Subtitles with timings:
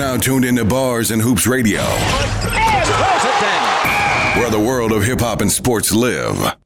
[0.00, 1.82] now tuned into Bars and Hoops Radio,
[4.40, 6.56] where the world of hip hop and sports live.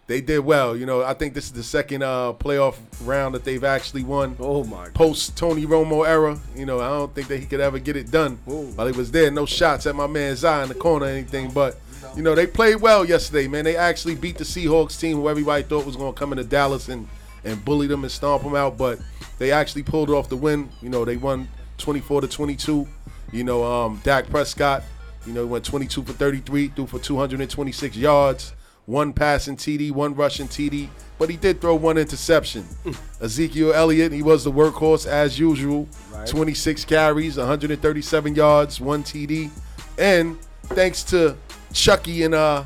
[0.08, 0.74] They did well.
[0.78, 4.38] You know, I think this is the second uh, playoff round that they've actually won.
[4.40, 4.88] Oh my.
[4.90, 6.40] post Tony Romo era.
[6.56, 9.12] You know, I don't think that he could ever get it done while he was
[9.12, 9.29] there.
[9.31, 11.78] No shots at my man Zion in the corner or anything, but
[12.17, 13.63] you know they played well yesterday, man.
[13.63, 16.89] They actually beat the Seahawks team, who everybody thought was going to come into Dallas
[16.89, 17.07] and
[17.44, 19.00] and bully them and stomp them out, but
[19.38, 20.69] they actually pulled off the win.
[20.81, 21.47] You know, they won
[21.78, 22.88] 24 to 22.
[23.31, 24.83] You know, um, Dak Prescott,
[25.25, 28.53] you know, he went 22 for 33, threw for 226 yards,
[28.85, 30.89] one passing TD, one rushing TD,
[31.19, 32.66] but he did throw one interception.
[33.22, 35.88] Ezekiel Elliott, he was the workhorse as usual.
[36.25, 39.51] 26 carries, 137 yards, one TD.
[39.99, 41.38] And thanks to
[41.73, 42.66] Chucky in uh,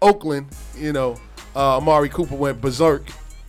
[0.00, 0.46] Oakland,
[0.76, 1.16] you know,
[1.54, 3.04] uh, Amari Cooper went berserk.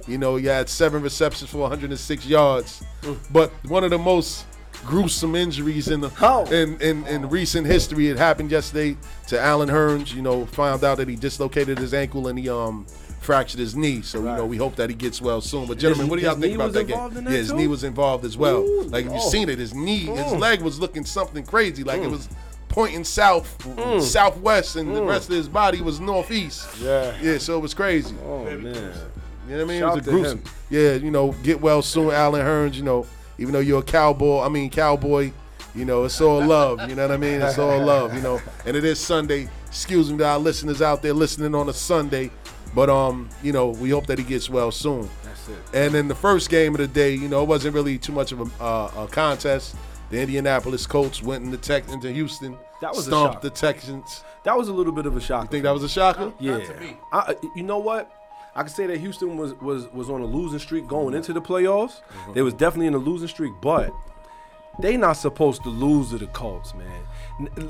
[0.08, 2.84] You know, he had seven receptions for 106 yards.
[3.32, 4.46] But one of the most
[4.86, 6.44] gruesome injuries in the How?
[6.46, 8.10] in, in, in recent history.
[8.10, 8.98] It happened yesterday
[9.28, 10.14] to Allen Hurns.
[10.14, 12.86] You know, found out that he dislocated his ankle and he um
[13.22, 14.02] fractured his knee.
[14.02, 15.68] So you know, we hope that he gets well soon.
[15.68, 17.14] But gentlemen, His- what do y'all think about that game?
[17.14, 17.56] that yeah, his too?
[17.56, 18.58] knee was involved as well.
[18.58, 19.30] Ooh, like if you no.
[19.30, 20.40] seen it, his knee, his Mm.
[20.40, 21.86] leg was looking something crazy.
[21.86, 22.28] Like it was
[22.74, 24.02] pointing south, Mm.
[24.02, 26.68] southwest, and the rest of his body was northeast.
[26.82, 27.14] Yeah.
[27.22, 28.16] Yeah, so it was crazy.
[28.26, 28.58] Oh man.
[28.66, 29.80] You know what I mean?
[29.80, 30.38] Shout it was a gruesome.
[30.40, 30.46] him.
[30.72, 32.74] Yeah, you know, get well soon, Allen Hurns.
[32.76, 33.06] You know,
[33.38, 35.32] even though you're a cowboy, I mean cowboy.
[35.76, 36.90] You know, it's all love.
[36.90, 37.42] You know what I mean?
[37.42, 38.14] It's all love.
[38.16, 39.50] You know, and it is Sunday.
[39.68, 42.32] Excuse me to our listeners out there listening on a Sunday,
[42.74, 45.10] but um, you know, we hope that he gets well soon.
[45.24, 45.58] That's it.
[45.74, 48.32] And then the first game of the day, you know, it wasn't really too much
[48.32, 49.76] of a, uh, a contest.
[50.14, 53.42] The Indianapolis Colts went into tech into Houston, That was a stomped shock.
[53.42, 54.24] the Texans.
[54.44, 55.46] That was a little bit of a shock.
[55.46, 56.32] You think that was a shocker?
[56.40, 56.60] Yeah.
[57.12, 58.12] I, you know what?
[58.56, 61.42] I can say that Houston was was was on a losing streak going into the
[61.42, 62.02] playoffs.
[62.02, 62.34] Mm-hmm.
[62.34, 63.92] They was definitely in a losing streak, but
[64.80, 67.04] they not supposed to lose to the Colts, man.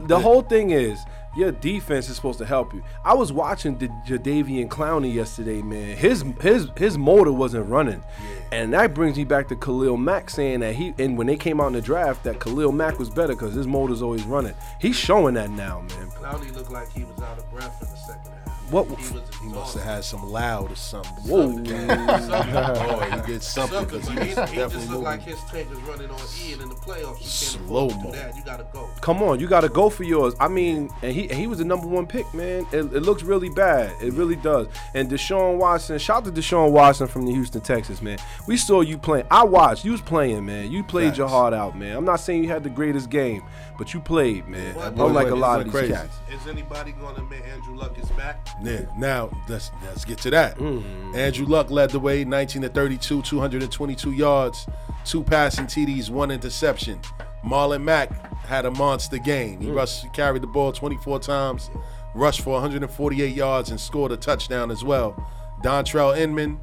[0.08, 1.00] The whole thing is
[1.36, 2.84] your defense is supposed to help you.
[3.04, 5.98] I was watching the Jadeveon Clowney yesterday, man.
[5.98, 8.04] His his his motor wasn't running,
[8.52, 11.60] and that brings me back to Khalil Mack saying that he and when they came
[11.60, 14.54] out in the draft that Khalil Mack was better because his motor's always running.
[14.80, 16.10] He's showing that now, man.
[16.12, 18.33] Clowney looked like he was out of breath in the second.
[18.74, 18.88] What?
[19.00, 19.06] He
[19.48, 21.12] He must have had some loud or something.
[21.24, 21.48] Whoa.
[21.54, 25.04] Boy, oh, he did something Something, because he he, just definitely looked moving.
[25.04, 27.90] like his tank is running on E, and in the playoffs, you can't Slow afford
[27.92, 28.12] to do mo.
[28.12, 28.36] that.
[28.36, 28.90] You gotta go.
[29.02, 30.34] Come on, you got to go for yours.
[30.40, 32.66] I mean, and he and he was the number one pick, man.
[32.72, 33.94] It, it looks really bad.
[34.02, 34.68] It really does.
[34.94, 38.18] And Deshaun Watson, shout out to Deshaun Watson from the Houston, Texas, man.
[38.48, 39.26] We saw you playing.
[39.30, 39.86] I watched.
[39.86, 40.72] You was playing, man.
[40.72, 41.96] You played your heart out, man.
[41.96, 43.44] I'm not saying you had the greatest game,
[43.84, 44.74] but you played, man.
[44.76, 45.94] that boy Unlike a lot he of these crazy.
[45.94, 46.16] cats.
[46.32, 48.48] Is anybody gonna admit Andrew Luck is back?
[48.64, 48.86] Yeah.
[48.98, 50.58] Now let's let's get to that.
[50.58, 51.14] Mm.
[51.14, 54.68] Andrew Luck led the way, 19 to 32, 222 yards,
[55.04, 56.98] two passing TDs, one interception.
[57.44, 58.10] Marlon Mack
[58.46, 59.60] had a monster game.
[59.60, 59.64] Mm.
[59.64, 61.70] He rushed, carried the ball 24 times,
[62.16, 65.30] rushed for 148 yards, and scored a touchdown as well.
[65.62, 66.58] Dontrelle Inman,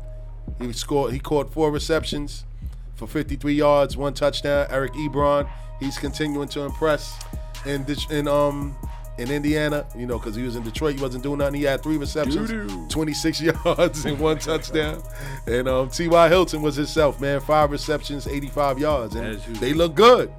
[0.59, 1.13] he scored.
[1.13, 2.47] He caught four receptions
[2.95, 4.67] for 53 yards, one touchdown.
[4.71, 5.47] Eric Ebron,
[5.81, 7.19] he's continuing to impress
[7.67, 8.77] in in um
[9.19, 9.87] in Indiana.
[9.97, 11.55] You know, because he was in Detroit, he wasn't doing nothing.
[11.55, 12.89] He had three receptions, Doo-doo.
[12.89, 15.03] 26 yards, and one touchdown.
[15.47, 16.29] And um, T.Y.
[16.29, 17.41] Hilton was himself, man.
[17.41, 20.33] Five receptions, 85 yards, and they look good.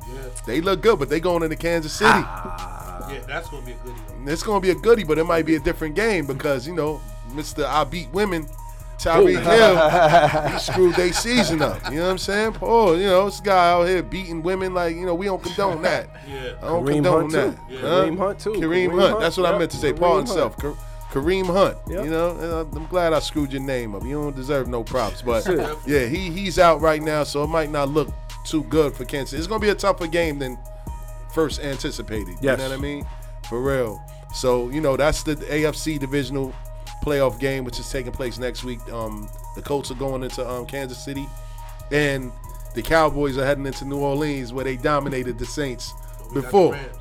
[0.47, 2.09] They look good, but they going into Kansas City.
[2.09, 4.31] Yeah, that's gonna be a goodie.
[4.31, 7.01] It's gonna be a goodie, but it might be a different game because you know,
[7.31, 7.65] Mr.
[7.65, 8.47] I beat women,
[9.03, 11.83] Tyreek Hill, he screwed their season up.
[11.89, 12.53] You know what I'm saying?
[12.53, 15.81] Paul, you know, this guy out here beating women like you know we don't condone
[15.83, 16.09] that.
[16.27, 16.53] Yeah.
[16.61, 17.69] I don't Kareem condone Hunt, that.
[17.69, 17.77] too.
[17.77, 17.87] Huh?
[18.05, 18.49] Kareem Hunt, too.
[18.53, 19.01] Kareem, Kareem Hunt.
[19.11, 19.93] Hunt, That's what I meant to say.
[19.93, 20.57] Kareem Paul himself.
[20.57, 20.75] Ka-
[21.11, 21.77] Kareem Hunt.
[21.89, 22.05] Yep.
[22.05, 24.03] You know, and I- I'm glad I screwed your name up.
[24.03, 25.45] You don't deserve no props, but
[25.87, 28.09] yeah, he he's out right now, so it might not look
[28.45, 29.37] too good for Kansas.
[29.37, 30.57] It's gonna be a tougher game than
[31.33, 32.35] first anticipated.
[32.41, 32.57] Yes.
[32.59, 33.05] You know what I mean?
[33.49, 34.01] For real.
[34.33, 36.53] So, you know, that's the AFC divisional
[37.01, 38.79] playoff game, which is taking place next week.
[38.91, 41.27] Um, the Colts are going into um, Kansas City,
[41.91, 42.31] and
[42.73, 46.41] the Cowboys are heading into New Orleans, where they dominated the Saints We got the
[46.41, 46.71] before.
[46.73, 46.97] Rams.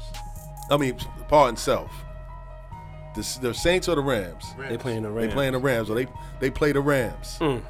[0.71, 0.97] I mean,
[1.29, 1.93] pardon self.
[3.15, 4.45] The, the Saints or the Rams?
[4.69, 5.29] They playing the Rams.
[5.29, 6.07] They playing the Rams, or they
[6.39, 7.39] they play the Rams.
[7.41, 7.63] Mm.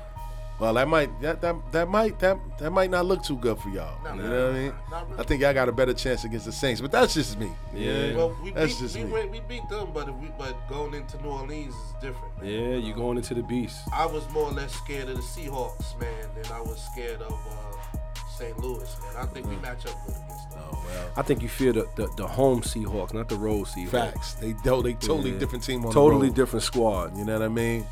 [0.60, 3.70] Well, that might that, that that might that that might not look too good for
[3.70, 3.96] y'all.
[4.14, 4.72] you know what I mean?
[4.90, 5.18] Really.
[5.18, 7.50] I think y'all got a better chance against the Saints, but that's just me.
[7.74, 8.14] Yeah.
[8.14, 9.12] Well, we That's beat, just we, me.
[9.12, 12.42] went- we beat them, but if we but going into New Orleans is different.
[12.42, 12.50] Man.
[12.50, 13.78] Yeah, you're going into the beast.
[13.94, 17.32] I was more or less scared of the Seahawks, man, than I was scared of
[17.32, 17.98] uh,
[18.36, 18.58] St.
[18.58, 19.16] Louis, man.
[19.22, 20.58] I think we match up good against them.
[20.62, 21.10] Oh well.
[21.16, 23.88] I think you fear the, the, the home Seahawks, not the road Seahawks.
[23.88, 24.34] Facts.
[24.34, 25.38] They do, they totally Yeah.
[25.38, 26.36] different team on Totally the road.
[26.36, 27.16] different squad.
[27.16, 27.86] You know what I mean?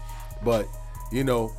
[0.44, 0.66] But
[1.10, 1.50] you know,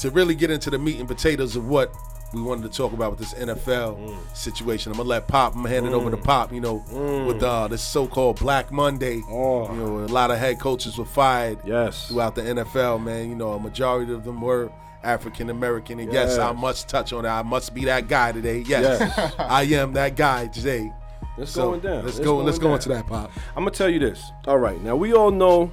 [0.00, 1.92] to really get into the meat and potatoes of what
[2.32, 4.16] we wanted to talk about with this NFL Mm.
[4.36, 5.52] situation, I'm gonna let Pop.
[5.54, 6.52] I'm gonna hand it over to Pop.
[6.52, 6.84] You know,
[7.28, 9.18] with uh, this so-called Black Monday.
[9.20, 9.30] Mm.
[9.30, 9.72] Oh.
[9.72, 11.58] You know, a lot of head coaches were fired.
[11.64, 12.08] Yes.
[12.08, 13.28] Throughout the NFL, man.
[13.28, 14.72] You know, a majority of them were
[15.04, 16.00] African American.
[16.00, 16.30] And yes.
[16.30, 16.38] Yes.
[16.38, 17.32] I must touch on that.
[17.38, 18.64] I must be that guy today.
[18.66, 19.34] Yes, Yes.
[19.38, 20.92] I am that guy today.
[21.38, 22.04] It's So, going down.
[22.04, 22.38] Let's go.
[22.38, 23.30] Let's go into that, Pop.
[23.56, 24.20] I'm gonna tell you this.
[24.48, 25.70] All right, now we all know,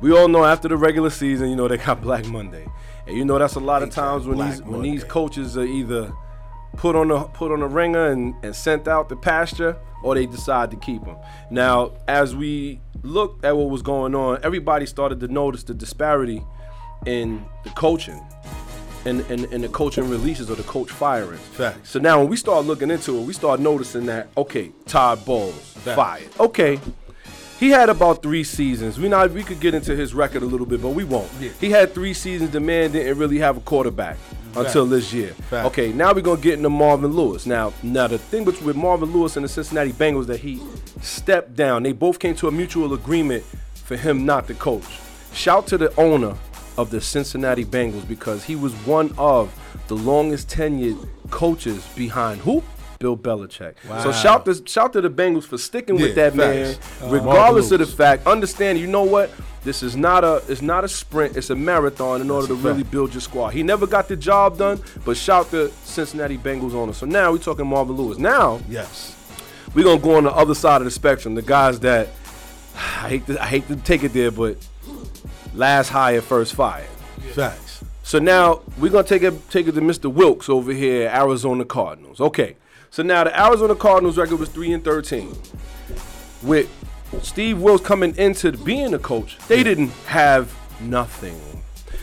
[0.00, 2.66] we all know after the regular season, you know they got Black Monday,
[3.06, 6.12] and you know that's a lot of times when these when these coaches are either
[6.76, 10.26] put on the put on the ringer and, and sent out the pasture, or they
[10.26, 11.16] decide to keep them.
[11.50, 16.42] Now, as we looked at what was going on, everybody started to notice the disparity
[17.06, 18.20] in the coaching.
[19.06, 21.36] And, and, and the coaching releases or the coach firing.
[21.36, 21.90] Facts.
[21.90, 25.74] So now when we start looking into it, we start noticing that okay, Todd Bowles
[25.84, 26.30] fired.
[26.40, 26.80] Okay,
[27.58, 28.98] he had about three seasons.
[28.98, 31.30] We not we could get into his record a little bit, but we won't.
[31.60, 32.50] He had three seasons.
[32.50, 34.16] The man didn't really have a quarterback
[34.56, 35.28] until this year.
[35.28, 35.66] Fact.
[35.66, 37.46] Okay, now we're gonna get into Marvin Lewis.
[37.46, 40.60] Now, now the thing with with Marvin Lewis and the Cincinnati Bengals that he
[41.00, 41.82] stepped down.
[41.82, 45.00] They both came to a mutual agreement for him not to coach.
[45.32, 46.36] Shout to the owner
[46.76, 49.52] of the Cincinnati Bengals because he was one of
[49.88, 52.62] the longest tenured coaches behind who?
[53.04, 53.74] Bill Belichick.
[54.02, 56.74] So shout to shout to the Bengals for sticking with Yeah, that man.
[57.02, 58.26] Uh, regardless of the fact.
[58.26, 59.30] Understand, you know what?
[59.62, 61.36] This is not a it's not a sprint.
[61.36, 62.90] It's a marathon in order to really fact.
[62.92, 63.50] build your squad.
[63.50, 66.94] He never got the job done, but shout to Cincinnati Bengals owner.
[66.94, 68.16] So now we're talking Marvin Lewis.
[68.16, 69.14] Now Yes.
[69.74, 71.34] we're gonna go on the other side of the spectrum.
[71.34, 72.08] The guys that
[72.74, 74.56] I hate to I hate to take it there, but
[75.54, 76.88] last hire, first fired.
[77.34, 77.84] Facts.
[78.02, 80.12] So now we're gonna take it take it to Mr.
[80.12, 82.20] Wilks over here, Arizona Cardinals.
[82.20, 82.56] Okay.
[82.94, 85.36] So now the Arizona Cardinals record was three and thirteen.
[86.44, 86.68] With
[87.22, 91.36] Steve Wilks coming into being a coach, they didn't have nothing.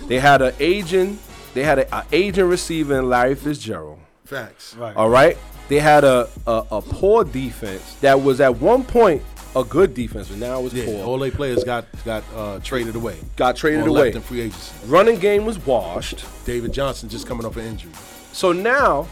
[0.10, 1.17] They had an agent,
[1.53, 4.00] they had a, a agent receiver in Larry Fitzgerald.
[4.25, 4.75] Facts.
[4.75, 4.93] Right.
[4.98, 5.38] All right.
[5.69, 9.24] They had a, a a poor defense that was at one point
[9.55, 10.88] a good defense, but now it's Yeah.
[10.88, 11.05] poor.
[11.05, 13.15] All they players got got uh, traded away.
[13.38, 14.01] Got traded Or away.
[14.07, 14.74] left in free agency.
[14.88, 16.25] Running game was washed.
[16.43, 17.93] David Johnson just coming off an injury.
[18.33, 19.07] So now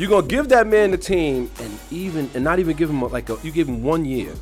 [0.00, 3.06] you're gonna give that man the team and even and not even give him a,
[3.08, 4.32] like a you give him one year.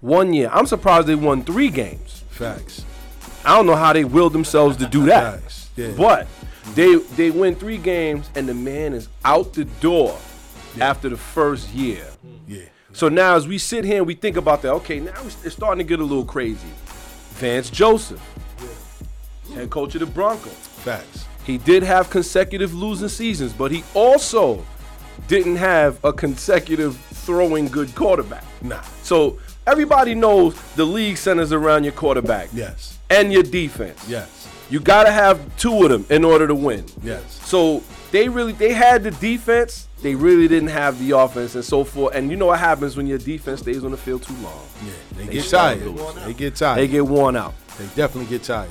[0.00, 0.48] one year.
[0.50, 2.24] I'm surprised they won three games.
[2.30, 2.86] Facts.
[3.44, 5.40] I don't know how they willed themselves to do that.
[5.40, 5.68] Facts.
[5.76, 5.92] Yeah.
[5.98, 6.26] But
[6.74, 10.18] they they win three games and the man is out the door
[10.80, 12.06] after the first year.
[12.48, 12.62] Yeah.
[12.94, 15.84] So now as we sit here and we think about that, okay, now it's starting
[15.84, 16.68] to get a little crazy.
[17.32, 18.20] Vance Joseph,
[19.54, 20.54] head coach of the Broncos.
[20.54, 21.26] Facts.
[21.44, 24.64] He did have consecutive losing seasons, but he also
[25.30, 28.42] didn't have a consecutive throwing good quarterback.
[28.62, 28.80] Nah.
[29.04, 32.98] So everybody knows the league centers around your quarterback Yes.
[33.08, 34.04] and your defense.
[34.08, 34.48] Yes.
[34.70, 36.84] You gotta have two of them in order to win.
[37.04, 37.40] Yes.
[37.44, 41.84] So they really they had the defense, they really didn't have the offense and so
[41.84, 42.12] forth.
[42.16, 44.60] And you know what happens when your defense stays on the field too long?
[44.84, 44.90] Yeah.
[45.16, 45.96] They, They get tired.
[46.26, 46.78] They get tired.
[46.78, 47.54] They get worn out.
[47.78, 48.70] They definitely get tired.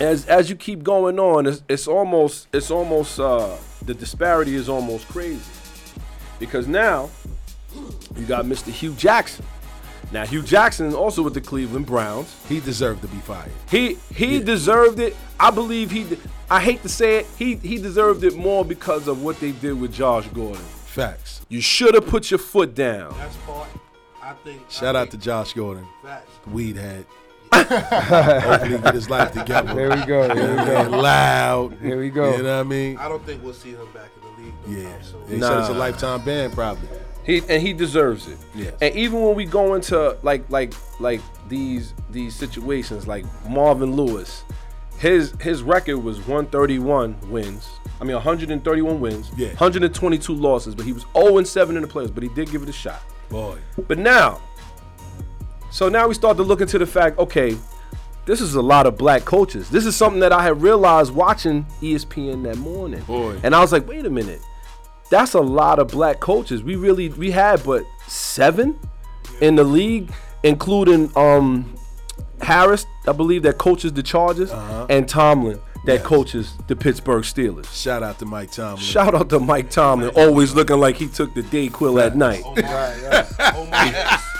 [0.00, 4.68] As as you keep going on, it's, it's almost it's almost uh, the disparity is
[4.68, 5.40] almost crazy
[6.38, 7.10] because now
[8.16, 8.70] you got Mr.
[8.70, 9.44] Hue Jackson.
[10.12, 12.34] Now Hue Jackson is also with the Cleveland Browns.
[12.48, 13.50] He deserved to be fired.
[13.70, 14.44] He he Yeah.
[14.44, 15.16] deserved it.
[15.40, 16.04] I believe he.
[16.04, 17.26] de- I hate to say it.
[17.36, 20.62] He he deserved it more because of what they did with Josh Gordon.
[20.86, 21.44] Facts.
[21.48, 23.14] You should have put your foot down.
[23.18, 23.68] That's part.
[24.22, 24.62] I think.
[24.70, 26.30] Shout I out to Josh Gordon, Facts.
[26.46, 27.04] weed head.
[27.52, 29.74] Hopefully, he get his life together.
[29.74, 30.28] There we go.
[30.34, 30.96] There we go.
[30.98, 31.76] loud.
[31.80, 32.36] Here we go.
[32.36, 32.96] You know what I mean?
[32.98, 34.54] I don't think we'll see him back in the league.
[34.66, 34.90] No Yeah.
[34.96, 35.20] time soon.
[35.28, 36.88] They said it's a lifetime ban, probably.
[37.24, 38.38] He and he deserves it.
[38.54, 38.74] Yes.
[38.80, 44.44] And even when we go into like like like these these situations, like Marvin Lewis,
[44.98, 47.68] his his record was 131 wins.
[48.00, 49.48] I mean 131 wins, Yeah.
[49.48, 52.62] 122 losses, but he was 0 and 7 in the playoffs, but he did give
[52.62, 53.00] it a shot.
[53.28, 53.56] Boy.
[53.88, 54.40] But now,
[55.76, 57.54] so now we start to look into the fact, okay,
[58.24, 59.68] this is a lot of black coaches.
[59.68, 63.02] This is something that I had realized watching ESPN that morning.
[63.02, 63.38] Boy.
[63.42, 64.40] And I was like, wait a minute.
[65.10, 66.62] That's a lot of black coaches.
[66.62, 68.80] We really we had but seven
[69.42, 70.10] in the league,
[70.44, 71.76] including um
[72.40, 74.52] Harris, I believe that coaches the Chargers,
[74.88, 76.02] and Tomlin that Yes.
[76.04, 77.72] coaches the Pittsburgh Steelers.
[77.72, 78.76] Shout out to Mike Tomlin.
[78.78, 82.42] Shout out to Mike Tomlin, always looking like he took the Dayquil at night.
[82.44, 82.54] Oh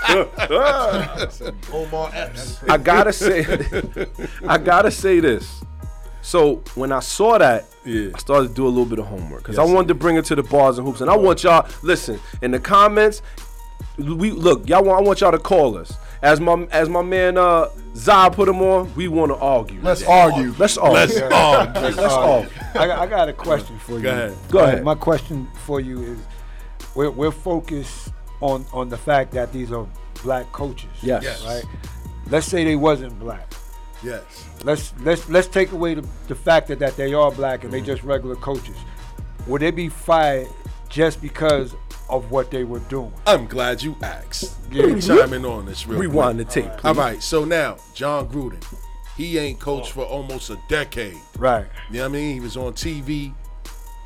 [0.09, 1.43] Omar Epps.
[1.73, 2.63] Omar Epps.
[2.69, 3.45] I gotta say,
[4.47, 5.63] I gotta say this.
[6.23, 8.09] So when I saw that, Yeah.
[8.15, 10.17] I started to do a little bit of homework because Yes, I wanted to bring
[10.17, 13.23] it to the bars and hoops, and I want y'all listen in the comments.
[13.99, 14.85] We look, y'all.
[14.85, 18.47] Want, I want y'all to call us as my as my man uh Zah put
[18.49, 18.95] him on.
[18.95, 19.81] We want to argue.
[19.81, 20.55] Let's argue.
[20.59, 20.99] Let's argue.
[20.99, 21.83] Let's argue.
[21.83, 22.51] Let's argue.
[22.75, 24.03] I, got- I got a question for you.
[24.03, 24.37] Go ahead.
[24.51, 24.85] Go ahead.
[24.85, 26.19] My question for you is,
[26.95, 29.87] we're, we're focused on on the fact that these are
[30.23, 30.91] black coaches.
[31.03, 31.23] Yes.
[31.23, 31.45] Yes.
[31.45, 31.65] Right.
[32.29, 33.51] Let's say they wasn't black.
[34.03, 34.23] Yes.
[34.63, 37.79] Let's let's let's take away the, the fact that, that they are black and they
[37.79, 37.87] Mm-hmm.
[37.87, 38.77] just regular coaches.
[39.47, 40.49] Would they be fired
[40.91, 41.75] just because
[42.09, 43.13] of what they were doing?
[43.27, 44.57] I'm glad you asked.
[44.71, 44.85] Yeah.
[44.85, 46.71] Let me chime in on this real Rewind the tape.
[46.85, 46.99] All please.
[46.99, 48.65] right, so now Jon Gruden,
[49.17, 51.17] he ain't coached for almost a decade.
[51.39, 51.67] Right.
[51.91, 52.35] You know what I mean?
[52.35, 53.35] He was on TV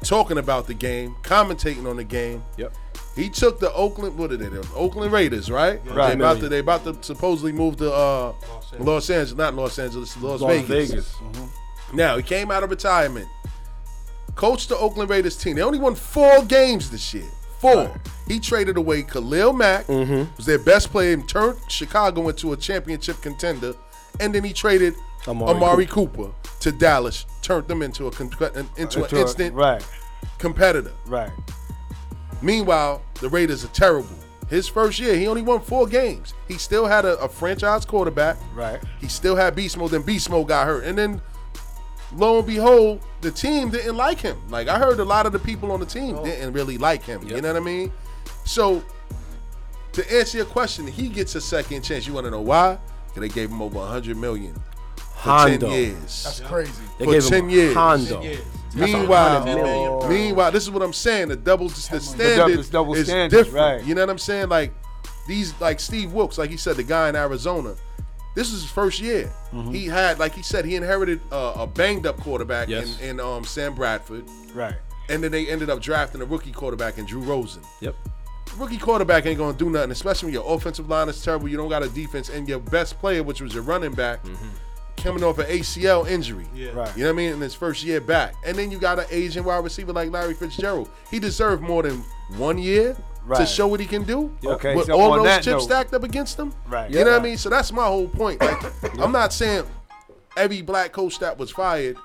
[0.05, 2.43] talking about the game, commentating on the game.
[2.57, 2.75] Yep.
[3.17, 4.49] He took the Oakland, what are they?
[4.49, 5.81] The Oakland Raiders, right?
[5.87, 6.09] Right.
[6.09, 8.33] They about to they about to supposedly move to uh,
[8.79, 10.91] Los Angeles, not Los Angeles, Las, Las Vegas.
[10.91, 11.17] Vegas.
[11.93, 13.29] Now he came out of retirement,
[14.37, 15.57] coached the Oakland Raiders team.
[15.57, 17.29] They only won four games this year.
[17.61, 17.95] Four.
[18.27, 20.37] He traded away Khalil Mack, Mm-hmm.
[20.37, 23.75] was their best player, and turned Chicago into a championship contender.
[24.19, 24.95] And then he traded
[25.29, 26.31] Amari Amari, Cooper.
[26.61, 29.85] to Dallas, turned them into a con- into, an Into a- instant Right.
[30.39, 30.93] competitor.
[31.07, 31.31] Right.
[32.43, 34.09] Meanwhile, the Raiders are terrible.
[34.49, 36.35] His first year, he only won four games.
[36.49, 38.37] He still had a, a franchise quarterback.
[38.55, 38.81] Right.
[39.01, 39.91] He still had Beast Mode.
[39.93, 41.21] Then Beast Mode got hurt, and then
[42.13, 44.39] lo and behold, the team didn't like him.
[44.49, 46.25] Like I heard, a lot of the people on the team oh.
[46.25, 47.27] didn't really like him.
[47.27, 47.93] You know what I mean?
[48.45, 48.83] So
[49.93, 52.07] to answer your question, he gets a second chance.
[52.07, 52.79] You want to know why?
[53.09, 54.55] Because they gave him over 100 million
[54.95, 55.69] for Hondo.
[55.69, 56.25] 10 years.
[56.25, 56.73] That's crazy.
[56.99, 57.75] They For gave him 10 years.
[57.75, 58.23] Hondo.
[58.23, 58.37] Yeah.
[58.75, 60.09] Meanwhile, 100 million, bro.
[60.09, 61.29] meanwhile, this is what I'm saying.
[61.29, 63.81] The double, the double- standard double is standards, different.
[63.81, 63.89] right.
[63.89, 64.49] You know what I'm saying?
[64.49, 64.73] Like
[65.27, 67.75] these, like Steve Wilks, like he said, the guy in Arizona.
[68.35, 69.33] This is his first year.
[69.53, 69.73] Mm-hmm.
[69.73, 73.01] He had, like he said, he inherited uh, a banged up quarterback Yes.
[73.01, 74.75] in, in um, Sam Bradford, Right.
[75.09, 77.63] and then they ended up drafting a rookie quarterback in Drew Rosen.
[77.81, 77.97] Yep.
[78.57, 81.49] Rookie quarterback ain't gonna do nothing, especially when your offensive line is terrible.
[81.49, 84.21] You don't got a defense, and your best player, which was your running back,
[84.97, 86.47] coming off an ACL injury.
[86.55, 86.71] Yeah.
[86.71, 86.97] Right.
[86.97, 87.33] You know what I mean?
[87.35, 88.35] In his first year back.
[88.45, 90.91] And then you got an Asian wide receiver like Larry Fitzgerald.
[91.11, 92.05] He deserved more than
[92.37, 92.97] one year
[93.37, 94.37] to show what he can do.
[94.45, 96.53] Okay, With so all those chips note- stacked up against him.
[96.67, 96.91] Right.
[96.91, 97.37] You know what I mean?
[97.37, 98.41] So that's my whole point.
[98.41, 99.65] Like, I'm not saying
[100.37, 101.97] every black coach that was fired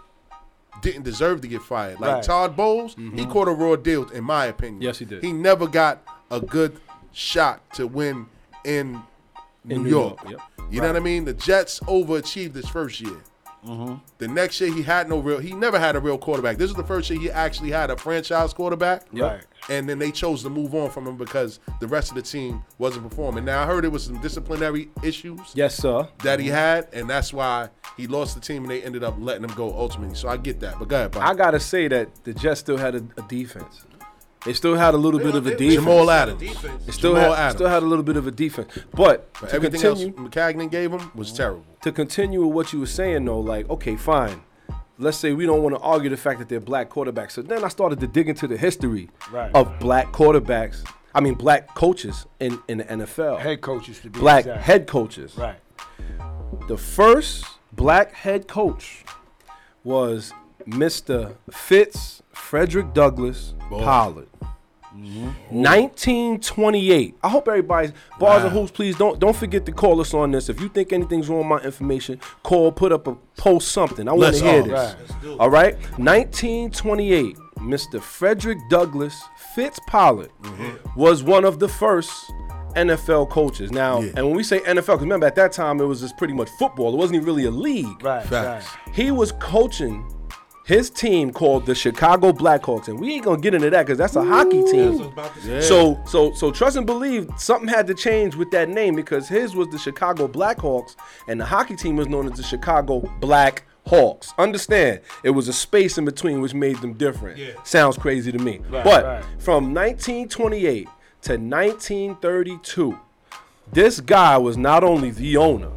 [0.82, 2.00] didn't deserve to get fired.
[2.00, 2.24] Like Right.
[2.24, 3.32] Todd Bowles, he mm-hmm.
[3.32, 4.82] caught a raw deal, in my opinion.
[4.82, 5.24] Yes, he did.
[5.24, 6.80] He never got a good
[7.14, 8.28] shot to win
[8.66, 9.02] in
[9.68, 10.24] In New New York.
[10.24, 10.68] York, yep.
[10.72, 11.26] You know what I mean?
[11.26, 13.18] The Jets overachieved this first year.
[13.66, 13.96] Mm-hmm.
[14.20, 15.40] The next year he had no real.
[15.40, 16.58] He never had a real quarterback.
[16.58, 19.04] This is the first year he actually had a franchise quarterback.
[19.12, 19.42] Right.
[19.70, 22.64] And then they chose to move on from him because the rest of the team
[22.78, 23.46] wasn't performing.
[23.46, 26.08] Now I heard it was some disciplinary issues Yes, sir.
[26.24, 29.44] that he had, and that's why he lost the team and they ended up letting
[29.44, 30.16] him go ultimately.
[30.16, 30.78] So I get that.
[30.78, 31.24] But go ahead, Bob.
[31.24, 33.86] I gotta say that the Jets still had a, a defense.
[34.46, 35.74] They still had a little bit of a defense.
[35.84, 36.44] Jamal Adams.
[36.90, 37.56] Still Jamal had Adams.
[37.56, 40.92] still had a little bit of a defense, but, But everything continue else Maccagnan gave
[40.92, 41.66] him was terrible.
[41.82, 44.42] to continue with what you were saying though, like okay, fine.
[45.00, 47.32] Let's say we don't want to argue the fact that they're black quarterbacks.
[47.32, 49.52] So then I started to dig into the history Right.
[49.54, 50.86] of black quarterbacks.
[51.14, 53.40] I mean, black coaches in, in the NFL.
[53.40, 54.62] Head coaches to be black exact.
[54.62, 55.36] head coaches.
[55.38, 55.58] Right.
[56.68, 59.04] The first black head coach
[59.84, 60.34] was
[60.68, 61.36] Mr.
[61.52, 64.28] Fitz Frederick Douglass Pollard.
[65.50, 67.16] 1928.
[67.22, 68.72] I hope everybody's bars and hoops.
[68.72, 70.48] Please don't don't forget to call us on this.
[70.50, 74.08] If you think anything's wrong with my information, call, put up a post, something.
[74.08, 74.68] I want to hear all.
[74.68, 75.02] this.
[75.24, 75.38] Right.
[75.40, 77.38] All right, 1928.
[77.60, 78.00] Mr.
[78.02, 79.22] Frederick Douglass
[79.56, 80.30] Fitz Pollard
[80.96, 82.12] was one of the first
[82.76, 83.72] NFL coaches.
[83.72, 84.12] Now, Yeah.
[84.18, 86.50] and when we say NFL, because remember at that time it was just pretty much
[86.60, 86.94] football.
[86.94, 88.04] It wasn't even really a league.
[88.04, 88.26] Right.
[88.26, 88.68] Facts.
[88.86, 88.96] Right.
[88.96, 90.06] He was coaching
[90.66, 94.16] his team called the Chicago Blackhawks, and we ain't gonna get into that because that's
[94.16, 95.08] a hockey That's what I was team.
[95.08, 95.62] about to.
[95.62, 99.56] So, so, so trust and believe something had to change with that name because his
[99.56, 100.96] was the Chicago Blackhawks,
[101.28, 104.34] and the hockey team was known as the Chicago Black Hawks.
[104.40, 105.02] Understand?
[105.24, 107.38] It was a space in between which made them different.
[107.38, 107.52] Yeah.
[107.64, 108.60] Sounds crazy to me.
[108.70, 109.24] Right, but right.
[109.38, 110.88] from 1928
[111.22, 113.00] to 1932,
[113.72, 115.70] this guy was not only the owner,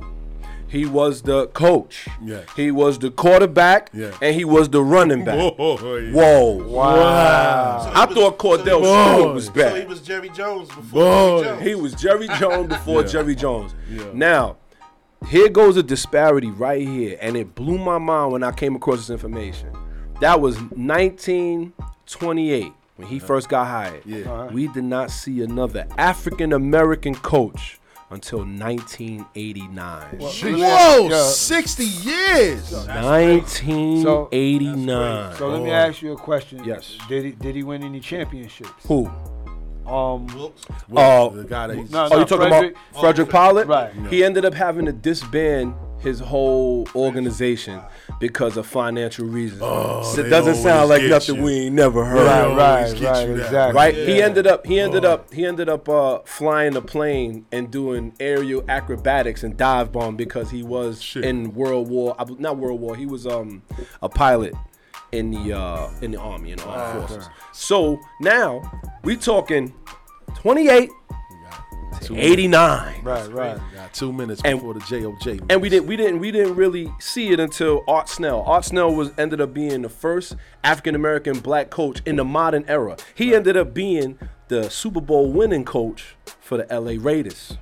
[0.68, 2.06] he was the coach.
[2.22, 2.42] Yeah.
[2.54, 3.90] He was the quarterback.
[3.94, 4.12] Yeah.
[4.22, 5.56] And he was the running back.
[5.56, 6.10] Boy.
[6.12, 6.62] Whoa.
[6.68, 7.80] Wow.
[7.82, 9.76] So he I was- thought Kordell so Stewart was So back.
[9.80, 11.66] he was Jerry Jones before Jerry Jones.
[11.68, 13.06] He was Jerry Jones before Yeah.
[13.08, 13.74] Jerry Jones.
[13.90, 14.04] Yeah.
[14.12, 14.56] Now,
[15.28, 18.98] here goes a disparity right here, and it blew my mind when I came across
[18.98, 19.70] this information.
[20.20, 24.02] That was 1928 when he first got hired.
[24.04, 24.30] Yeah.
[24.30, 24.48] Uh-huh.
[24.52, 27.77] We did not see another African American coach
[28.10, 30.18] until 1989.
[30.18, 31.22] Whoa, Yeah.
[31.24, 32.72] 60 years.
[32.72, 35.36] 1989.
[35.36, 36.62] So let me ask you a question.
[36.64, 36.96] Yes.
[37.08, 38.70] Did he did he win any championships?
[38.86, 39.10] Who?
[39.86, 40.26] Um.
[40.28, 40.62] Wilks.
[40.94, 43.68] Oh, the guy that he's No, Oh, no, Are you talking Frederick- about Frederick Pollard?
[43.68, 43.90] Right.
[44.10, 47.80] He ended up having to disband his whole organization
[48.20, 49.62] because of financial reasons.
[49.64, 51.42] Oh, they it doesn't sound like nothing you.
[51.42, 52.26] we ain't never heard.
[52.26, 53.44] Right, right, right, you that.
[53.46, 53.76] exactly.
[53.76, 53.94] Right?
[53.94, 58.12] He ended up he ended up he ended up uh, flying a plane and doing
[58.20, 61.24] aerial acrobatics and dive bomb because he was Shit.
[61.24, 63.62] in World War not World War, he was um
[64.02, 64.54] a pilot
[65.12, 67.28] in the uh in the army in the armed forces.
[67.52, 68.62] So now
[69.04, 69.74] we talking
[70.34, 70.90] 28
[72.00, 73.02] Two 89.
[73.02, 73.58] Right, right.
[73.74, 75.40] Got two minutes And- before the JOJ.
[75.50, 78.42] and we didn't we didn't we didn't really see it until Art Shell.
[78.46, 82.64] Art Shell was ended up being the first African American black coach in the modern
[82.68, 82.96] era.
[83.14, 87.58] He ended up being the Super Bowl winning coach for the LA Raiders.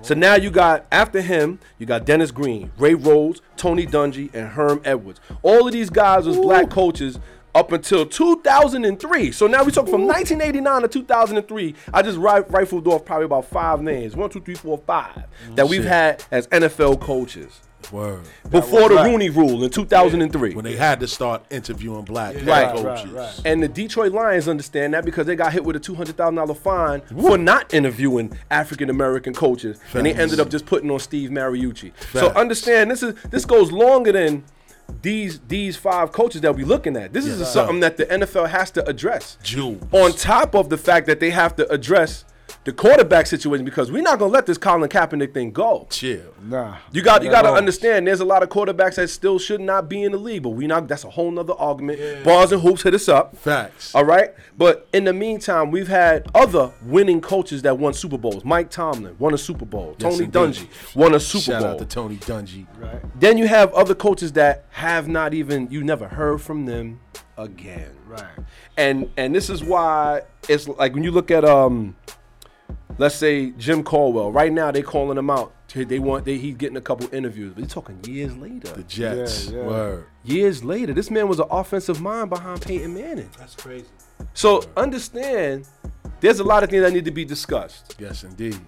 [0.00, 4.48] So now you got after him, you got Dennis Green, Ray Rhodes, Tony Dungy, and
[4.48, 5.20] Herm Edwards.
[5.42, 7.18] All of these guys was black coaches
[7.54, 9.32] up until 2003.
[9.32, 11.74] So now we talk from 1989 to 2003.
[11.92, 15.16] I just ri- rifled off probably about five names, one, two, three, four, five,
[15.50, 17.60] oh, that we've had as NFL coaches
[17.90, 18.22] Word.
[18.48, 19.10] before the right.
[19.10, 20.54] Rooney Rule in 2003.
[20.54, 23.10] When they had to start interviewing black head Right, coaches.
[23.10, 23.40] right, right.
[23.44, 26.36] And the Detroit Lions understand that because they got hit with a two hundred thousand
[26.36, 31.00] dollar fine for not interviewing African American coaches, and they ended up just putting on
[31.00, 31.92] Steve Mariucci.
[32.12, 34.44] So understand this is this goes longer than
[35.02, 37.12] these these five coaches that we looking at.
[37.12, 39.38] This is something that the NFL has to address.
[39.92, 42.24] On top of the fact that they have to address
[42.64, 45.88] the quarterback situation because we're not gonna let this Colin Kaepernick thing go.
[45.90, 46.32] Chill.
[46.42, 46.76] Nah.
[46.92, 47.58] You got you got to always.
[47.58, 48.06] understand.
[48.06, 50.66] There's a lot of quarterbacks that still should not be in the league, but we
[50.68, 50.86] not.
[50.86, 52.22] That's a whole nother argument.
[52.24, 53.36] Bars and hoops hit us up.
[53.36, 53.94] Facts.
[53.94, 58.44] All right, but in the meantime, we've had other winning coaches that won Super Bowls.
[58.44, 59.96] Mike Tomlin won a Super Bowl.
[59.98, 60.32] Yes, Tony indeed.
[60.32, 61.70] Dungy won a Super Shout Bowl.
[61.72, 62.66] out to Tony Dungy.
[62.78, 63.00] Right.
[63.18, 67.00] then you have other coaches that have not even you never heard from them
[67.36, 67.90] again.
[68.06, 68.24] Right.
[68.76, 71.96] And and this is why it's like when you look at um
[72.98, 74.32] let's say Jim Caldwell.
[74.32, 75.52] Right now they're calling him out.
[75.74, 78.68] They want they he's getting a couple interviews, but you're talking years later.
[78.74, 79.48] The Jets.
[79.48, 79.66] Yeah, yeah.
[79.66, 80.06] Word.
[80.22, 83.30] Years later, this man was an offensive mind behind Peyton Manning.
[83.38, 83.86] That's crazy.
[84.34, 85.66] So understand,
[86.20, 87.96] there's a lot of things that need to be discussed.
[87.98, 88.60] Yes, indeed.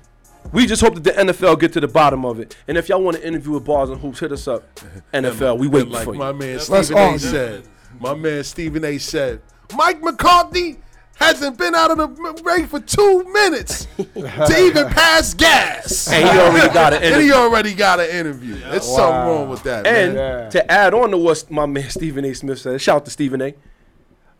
[0.53, 2.57] We just hope that the NFL get to the bottom of it.
[2.69, 4.75] And if y'all want to interview with Bars and Hoops, hit us up.
[5.15, 6.19] NFL, we And waiting like for you.
[6.19, 7.19] my man Let's Stephen A.
[7.19, 7.69] said.
[8.01, 8.99] My man Stephen A.
[8.99, 9.41] said,
[9.77, 10.79] Mike McCarthy
[11.17, 16.11] hasn't been out of the ring for two minutes to even pass gas.
[16.13, 17.33] And he already got an And he interview.
[17.35, 18.55] already got an interview.
[18.57, 20.43] There's something wrong with that, And man.
[20.45, 20.51] Yeah.
[20.51, 22.35] to add on to what my man Stephen A.
[22.35, 23.55] Smith said, shout out to Stephen A.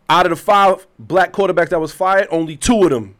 [0.09, 3.15] Out of the five black quarterbacks that was fired, only two of them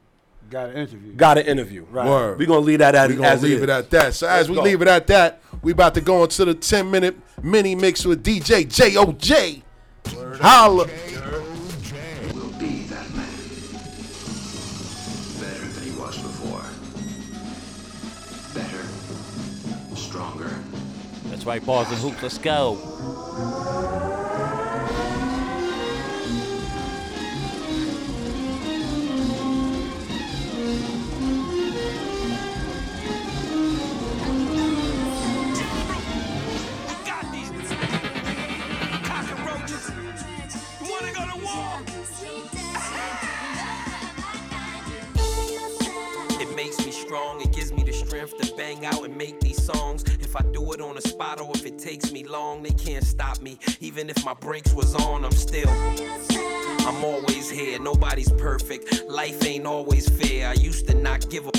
[0.48, 1.14] Got an interview.
[1.14, 1.86] got an interview.
[1.90, 2.08] Right.
[2.08, 2.38] Word.
[2.38, 3.76] We're gonna leave that as, We're gonna as leave it is.
[3.76, 4.14] at that.
[4.14, 4.62] So as Let's we go.
[4.62, 8.24] leave it at that, we about to go into the 10 minute mini mix with
[8.24, 9.64] DJ J.O.J.
[10.40, 10.86] Holla.
[10.86, 11.45] will
[21.46, 22.24] Right, bars and hoops.
[22.24, 23.95] Let's go.
[51.96, 53.58] Takes me long, they can't stop me.
[53.80, 55.70] Even if my brakes was on, I'm still.
[55.70, 59.04] I'm always here, nobody's perfect.
[59.08, 60.50] Life ain't always fair.
[60.50, 61.52] I used to not give a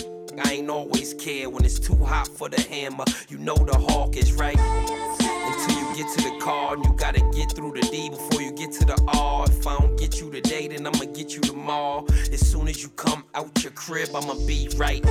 [0.45, 3.05] I ain't always care when it's too hot for the hammer.
[3.31, 5.26] You know the hawk is right.
[5.47, 8.53] Until you get to the car and you gotta get through the D before you
[8.53, 9.47] get to the R.
[9.49, 12.07] If I don't get you today, then I'ma get you tomorrow.
[12.33, 15.05] As soon as you come out your crib, I'ma be right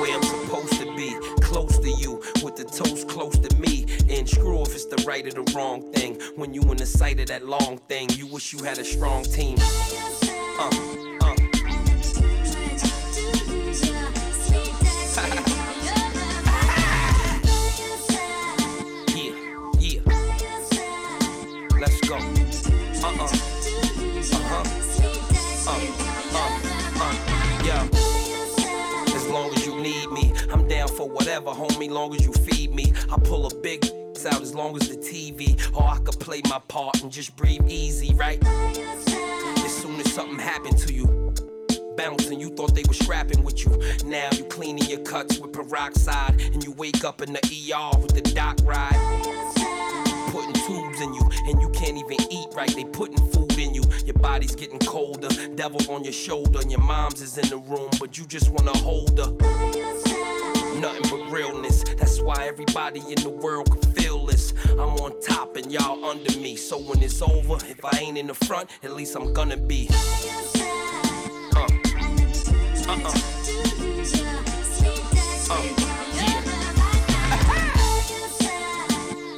[0.00, 3.84] where I'm supposed to be, close to you, with the toes close to me.
[4.08, 6.18] And screw if it's the right or the wrong thing.
[6.36, 9.24] When you in the sight of that long thing, you wish you had a strong
[9.24, 9.58] team.
[9.60, 10.99] Uh,
[31.40, 32.92] whatever, homie, long as you feed me.
[33.10, 33.84] I pull a big
[34.26, 37.62] out as long as the TV, or I could play my part and just breathe
[37.66, 38.38] easy, right?
[38.44, 41.32] As soon as something happened to you,
[41.96, 43.80] bouncing, you thought they were scrapping with you.
[44.04, 48.14] Now you cleaning your cuts with peroxide, and you wake up in the ER with
[48.14, 48.92] the doc ride
[50.30, 52.72] putting tubes in you, and you can't even eat right.
[52.74, 53.49] They putting food.
[54.10, 57.88] Your body's getting colder, devil on your shoulder, and your mom's is in the room,
[58.00, 59.30] but you just wanna hold her.
[60.80, 61.84] Nothing but realness.
[61.96, 64.52] That's why everybody in the world can feel this.
[64.70, 66.56] I'm on top and y'all under me.
[66.56, 69.88] So when it's over, if I ain't in the front, at least I'm gonna be.
[71.54, 71.68] Uh.
[72.88, 73.12] Uh-uh.
[75.50, 75.62] Uh,
[76.16, 76.42] yeah.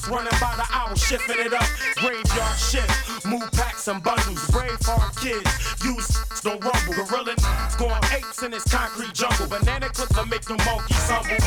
[0.08, 1.66] Running by the hour, shifting it up.
[1.98, 4.46] Graveyard shift, move packs and bundles.
[4.52, 5.50] Brave hard kids,
[5.84, 6.94] use don't rumble.
[6.94, 7.36] Gorilla
[7.80, 9.48] going apes in this concrete jungle.
[9.48, 11.42] Banana clips will make the monkeys humble.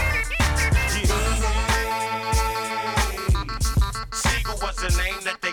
[0.99, 1.38] Yeah.
[4.11, 5.53] Sigel was the name that they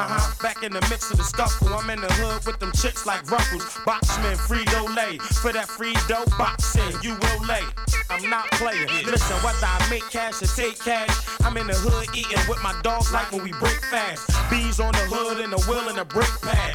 [0.00, 1.68] Uh-huh, back in the mix of the scuffle.
[1.68, 3.64] I'm in the hood with them chicks like Ruffles.
[3.84, 5.18] Boxman, Frito Lay.
[5.18, 7.60] For that free dough boxing, you will lay.
[8.08, 8.88] I'm not playing.
[9.04, 11.12] Listen, whether I make cash or take cash,
[11.44, 14.24] I'm in the hood eating with my dogs like when we break fast.
[14.48, 16.74] Bees on the hood and the wheel and the brake pad.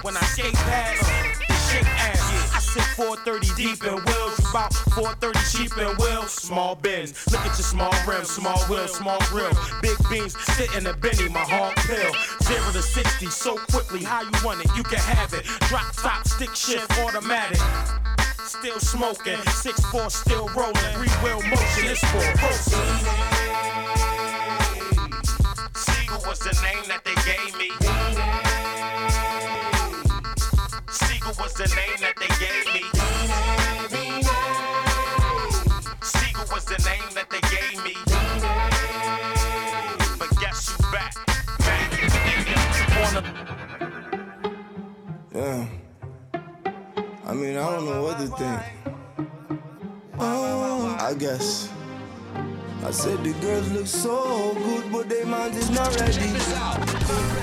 [0.00, 2.52] When I skate past, ass.
[2.54, 6.24] I sit 430 deep in wheels, about 430 cheap and will.
[6.24, 7.14] Small bins.
[7.30, 9.52] Look at your small rims, small wheels, small grill.
[9.80, 12.12] Big beans, sit in a Benny, my hog pill.
[12.42, 15.44] Zero to 60 so quickly, how you want it, you can have it.
[15.68, 17.60] Drop top, stick shift, automatic.
[18.44, 23.32] Still smoking, 6-4 still rolling, three wheel motion, it's for proceed.
[25.74, 28.51] Sigel was the name that they gave me.
[31.32, 32.82] Sigel was the name that they gave me.
[36.02, 37.94] Sigel was the name that they gave me.
[40.18, 41.14] But guess who's back?
[41.60, 41.90] Back.
[45.34, 45.66] Yeah.
[47.24, 48.60] I mean, I don't know what to think.
[50.18, 51.70] Oh, I guess.
[52.84, 56.26] I said the girls look so good, but they minds is not ready.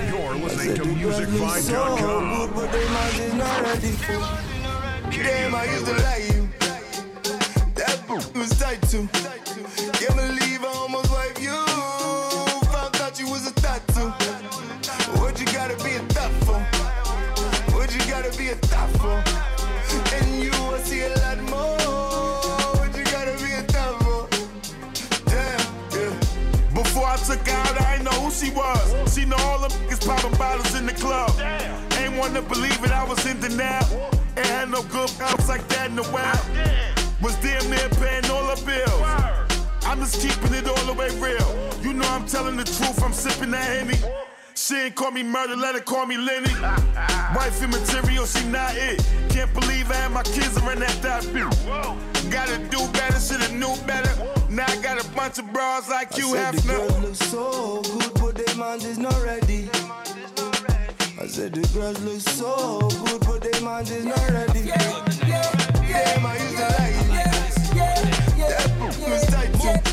[0.10, 3.62] You're I listening said to the girls look so good, but they mind is not
[3.62, 3.96] ready.
[5.24, 6.50] Damn, I used to like you.
[7.76, 9.08] That boot was tight too.
[9.94, 11.56] Can't believe I almost wiped you.
[12.74, 14.10] Found out you was a tattoo.
[15.22, 16.60] What you gotta be a thot for?
[17.74, 19.49] What you gotta be a thot for?
[27.30, 29.14] Took out, I ain't know who she was.
[29.14, 31.30] She know all them niggas popping bottles in the club.
[32.00, 33.86] Ain't want to believe it, I was in denial.
[34.36, 36.42] Ain't had no good house like that in a while.
[37.22, 39.02] Was damn near paying all her bills.
[39.84, 41.50] I'm just keeping it all the way real.
[41.84, 44.29] You know I'm telling the truth, I'm sipping that Henny.
[44.70, 46.54] She ain't call me murder, let her call me Lenny.
[47.36, 49.04] Wifey material, she not it.
[49.30, 52.30] Can't believe I had my kids around that that bitch.
[52.30, 54.14] Gotta do better, shoulda knew better.
[54.48, 56.88] Now I got a bunch of bras like I you said have the now.
[56.88, 59.70] girls look so good, but they mind is not ready.
[61.20, 64.66] I said the girls look so good, but they mind is not ready.
[64.68, 68.46] Damn, I used to like you.
[68.46, 69.52] That boot was tight
[69.84, 69.89] too.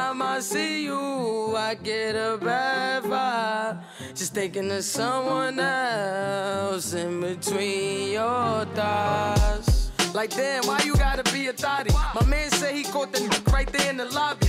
[0.00, 3.82] Time I see you, I get a bad vibe.
[4.14, 9.90] Just thinking of someone else in between your thighs.
[10.14, 11.92] Like, damn, why you gotta be a thotty?
[12.14, 14.48] My man said he caught the right there in the lobby.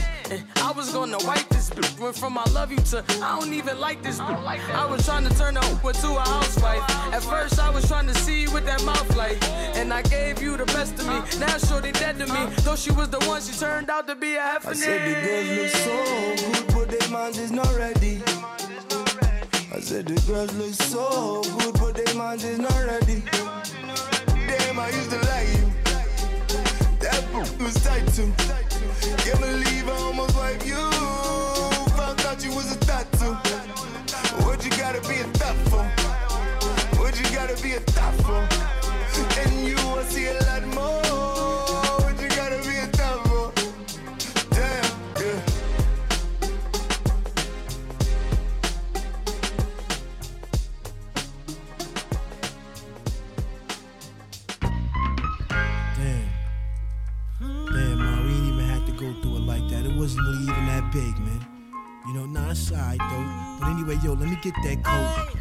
[0.58, 2.00] I was gonna wipe this bitch.
[2.00, 4.70] Went from I love you to I don't even like this bitch.
[4.74, 6.84] I was trying to turn her into a housewife.
[7.14, 9.42] At first, I was trying to see you with that mouth like.
[9.76, 11.22] And I gave you the best of me.
[11.40, 12.46] Now, shorty dead to me.
[12.64, 15.16] Though she was the one, she turned out to be a a I said the
[15.26, 18.22] girls look so good, but their mind is not ready.
[19.74, 23.24] I said the girls look so good, but their mind is not ready.
[24.48, 25.71] Damn, I used to like you.
[27.32, 28.32] Boot was tight too.
[29.24, 30.76] Can't believe I almost wiped you.
[31.96, 33.34] Found out you was a tattoo.
[34.46, 35.84] What you gotta be a thot for?
[37.00, 38.81] What you gotta be a thot for?
[60.92, 61.46] Big, man.
[62.08, 63.60] You know, nah, it's alright though.
[63.60, 65.38] But anyway, yo, let me get that coat.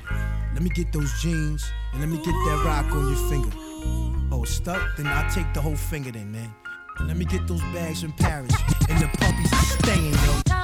[0.54, 1.70] Let me get those jeans.
[1.92, 3.50] And let me get that rock on your finger.
[4.30, 4.80] Oh, stuck?
[4.96, 6.54] Then I'll take the whole finger then, man.
[6.98, 8.54] And let me get those bags from Paris.
[8.88, 10.59] And the puppies are staying, yo.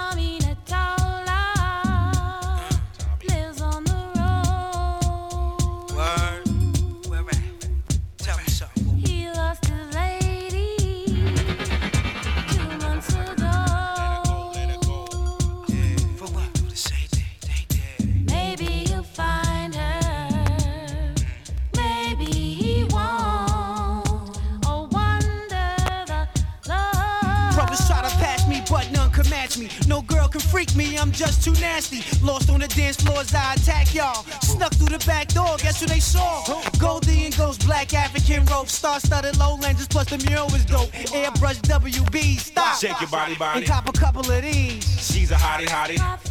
[30.56, 32.00] Freak me, I'm just too nasty.
[32.24, 34.24] Lost on the dance floors, I attack y'all.
[34.40, 36.62] Snuck through the back door, guess who they saw?
[36.78, 40.90] Goldie and Ghost, black African rope, star studded lowlanders, plus the mural was dope.
[41.12, 42.78] Airbrush WB, stop.
[42.78, 43.58] Shake your body, body.
[43.58, 44.82] And cop a couple of these.
[44.98, 46.25] She's a hottie, hottie.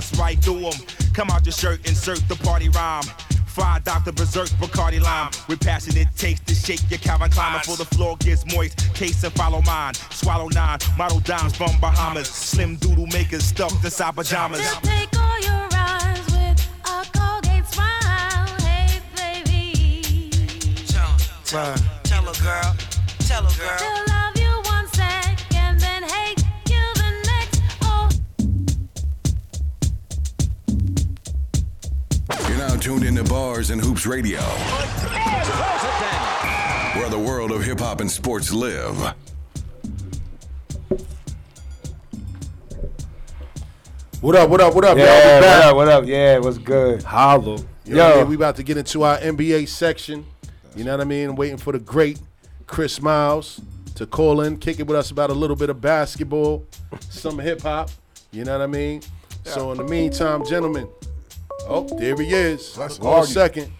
[0.00, 0.72] Bust right through him.
[1.12, 3.02] Come out your shirt, insert the party rhyme.
[3.46, 4.12] Fried Dr.
[4.12, 5.30] Berserk, Bacardi Lime.
[5.48, 8.78] With passionate taste to shake your Calvin Klein before the floor gets moist.
[8.94, 9.94] Taste and follow mine.
[10.10, 12.28] Swallow nine, model dimes from Bahamas.
[12.28, 14.60] Slim doodle makers stuffed inside pajamas.
[14.60, 18.46] To take all your rhymes with a Colgate smile.
[18.60, 20.30] Hey, baby.
[20.86, 21.74] Tell,
[32.80, 34.40] tuned into Bars and Hoops Radio,
[36.96, 38.96] where the world of hip hop and sports live.
[44.22, 44.48] What up?
[44.48, 44.74] What up?
[44.74, 44.96] What up?
[44.96, 45.12] Yeah, y'all?
[45.12, 45.64] We what back.
[45.64, 46.06] up, what up?
[46.06, 47.02] Yeah, what's good?
[47.02, 47.58] Hollow.
[47.84, 48.28] You know what I mean?
[48.28, 50.24] we about to get into our NBA section.
[50.74, 51.34] You know what I mean?
[51.36, 52.18] Waiting for the great
[52.66, 53.60] Chris Miles
[53.96, 56.64] to call in, kick it with us about a little bit of basketball,
[57.10, 57.90] some hip hop.
[58.32, 59.02] You know what I mean?
[59.44, 60.88] So in the meantime, gentlemen,
[61.70, 62.76] oh there he is.
[62.76, 63.32] Let's One argue.
[63.32, 63.72] second.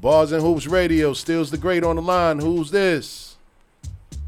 [0.00, 2.38] Bars and Hoops Radio, Steals the Great on the line.
[2.38, 3.36] Who's this?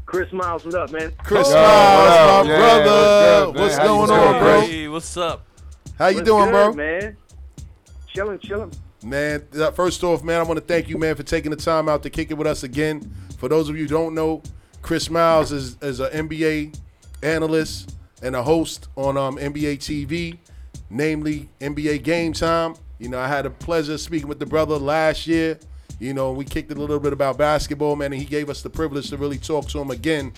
[0.07, 1.11] Chris Miles, what up, man?
[1.23, 3.51] Chris Yo, Miles, my yeah, brother.
[3.51, 3.61] what's good.
[3.61, 4.61] What's How you going doing, on, bro?
[4.61, 5.45] Hey, what's up?
[5.99, 6.73] How you What's doing, good, bro?
[6.73, 7.17] Man,
[8.07, 8.71] chilling, chilling.
[9.03, 11.87] Man, uh, first off, man, I want to thank you, man, for taking the time
[11.89, 13.13] out to kick it with us again.
[13.37, 14.41] For those of you who don't know,
[14.81, 16.75] Chris Miles is, is an NBA
[17.21, 20.37] analyst and a host on um, NBA TV,
[20.89, 22.75] namely NBA Game Time.
[22.99, 25.59] You know, I had the pleasure speaking with the brother last year.
[25.99, 28.61] You know, we kicked it a little bit about basketball, man, and he gave us
[28.61, 30.31] the privilege to really talk to him again,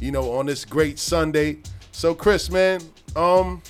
[0.00, 1.58] you know, on this great Sunday.
[1.92, 2.80] So, Chris, man,
[3.14, 3.62] um,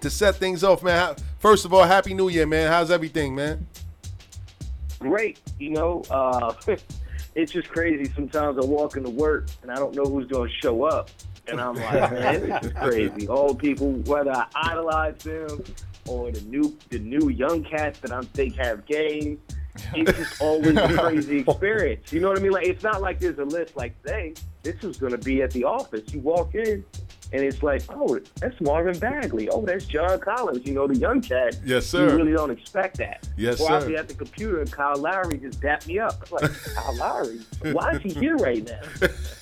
[0.00, 2.70] to set things off, man, first of all, Happy New Year, man.
[2.70, 3.66] How's everything, man?
[4.98, 6.02] Great, you know.
[6.10, 6.52] Uh,
[7.36, 8.10] it's just crazy.
[8.14, 11.10] Sometimes I walk into work and I don't know who's going to show up,
[11.48, 13.28] and I'm like, man, this is crazy.
[13.28, 15.62] Old people, whether I idolize them
[16.06, 19.40] or the new the new young cats that I think have game.
[19.94, 22.10] It's just always a crazy experience.
[22.10, 22.52] You know what I mean?
[22.52, 24.34] Like it's not like there's a list like today.
[24.62, 26.12] This is gonna be at the office.
[26.12, 26.84] You walk in
[27.36, 29.50] and it's like, oh, that's Marvin Bagley.
[29.50, 30.66] Oh, that's John Collins.
[30.66, 31.58] You know, the young cat.
[31.66, 32.08] Yes, sir.
[32.08, 33.28] You really don't expect that.
[33.36, 36.14] Yes, or I'll be at the computer and Kyle Lowry just dap me up.
[36.32, 37.40] I'm like, Kyle Lowry?
[37.72, 38.80] Why is he here right now?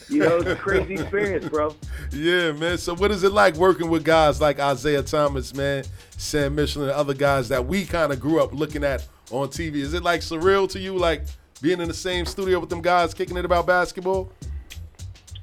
[0.08, 1.76] You know, it's a crazy experience, bro.
[2.12, 2.78] Yeah, man.
[2.78, 5.84] So what is it like working with guys like Isaiah Thomas, man,
[6.16, 9.76] Sam Mitchell, and other guys that we kind of grew up looking at on TV?
[9.76, 11.22] Is it like surreal to you, like
[11.62, 14.32] being in the same studio with them guys kicking it about basketball?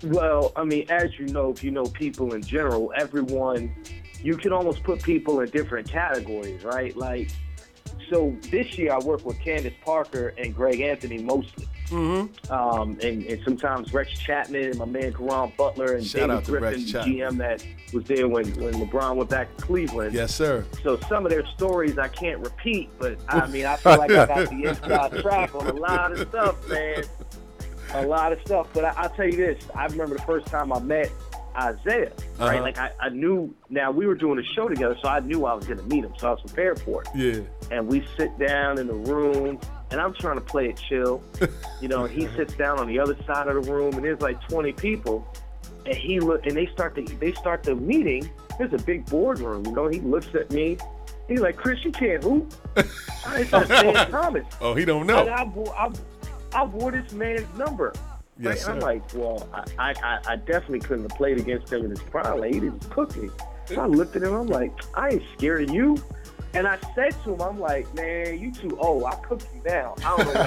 [0.03, 3.75] Well, I mean, as you know, if you know people in general, everyone,
[4.23, 6.95] you can almost put people in different categories, right?
[6.95, 7.29] Like,
[8.09, 11.67] so this year I work with Candace Parker and Greg Anthony mostly.
[11.91, 12.51] Mm-hmm.
[12.51, 16.81] Um, and, and sometimes Rex Chapman and my man Caron Butler and Shout David Griffin.
[16.81, 20.13] GM that was there when, when LeBron went back to Cleveland.
[20.13, 20.65] Yes, sir.
[20.83, 24.25] So some of their stories I can't repeat, but I mean, I feel like I
[24.25, 27.03] got the inside track on a lot of stuff, man.
[27.93, 28.67] A lot of stuff.
[28.73, 31.11] But I, I'll tell you this: I remember the first time I met
[31.55, 32.11] Isaiah.
[32.39, 32.61] Right, Uh-huh.
[32.61, 33.53] like I, I knew.
[33.69, 36.03] Now we were doing a show together, so I knew I was going to meet
[36.05, 37.07] him, so I was prepared for it.
[37.15, 37.41] Yeah.
[37.75, 39.59] And we sit down in the room,
[39.91, 41.21] and I'm trying to play it chill,
[41.81, 42.05] you know.
[42.05, 45.25] He sits down on the other side of the room, and there's like 20 people,
[45.85, 48.29] and he look, and they start the they start the meeting.
[48.57, 49.87] There's a big boardroom, you know.
[49.87, 50.77] He looks at me.
[51.27, 52.53] He's like, "Chris, you can't hoop."
[53.25, 55.19] I said, "Sam Thomas." Oh, he don't know.
[55.21, 55.43] And I,
[55.85, 55.91] I,
[56.53, 57.93] I wore this man's number.
[58.39, 58.55] Right?
[58.55, 61.91] Yes, And I'm like, well, I, I, I definitely couldn't have played against him in
[61.91, 62.39] his prime.
[62.39, 63.29] Like, he didn't cook me.
[63.65, 64.33] So I looked at him.
[64.33, 65.97] I'm like, I ain't scared of you.
[66.53, 69.05] And I said to him, I'm like, man, you too old.
[69.05, 69.95] I cook you now.
[70.03, 70.41] I don't know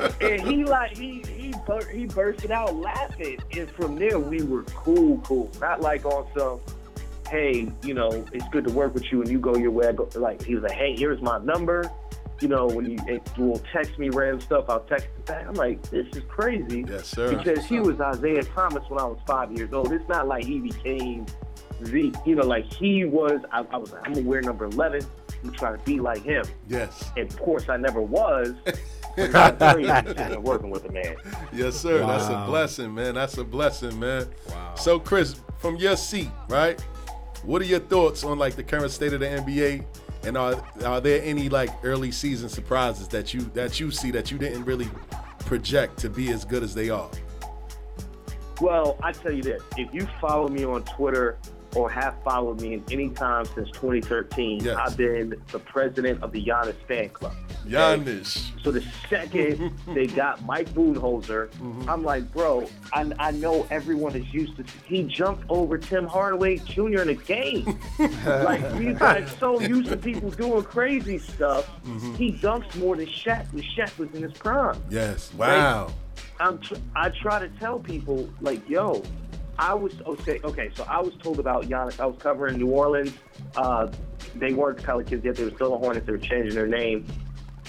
[0.00, 3.38] what and he like he he bur- he bursted out laughing.
[3.56, 5.50] And from there, we were cool, cool.
[5.60, 6.60] Not like on some,
[7.28, 9.86] hey, you know, it's good to work with you, and you go your way.
[9.86, 11.88] I go, like he was like, hey, here's my number.
[12.40, 15.46] You know, when you it will text me random stuff, I'll text it back.
[15.46, 16.84] I'm like, this is crazy.
[16.88, 17.36] Yes, sir.
[17.36, 19.92] Because he was Isaiah Thomas when I was five years old.
[19.92, 21.26] It's not like he became
[21.80, 23.40] the, you know, like he was.
[23.52, 25.06] I, I was like, I'm gonna wear number 11.
[25.44, 26.44] I'm trying to be like him.
[26.68, 27.10] Yes.
[27.16, 28.54] And of course, I never was.
[28.64, 28.78] but
[29.16, 31.16] it's a crazy decision working with a man.
[31.52, 31.98] Yes, sir.
[31.98, 33.14] That's a blessing, man.
[33.14, 34.26] That's a blessing, man.
[34.48, 34.74] Wow.
[34.74, 36.80] So, Chris, from your seat, right?
[37.42, 39.84] What are your thoughts on like the current state of the NBA?
[40.26, 44.30] And are are there any like early season surprises that you that you see that
[44.30, 44.88] you didn't really
[45.40, 47.10] project to be as good as they are?
[48.60, 51.38] Well, I tell you this: if you follow me on Twitter
[51.74, 56.44] or have followed me in any time since 2013, I've been the president of the
[56.44, 57.34] Giannis fan club.
[57.66, 58.50] Giannis.
[58.62, 61.88] So the second they got Mike Budenholzer, mm-hmm.
[61.88, 64.64] I'm like, bro, I, I know everyone is used to.
[64.86, 67.02] He jumped over Tim Hardaway Jr.
[67.02, 67.78] in a game.
[68.24, 71.70] like we got so used to people doing crazy stuff.
[71.84, 72.14] Mm-hmm.
[72.14, 74.80] He dunks more than Shaq when Shaq was in his prime.
[74.90, 75.32] Yes.
[75.34, 75.92] Wow.
[76.40, 79.02] I'm tr- I try to tell people like, yo,
[79.58, 80.40] I was okay.
[80.44, 82.00] Okay, so I was told about Giannis.
[82.00, 83.12] I was covering New Orleans.
[83.56, 83.88] Uh,
[84.34, 85.36] they weren't the Pelicans yet.
[85.36, 86.06] They were still the Hornets.
[86.06, 87.06] They were changing their name.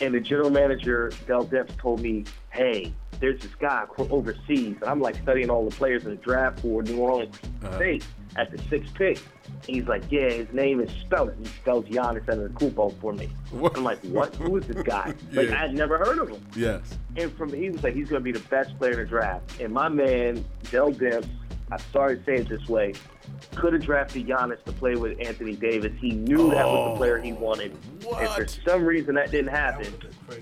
[0.01, 4.75] And the general manager, Dell Demps, told me, hey, there's this guy overseas.
[4.81, 7.75] And I'm like studying all the players in the draft for New Orleans Uh-huh.
[7.77, 8.05] State
[8.35, 9.19] at the sixth pick.
[9.67, 11.33] And he's like, yeah, his name is spelled.
[11.39, 13.29] He spells Giannis Antetokounmpo for me.
[13.73, 14.35] I'm like, what?
[14.35, 15.13] Who is this guy?
[15.31, 15.63] Like, Yeah.
[15.63, 16.45] I'd never heard of him.
[16.57, 16.81] Yes.
[17.15, 19.61] And from he was like, he's going to be the best player in the draft.
[19.61, 21.29] And my man, Dell Demps,
[21.71, 22.93] I'm sorry to say it this way,
[23.55, 25.91] could have drafted Giannis to play with Anthony Davis.
[25.99, 27.75] He knew that was the player he wanted.
[28.19, 29.93] And for some reason, that didn't happen.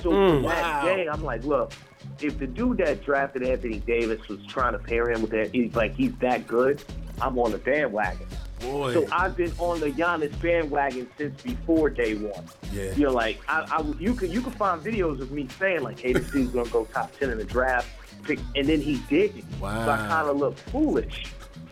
[0.02, 0.42] So Mm.
[0.44, 0.82] that Wow.
[0.84, 1.72] day, I'm like, look,
[2.20, 5.74] if the dude that drafted Anthony Davis was trying to pair him with that, he's
[5.76, 6.84] like, he's that good,
[7.22, 8.28] I'm on the bandwagon.
[8.60, 8.94] Boy.
[8.94, 12.46] So I've been on the Giannis bandwagon since before day one.
[12.72, 12.94] Yeah.
[12.96, 16.00] You know, like I, I you can you can find videos of me saying like,
[16.00, 17.90] "Hey, this dude's gonna go top ten in the draft,"
[18.24, 19.44] pick, and then he didn't.
[19.60, 21.26] So I kind of look foolish.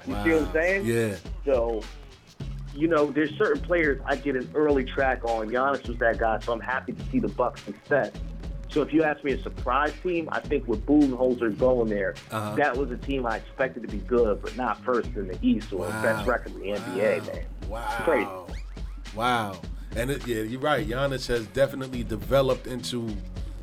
[0.08, 0.86] You see what I'm saying?
[0.86, 1.16] Yeah.
[1.46, 1.82] So,
[2.76, 5.50] you know, there's certain players I get an early track on.
[5.50, 8.12] Giannis was that guy, so I'm happy to see the Bucks success.
[8.70, 12.56] So if you ask me a surprise team, I think with Budenholzer going there, Uh-huh.
[12.56, 15.74] that was a team I expected to be good, but not first in the East
[15.74, 16.02] or Wow.
[16.02, 17.46] best record in the NBA, man.
[17.68, 18.02] Wow.
[18.06, 18.30] Crazy.
[19.14, 19.60] Wow.
[19.98, 20.88] And it, yeah, you're right.
[20.88, 23.10] Giannis has definitely developed into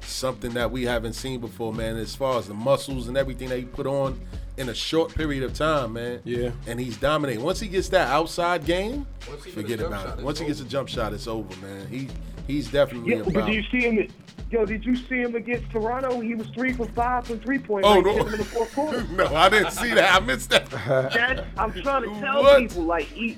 [0.09, 1.96] something that we haven't seen before, man.
[1.96, 4.20] As far as the muscles and everything that he put on
[4.56, 6.20] in a short period of time, man.
[6.24, 6.50] Yeah.
[6.66, 7.44] And he's dominating.
[7.44, 10.24] Once he gets that outside game, forget gets a jump about it.
[10.24, 11.86] Once he gets a jump shot, it's over, man.
[11.88, 12.09] He
[12.49, 14.09] he's definitely Yeah, but do you see him?
[14.51, 16.20] Yo, did you see him against Toronto?
[16.20, 17.84] He was three for five from three point.
[17.84, 18.16] Oh, no.
[18.16, 19.03] in the fourth quarter.
[19.12, 20.14] no, I didn't see that.
[20.14, 20.70] I missed that.
[20.70, 22.61] That's, I'm trying to tell What?
[22.61, 23.36] people, like, he,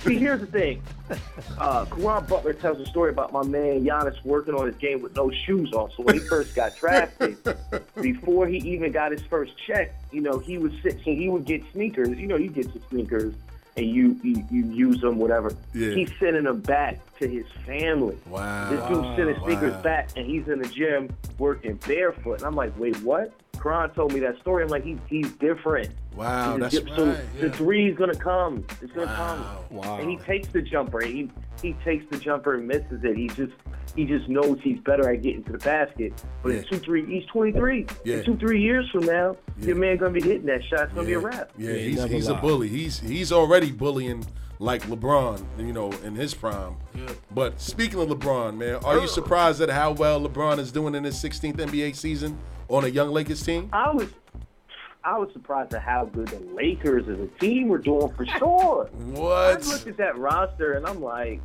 [0.00, 0.82] see, here's the thing.
[1.56, 5.14] Uh, Caron Butler tells a story about my man Giannis working on his game with
[5.14, 5.90] no shoes on.
[5.96, 7.36] So when he first got drafted,
[8.00, 11.62] before he even got his first check, you know, he was sitting, he would get
[11.72, 12.18] sneakers.
[12.18, 13.34] You know, you get some sneakers
[13.76, 15.52] and you you, you use them, whatever.
[15.74, 15.90] Yeah.
[15.94, 18.16] He's sending them back to his family.
[18.26, 18.70] Wow.
[18.70, 19.82] This dude's sending sneakers Wow.
[19.82, 21.08] back, and he's in the gym
[21.38, 22.38] working barefoot.
[22.38, 23.32] And I'm like, wait, what?
[23.62, 24.62] Caron told me that story.
[24.64, 25.90] I'm like, he's he's different.
[26.14, 27.52] Wow, He's that's dip- so right, the yeah.
[27.52, 28.64] three's gonna come.
[28.80, 29.44] It's gonna come.
[29.70, 29.98] Wow.
[29.98, 31.00] And he takes the jumper.
[31.04, 31.30] He
[31.62, 33.16] he takes the jumper and misses it.
[33.16, 33.52] He just
[33.96, 36.12] he just knows he's better at getting to the basket.
[36.42, 37.86] But in two three, he's 23.
[38.04, 38.16] Yeah.
[38.16, 40.84] In two three years from now, your man gonna be hitting that shot.
[40.84, 41.26] It's gonna be a Yeah.
[41.26, 41.50] wrap.
[41.58, 42.68] Yeah, Yeah, he's, he's a bully.
[42.68, 44.24] He's he's already bullying
[44.60, 46.76] like LeBron, you know, in his prime.
[46.94, 47.10] Yeah.
[47.32, 51.02] But speaking of LeBron, man, are you surprised at how well LeBron is doing in
[51.02, 52.38] his 16th NBA season
[52.68, 53.68] on a young Lakers team?
[53.72, 54.08] I was
[55.04, 58.86] I was surprised at how good the Lakers as a team were doing for sure.
[59.12, 59.62] What?
[59.62, 61.40] I looked at that roster and I'm like,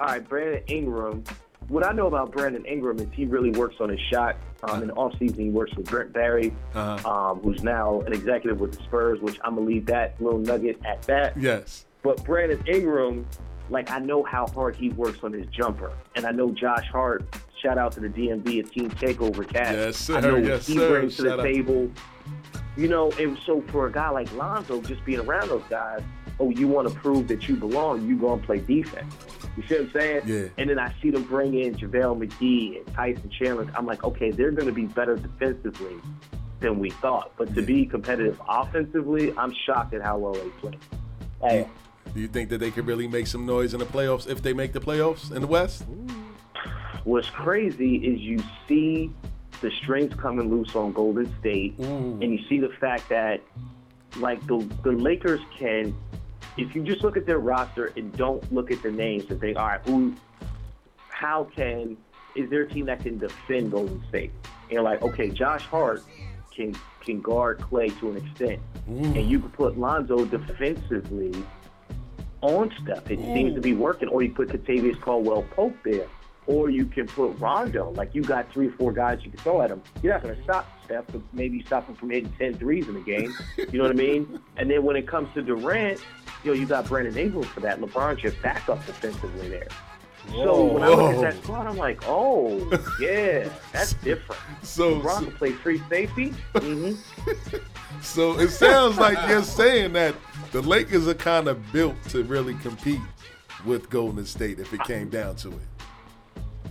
[0.00, 1.24] all right, Brandon Ingram.
[1.68, 4.36] What I know about Brandon Ingram is he really works on his shot.
[4.64, 7.08] Um, in the offseason, he works with Brent Barry, Uh-huh.
[7.30, 10.38] um, who's now an executive with the Spurs, which I'm going to leave that little
[10.40, 11.36] nugget at that.
[11.38, 11.84] Yes.
[12.02, 13.26] But Brandon Ingram,
[13.70, 15.92] like, I know how hard he works on his jumper.
[16.16, 17.24] And I know Josh Hart,
[17.62, 19.76] shout out to the DMV, a team takeover cast.
[19.76, 20.16] Yes, sir.
[20.16, 20.88] I know what Yes, he sir.
[20.90, 21.44] brings to Shout the out.
[21.54, 21.90] table.
[22.76, 26.00] You know, and so for a guy like Lonzo, just being around those guys,
[26.40, 29.14] oh, you want to prove that you belong, you go and play defense.
[29.56, 30.22] You see what I'm saying?
[30.26, 30.44] Yeah.
[30.56, 33.70] And then I see them bring in JaVale McGee and Tyson Chandler.
[33.76, 35.96] I'm like, okay, they're going to be better defensively
[36.60, 37.32] than we thought.
[37.36, 40.78] But to be competitive offensively, I'm shocked at how well they play.
[41.42, 41.68] Hey,
[42.14, 44.54] Do you think that they could really make some noise in the playoffs if they
[44.54, 45.84] make the playoffs in the West?
[47.04, 48.38] What's crazy is you
[48.68, 49.10] see
[49.60, 52.22] the strings coming loose on Golden State, mm.
[52.22, 53.40] and you see the fact that,
[54.16, 55.94] like the the Lakers can,
[56.56, 59.56] if you just look at their roster and don't look at the names and think,
[59.56, 60.14] all right, who,
[61.08, 61.96] how can,
[62.34, 64.30] is there a team that can defend Golden State?
[64.44, 66.02] And you're like, okay, Josh Hart
[66.54, 69.16] can can guard Clay to an extent, mm.
[69.16, 71.32] and you can put Lonzo defensively
[72.42, 73.10] on stuff.
[73.10, 73.64] It seems to mm.
[73.64, 74.08] be working.
[74.08, 76.08] Or you put Kentavious Caldwell Pope there.
[76.46, 77.90] Or you can put Rondo.
[77.92, 79.80] Like you got three or four guys you can throw at him.
[80.02, 82.94] You're not going to stop Steph, but maybe stop him from hitting 10 threes in
[82.94, 83.32] the game.
[83.56, 84.40] You know what I mean?
[84.56, 86.00] And then when it comes to Durant,
[86.44, 87.80] you know, you got Brandon Ingram for that.
[87.80, 89.68] LeBron's your backup defensively there.
[90.30, 92.58] So when I look at that squad, I'm like, oh,
[93.00, 94.40] yeah, that's different.
[94.62, 96.34] So- LeBron so- can play free safety.
[96.54, 96.92] hmm
[98.02, 100.14] So it sounds like you're saying that
[100.50, 103.00] the Lakers are kind of built to really compete
[103.64, 105.60] with Golden State if it came down to it.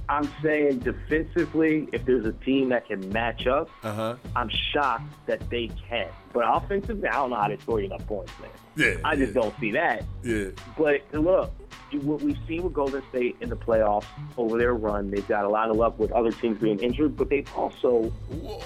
[0.09, 4.15] I'm saying defensively, if there's a team that can match up, Uh huh.
[4.35, 6.09] I'm shocked that they can.
[6.33, 8.49] But offensively, I don't know how they score enough points, man.
[8.75, 8.95] Yeah.
[9.03, 10.03] I just don't see that.
[10.23, 10.49] Yeah.
[10.77, 11.51] But look,
[12.03, 14.05] what we've seen with Golden State in the playoffs
[14.37, 17.29] over their run, they've got a lot of luck with other teams being injured, but
[17.29, 18.11] they've also,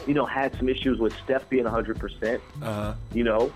[0.05, 2.35] you know, had some issues with Steph being 100%.
[2.35, 2.39] Uh
[2.73, 2.93] huh.
[3.13, 3.51] You know,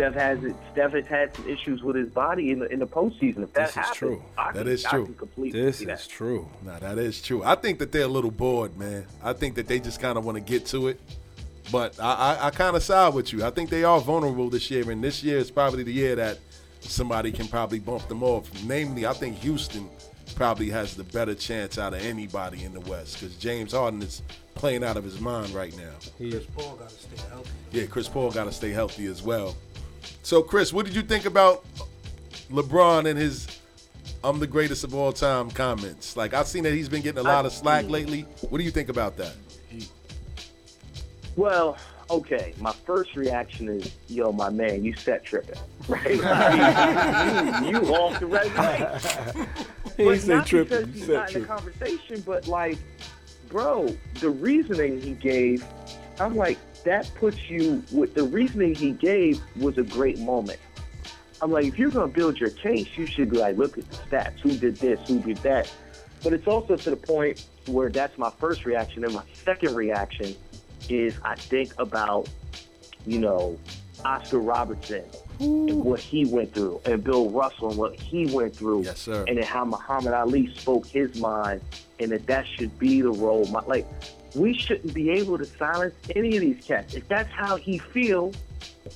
[0.00, 0.56] Steph has it.
[0.72, 3.42] Steph has had some issues with his body in the in the postseason.
[3.42, 4.22] If that This is happens, true.
[4.38, 5.04] I That can, is I true.
[5.04, 6.08] can completely This see is that.
[6.08, 6.48] true.
[6.62, 7.42] Now that is true.
[7.44, 9.04] I think that they're a little bored, man.
[9.22, 11.00] I think that they just kind of want to get to it.
[11.70, 13.44] But I, I, I kind of side with you.
[13.44, 16.38] I think they are vulnerable this year, and this year is probably the year that
[16.80, 18.50] somebody can probably bump them off.
[18.64, 19.88] Namely, I think Houston
[20.34, 24.22] probably has the better chance out of anybody in the West because James Harden is
[24.54, 25.92] playing out of his mind right now.
[26.16, 27.50] Chris Paul got to stay healthy.
[27.72, 29.54] Yeah, Chris Paul got to stay healthy as well.
[30.22, 31.64] So, Chris, what did you think about
[32.50, 33.46] LeBron and his
[34.22, 36.16] "I'm the greatest of all time" comments?
[36.16, 38.22] Like, I've seen that he's been getting a lot of slack lately.
[38.48, 39.34] What do you think about that?
[41.36, 41.78] Well,
[42.10, 42.54] okay.
[42.58, 46.20] My first reaction is, yo, my man, you set tripping, right?
[46.24, 49.46] I you, you off the right way.
[49.96, 52.78] He But ain't say not tripping, because he's said not in the conversation, but like,
[53.48, 55.64] bro, the reasoning he gave,
[56.18, 60.58] I'm like, that puts you with the reasoning he gave was a great moment.
[61.42, 63.96] I'm like, if you're gonna build your case, you should be like, look at the
[63.96, 64.38] stats.
[64.40, 65.00] Who did this?
[65.08, 65.70] Who did that?
[66.22, 70.34] But it's also to the point where that's my first reaction, and my second reaction
[70.90, 72.28] is I think about,
[73.06, 73.58] you know,
[74.04, 75.04] Oscar Robertson
[75.40, 79.24] and what he went through, and Bill Russell and what he went through, yes, sir.
[79.26, 81.62] and then how Muhammad Ali spoke his mind,
[81.98, 83.46] and that that should be the role.
[83.46, 83.86] mo- Like,
[84.34, 86.94] we shouldn't be able to silence any of these cats.
[86.94, 88.36] If that's how he feels,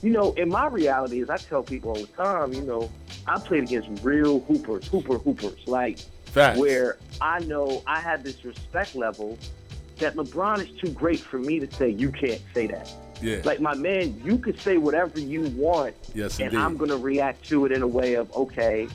[0.02, 2.90] you know, in my reality is I tell people all the time, you know,
[3.26, 6.58] I played against real hoopers, hooper hoopers, like Facts.
[6.58, 9.38] where I know I have this respect level
[9.98, 12.92] that LeBron is too great for me to say you can't say that.
[13.22, 13.40] Yeah.
[13.44, 16.58] Like my man, you could say whatever you want, Yes, and indeed.
[16.58, 18.88] I'm gonna react to it in a way of okay.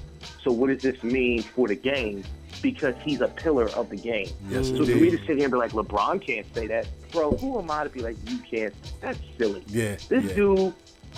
[0.44, 2.24] So what does this mean for the game?
[2.62, 4.28] Because he's a pillar of the game.
[4.50, 7.32] Yes, so for me to sit here and be like LeBron can't say that, bro,
[7.32, 8.74] who am I to be like you can't?
[9.02, 9.64] That's silly.
[9.68, 9.96] Yeah.
[10.10, 10.34] This yeah.
[10.36, 10.74] dude,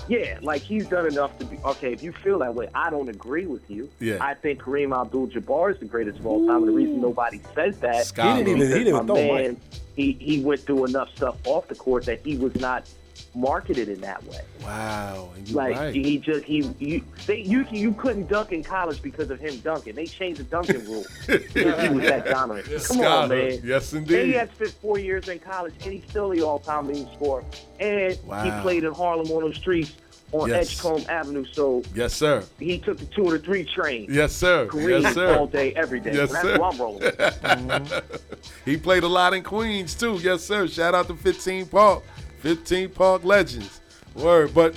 [0.08, 1.94] yeah, like he's done enough to be okay.
[1.94, 3.90] If you feel that way, I don't agree with you.
[4.00, 4.18] Yeah.
[4.22, 7.80] I think Kareem Abdul-Jabbar is the greatest of all time, and the reason nobody says
[7.80, 8.38] that Scholar.
[8.38, 9.58] He didn't even- he didn't even throw man,
[9.96, 12.88] he he went through enough stuff off the court that he was not
[13.36, 14.40] marketed in that way.
[14.64, 15.30] Wow.
[15.52, 15.94] Like right.
[15.96, 19.96] he just he you they you you couldn't dunk in college because of him dunking.
[19.96, 22.68] They changed the dunking rule he was that dominant.
[22.68, 23.08] Come Scholar.
[23.24, 23.60] on, man.
[23.64, 24.36] Yes, And he indeed.
[24.36, 27.44] had spent four years in college, and he's still the all-time leading scorer.
[27.80, 29.94] And he played in Harlem on the streets
[30.34, 30.72] on Yes.
[30.72, 31.44] Edgecombe Avenue.
[31.52, 32.44] So Yes, sir.
[32.58, 34.08] he took the two or the three train.
[34.10, 34.66] Yes, sir.
[34.68, 35.36] Kareem Yes, sir.
[35.38, 36.14] all day, every day.
[36.14, 36.58] Yes, that's sir.
[36.58, 38.22] what I'm rolling with.
[38.66, 40.20] he played a lot in Queens too.
[40.22, 40.68] Yes, sir.
[40.70, 42.04] Shout out to 15 Park,
[42.42, 43.82] 15 Park legends.
[44.16, 44.76] Word, but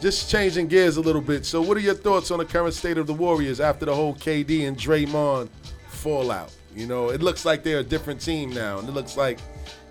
[0.00, 1.46] just changing gears a little bit.
[1.46, 4.14] So, what are your thoughts on the current state of the Warriors after the whole
[4.14, 5.48] KD and Draymond
[5.88, 6.52] fallout?
[6.76, 9.38] You know, it looks like they're a different team now, and it looks like,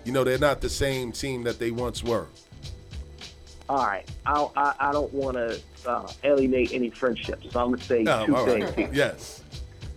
[0.04, 2.26] you know, they're not the same team that they once were.
[3.68, 7.82] All right, I I, I don't want to uh, alienate any friendships, so I'm gonna
[7.82, 8.76] say No, two all things.
[8.76, 8.92] right.
[8.94, 9.42] Yes.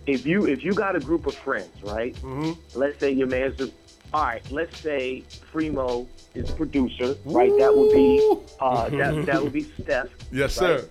[0.06, 2.14] If you if you got a group of friends, right?
[2.16, 2.78] Mm-hmm.
[2.78, 3.70] Let's say your man's.
[4.14, 7.50] All right, let's say Primo is the producer, right?
[7.58, 10.08] That would be uh, that that would be Steph.
[10.30, 10.80] Yes, right?
[10.80, 10.88] sir.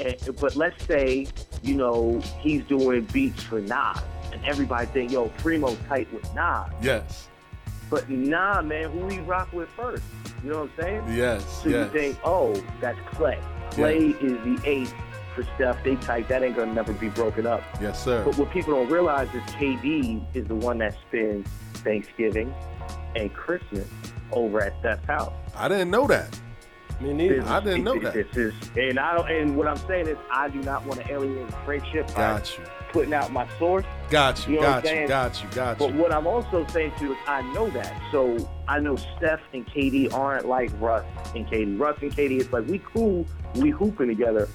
[0.00, 1.28] And, but let's say,
[1.62, 3.98] you know, he's doing beats for Nas,
[4.32, 6.72] and everybody think, yo, Primo tight with Nas.
[6.82, 7.28] Yes.
[7.88, 10.02] But nah, man, who he rock with first?
[10.42, 11.16] You know what I'm saying?
[11.16, 11.62] Yes.
[11.62, 11.86] So yes.
[11.86, 13.38] you think, oh, that's Clay.
[13.70, 14.92] Clay is the ace
[15.36, 15.84] for Steph.
[15.84, 16.28] They tight.
[16.28, 17.62] That ain't gonna never be broken up.
[17.80, 18.24] Yes, sir.
[18.24, 21.48] But what people don't realize is KD is the one that spends
[21.82, 22.54] Thanksgiving
[23.16, 23.88] and Christmas
[24.32, 25.32] over at Steph's house.
[25.56, 26.38] I didn't know that.
[27.00, 27.42] Me neither.
[27.42, 28.14] I didn't know that.
[28.14, 29.28] This is, and I don't.
[29.30, 32.06] And what I'm saying is, I do not want to alienate the friendship.
[32.08, 32.64] by Got you.
[32.92, 33.84] Putting out my source.
[34.10, 34.54] Got you.
[34.54, 34.88] You know what I'm got you.
[34.96, 35.08] saying?
[35.08, 35.48] Got you.
[35.50, 36.00] Got But you.
[36.00, 37.92] what I'm also saying to you is, I know that.
[38.12, 41.04] So I know Steph and KD aren't like Russ
[41.34, 41.78] and KD.
[41.80, 43.26] Russ and KD, it's like we cool,
[43.56, 44.48] we hooping together.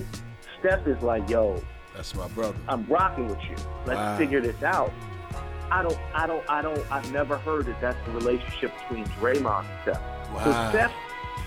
[0.59, 1.61] Steph is like, yo,
[1.95, 2.57] That's my brother.
[2.69, 3.55] I'm rocking with you.
[3.85, 4.17] Let's Wow.
[4.17, 4.93] figure this out.
[5.71, 6.91] I don't, I don't, I don't.
[6.91, 10.01] I've never heard that that's the relationship between Draymond and Steph.
[10.43, 10.93] So Steph,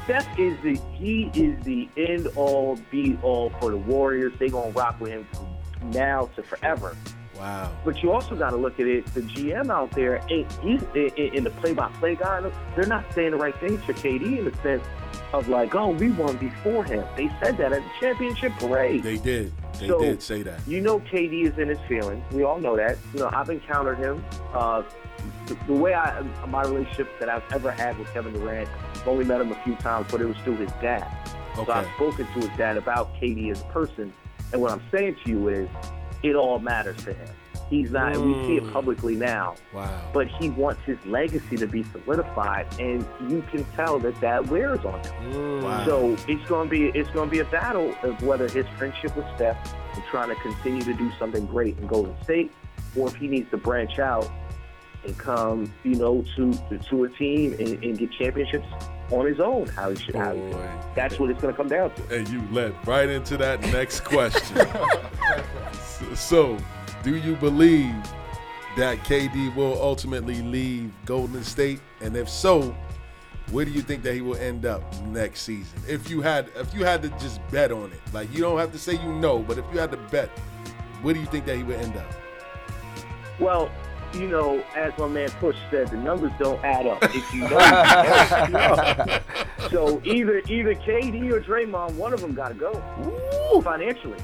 [0.05, 4.33] Steph is the he is the end all be all for the Warriors.
[4.39, 6.97] They're gonna rock with him from now to forever.
[7.41, 7.73] Wow.
[7.87, 9.07] But you also got to look at it.
[9.15, 12.43] The GM out there, ain't, he's in, in the play-by-play guy.
[12.77, 14.85] They're not saying the right things for KD in the sense
[15.33, 17.03] of like, oh, we won before him.
[17.17, 19.03] They said that at the championship parade.
[19.03, 19.55] They did.
[19.81, 20.61] They so, did say that.
[20.67, 22.23] You know, KD is in his feelings.
[22.33, 22.99] We all know that.
[23.15, 24.23] You know, I've encountered him.
[24.53, 24.83] Uh,
[25.47, 29.25] the, the way I, my relationship that I've ever had with Kevin Durant, I've only
[29.25, 31.07] met him a few times, but it was through his dad.
[31.57, 34.13] So I've spoken to his dad about KD as a person,
[34.53, 35.69] and what I'm saying to you is,
[36.23, 37.29] it all matters to him.
[37.71, 38.17] He's not.
[38.17, 38.73] We see it Mm.
[38.73, 39.55] publicly now.
[39.73, 39.89] Wow.
[40.13, 44.85] But he wants his legacy to be solidified, and you can tell that that wears
[44.85, 45.63] on him.
[45.63, 45.85] Wow.
[45.87, 49.17] So it's going to be it's going to be a battle of whether his friendship
[49.17, 49.57] with Steph
[49.95, 52.51] and trying to continue to do something great in Golden State,
[52.97, 54.29] or if he needs to branch out
[55.05, 56.53] and come, you know, to
[56.91, 58.67] to a team and, and get championships
[59.13, 59.67] on his own.
[59.69, 60.17] How he should.
[60.17, 60.41] How he.
[60.97, 62.17] That's what it's going to come down to.
[62.17, 64.57] And you led right into that next question.
[65.83, 66.59] so, so,
[67.03, 67.95] do you believe
[68.77, 71.81] that KD will ultimately leave Golden State?
[72.01, 72.77] And if so,
[73.51, 75.81] where do you think that he will end up next season?
[75.89, 78.01] If you had if you had to just bet on it.
[78.13, 80.29] Like you don't have to say you know, but if you had to bet,
[81.03, 82.13] where do you think that he would end up?
[83.39, 83.71] Well,
[84.13, 87.03] you know, as my man Push said, the numbers don't add up.
[87.15, 89.21] If you know, you know.
[89.71, 94.19] so either either KD or Draymond, one of them got to go financially.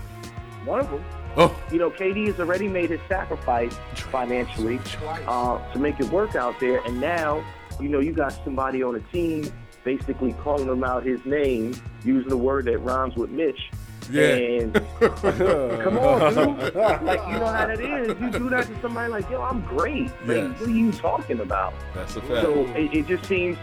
[0.64, 1.04] One of them.
[1.36, 1.54] Oh.
[1.70, 4.80] You know, KD has already made his sacrifice financially
[5.26, 7.44] uh, to make it work out there, and now
[7.78, 9.52] you know you got somebody on a team
[9.84, 11.74] basically calling him out his name,
[12.04, 13.70] using the word that rhymes with Mitch.
[14.10, 14.22] Yeah.
[14.34, 16.74] And come on, dude.
[17.02, 18.08] Like you know how that is.
[18.20, 20.08] You do that to somebody like, yo, I'm great.
[20.24, 20.60] Like, Yes.
[20.60, 21.74] what are you talking about?
[21.94, 22.42] That's a fact.
[22.42, 23.58] So it, it just seems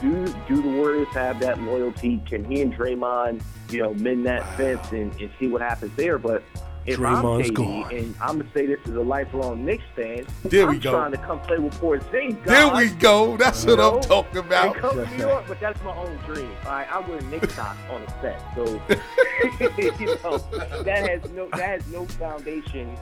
[0.00, 2.22] do do the Warriors have that loyalty?
[2.26, 6.18] Can he and Draymond, you know, mend that fence and, and see what happens there?
[6.18, 6.42] But
[6.86, 7.94] if Draymond's I'm KD, gone.
[7.94, 10.90] and I'm gonna say this is a lifelong Knicks fan, There we I'm go.
[10.92, 12.44] trying to come play with Porzingis.
[12.44, 13.36] There we go.
[13.36, 14.64] That's what I'm talking about.
[14.66, 16.50] And come to New York, but that's my own dream.
[16.64, 18.64] All right, I wear Knicks socks on the set, so
[20.00, 20.38] you know
[20.82, 22.96] that has no that has no foundation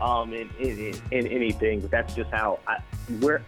[0.00, 1.80] um, in, in, in, in anything.
[1.80, 2.78] But that's just how I
[3.20, 3.42] where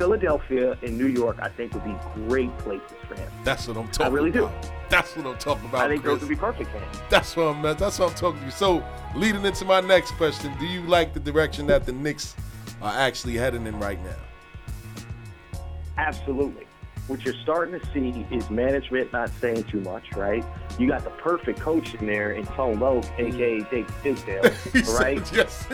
[0.00, 3.30] Philadelphia and New York, I think, would be great places for him.
[3.44, 4.46] That's what I'm talking I really do.
[4.46, 4.70] about.
[4.88, 5.82] That's what I'm talking about.
[5.84, 6.14] I think Chris.
[6.14, 6.88] those would be perfect for him.
[7.10, 7.62] That's what I'm.
[7.62, 8.50] That's what I'm talking to you.
[8.50, 8.82] So,
[9.14, 12.34] leading into my next question, do you like the direction that the Knicks
[12.80, 15.60] are actually heading in right now?
[15.98, 16.66] Absolutely.
[17.10, 20.44] What you're starting to see is management not saying too much, right?
[20.78, 24.42] You got the perfect coach in there in Tone Loc, aka Jake Tisdale,
[24.94, 25.32] right?
[25.34, 25.66] yes,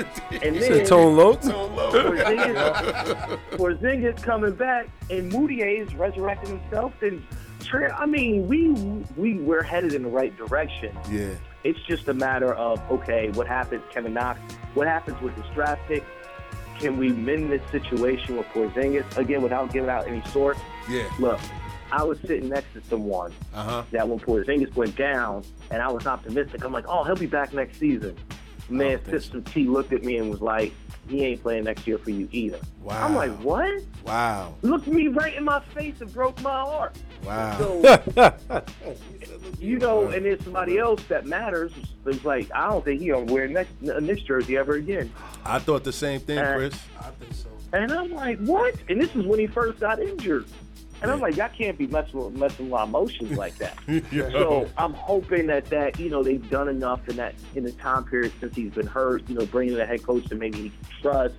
[0.43, 1.43] And You then said Tone Loc?
[1.43, 6.95] Porzingis, Porzingis coming back, and Mudiay is resurrecting himself.
[7.03, 7.23] And
[7.95, 8.71] I mean, we
[9.19, 10.97] we we're headed in the right direction.
[11.11, 11.35] Yeah.
[11.65, 14.41] It's just a matter of okay, what happens, Kevin Knox?
[14.73, 16.03] What happens with this draft pick?
[16.79, 20.57] Can we mend this situation with Porzingis again without giving out any source?
[20.89, 21.09] Yeah.
[21.19, 21.41] Look,
[21.93, 23.83] I was sitting next to someone Uh-huh.
[23.93, 26.65] that when Porzingis went down, and I was optimistic.
[26.65, 28.17] I'm like, oh, he'll be back next season.
[28.69, 30.73] Man, System T looked at me and was like,
[31.09, 32.59] he ain't playing next year for you either.
[32.83, 33.05] Wow.
[33.07, 33.81] I'm like, what?
[34.05, 34.55] Wow.
[34.63, 36.97] Looked me right in my face and broke my heart.
[37.25, 37.57] Wow.
[37.59, 38.01] So,
[39.61, 41.71] you know, and there's somebody else that matters.
[42.07, 45.13] It's like, I don't think he gonna wear next, a Knicks jersey ever again.
[45.45, 46.75] I thought the same thing, Uh, Chris.
[47.73, 48.75] And I'm like, what?
[48.89, 50.47] And this is when he first got injured.
[51.03, 53.77] And I'm like, I can't be messing with, messing with my emotions like that.
[54.13, 58.05] So I'm hoping that that you know they've done enough in that in the time
[58.05, 59.29] period since he's been hurt.
[59.29, 61.35] You know, bringing in a head coach that maybe he can trust,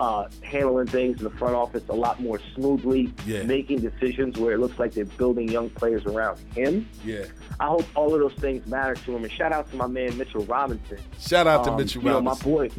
[0.00, 3.42] uh, handling things in the front office a lot more smoothly, Yeah.
[3.44, 6.88] making decisions where it looks like they're building young players around him.
[7.04, 7.24] Yeah.
[7.58, 9.24] I hope all of those things matter to him.
[9.24, 10.98] And shout out to my man Mitchell Robinson.
[11.18, 12.50] Shout out to Um, Mitchell you know, Robinson.
[12.50, 12.70] my boy,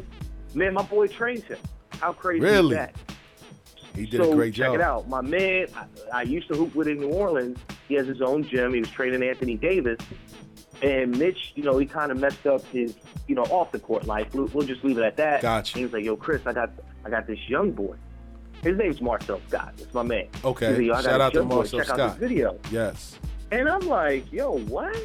[0.54, 1.58] man, my boy trains him.
[2.00, 2.70] How crazy Really?
[2.74, 2.94] is that?
[3.94, 4.74] He did so a great check job.
[4.74, 5.08] Check it out.
[5.08, 7.58] My man, I, I used to hoop with in New Orleans.
[7.88, 8.72] He has his own gym.
[8.72, 9.98] He was training Anthony Davis.
[10.82, 12.96] And Mitch, you know, he kind of messed up his,
[13.28, 14.34] you know, off the court life.
[14.34, 15.42] We'll, we'll just leave it at that.
[15.42, 15.74] Gotcha.
[15.74, 16.70] And he was like, "Yo, Chris, I got,
[17.04, 17.94] I got this young boy.
[18.62, 19.74] His name's Marcel Scott.
[19.78, 20.26] It's my man.
[20.44, 20.74] Okay.
[20.74, 21.54] Like, "Yo, I got Shout out to boy.
[21.56, 22.10] Marcel Check out Scott.
[22.18, 22.58] this video.
[22.70, 23.18] Yes.
[23.52, 24.96] And I'm like, yo, what?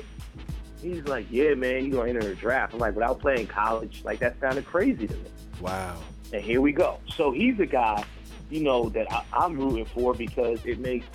[0.82, 2.74] He's like, yeah, man, you're going to enter the draft.
[2.74, 5.30] I'm like, without playing college, like, that sounded crazy to me.
[5.60, 5.98] Wow.
[6.32, 7.00] And here we go.
[7.14, 8.04] So he's a guy,
[8.50, 11.06] you know, that I, I'm rooting for because it makes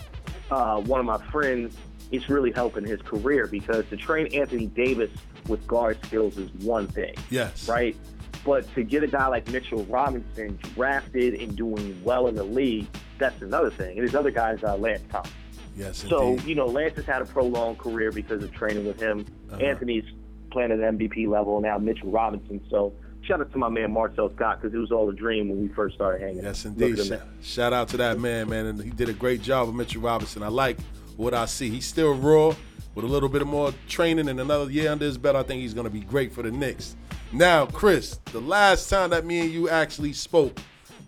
[0.50, 1.76] uh, one of my friends,
[2.10, 5.10] it's really helping his career because to train Anthony Davis
[5.48, 7.68] with guard skills is one thing, Yes.
[7.68, 7.96] right?
[8.44, 12.86] But to get a guy like Mitchell Robinson drafted and doing well in the league,
[13.18, 13.90] that's another thing.
[13.90, 15.30] And there's other guys, uh, Lance Thomas.
[15.76, 16.46] Yes, So, indeed.
[16.48, 19.24] you know, Lance has had a prolonged career because of training with him.
[19.50, 19.60] Uh-huh.
[19.64, 20.04] Anthony's
[20.50, 22.60] playing at an MVP level now, Mitchell Robinson.
[22.68, 22.92] So,
[23.24, 25.68] shout out to my man Marcel Scott because it was all a dream when we
[25.68, 26.42] first started hanging.
[26.42, 26.98] Yes, indeed.
[26.98, 27.12] Sh-
[27.42, 30.42] Shout out to that man, man, and he did a great job with Mitchell Robinson.
[30.42, 30.78] I like
[31.16, 31.68] what I see.
[31.70, 32.54] He's still raw,
[32.94, 35.62] with a little bit of more training and another year under his belt, I think
[35.62, 36.96] he's going to be great for the Knicks.
[37.32, 40.58] Now, Chris, the last time that me and you actually spoke,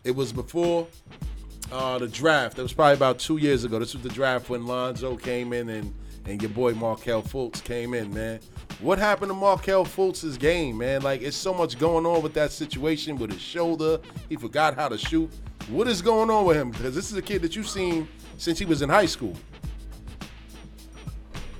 [0.04, 0.86] it was before
[1.70, 2.58] uh, the draft.
[2.58, 3.78] It was probably about two years ago.
[3.78, 5.94] This was the draft when Lonzo came in and,
[6.24, 8.40] and your boy Markelle Fultz came in, man.
[8.80, 11.02] What happened to Markelle Fultz's game, man?
[11.02, 14.00] Like, it's so much going on with that situation with his shoulder.
[14.28, 15.30] He forgot how to shoot.
[15.68, 16.70] What is going on with him?
[16.70, 19.34] Because this is a kid that you've seen since he was in high school.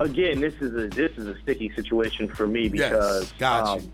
[0.01, 3.91] again, this is a this is a sticky situation for me because got um,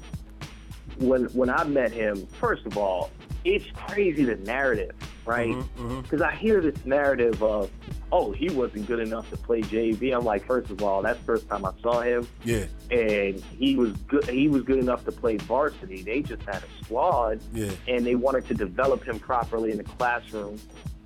[0.98, 3.10] when when I met him, first of all,
[3.44, 4.92] it's crazy the narrative,
[5.26, 5.48] right?
[5.54, 7.70] Mm-hmm, Because I hear this narrative of,
[8.12, 10.14] oh, he wasn't good enough to play JV.
[10.16, 13.76] I'm like, first of all, that's the first time I saw him, Yeah, and he
[13.76, 14.28] was good.
[14.28, 16.02] He was good enough to play varsity.
[16.02, 19.84] They just had a squad, yeah, and they wanted to develop him properly in the
[19.84, 20.58] classroom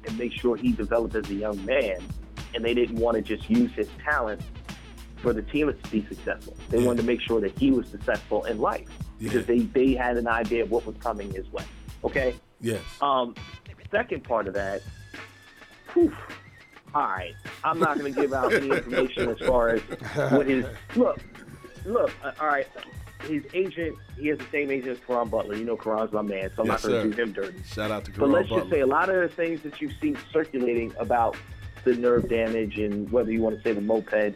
[0.07, 1.99] and make sure he developed as a young man.
[2.55, 4.41] And they didn't want to just use his talent
[5.17, 6.57] for the team to be successful.
[6.69, 6.87] They Yeah.
[6.87, 8.87] wanted to make sure that he was successful in life
[9.19, 11.65] because they, they had an idea of what was coming his way.
[12.05, 12.35] Okay?
[12.61, 12.81] yes.
[13.01, 13.35] Um,
[13.95, 14.83] second part of that,
[15.93, 16.13] whew,
[16.95, 19.81] all right, I'm not going to give out any information as far as
[20.33, 20.67] what his
[20.97, 21.21] look.
[21.85, 22.67] Look, uh, all right,
[23.29, 25.55] his agent, he has the same agent as Caron Butler.
[25.55, 27.63] You know, Caron's my man, so I'm Yes, not going to do him dirty.
[27.65, 28.27] Shout out to Butler.
[28.27, 28.63] But let's Butler.
[28.63, 31.37] just say a lot of the things that you've seen circulating about
[31.85, 34.35] the nerve damage and whether you want to say the moped.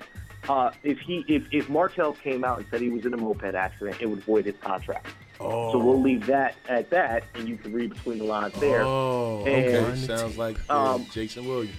[0.48, 3.54] Uh, if he, if if Markelle came out and said he was in a moped
[3.54, 5.06] accident, it would void his contract.
[5.40, 5.72] Oh.
[5.72, 8.82] So we'll leave that at that, and you can read between the lines there.
[8.82, 9.96] Oh, And, okay.
[10.06, 11.76] Sounds like um, Jason Williams.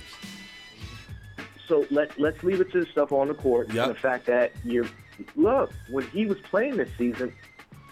[1.67, 3.87] So let let's leave it to the stuff on the court Yep.
[3.87, 4.87] and the fact that you're
[5.35, 7.33] look when he was playing this season.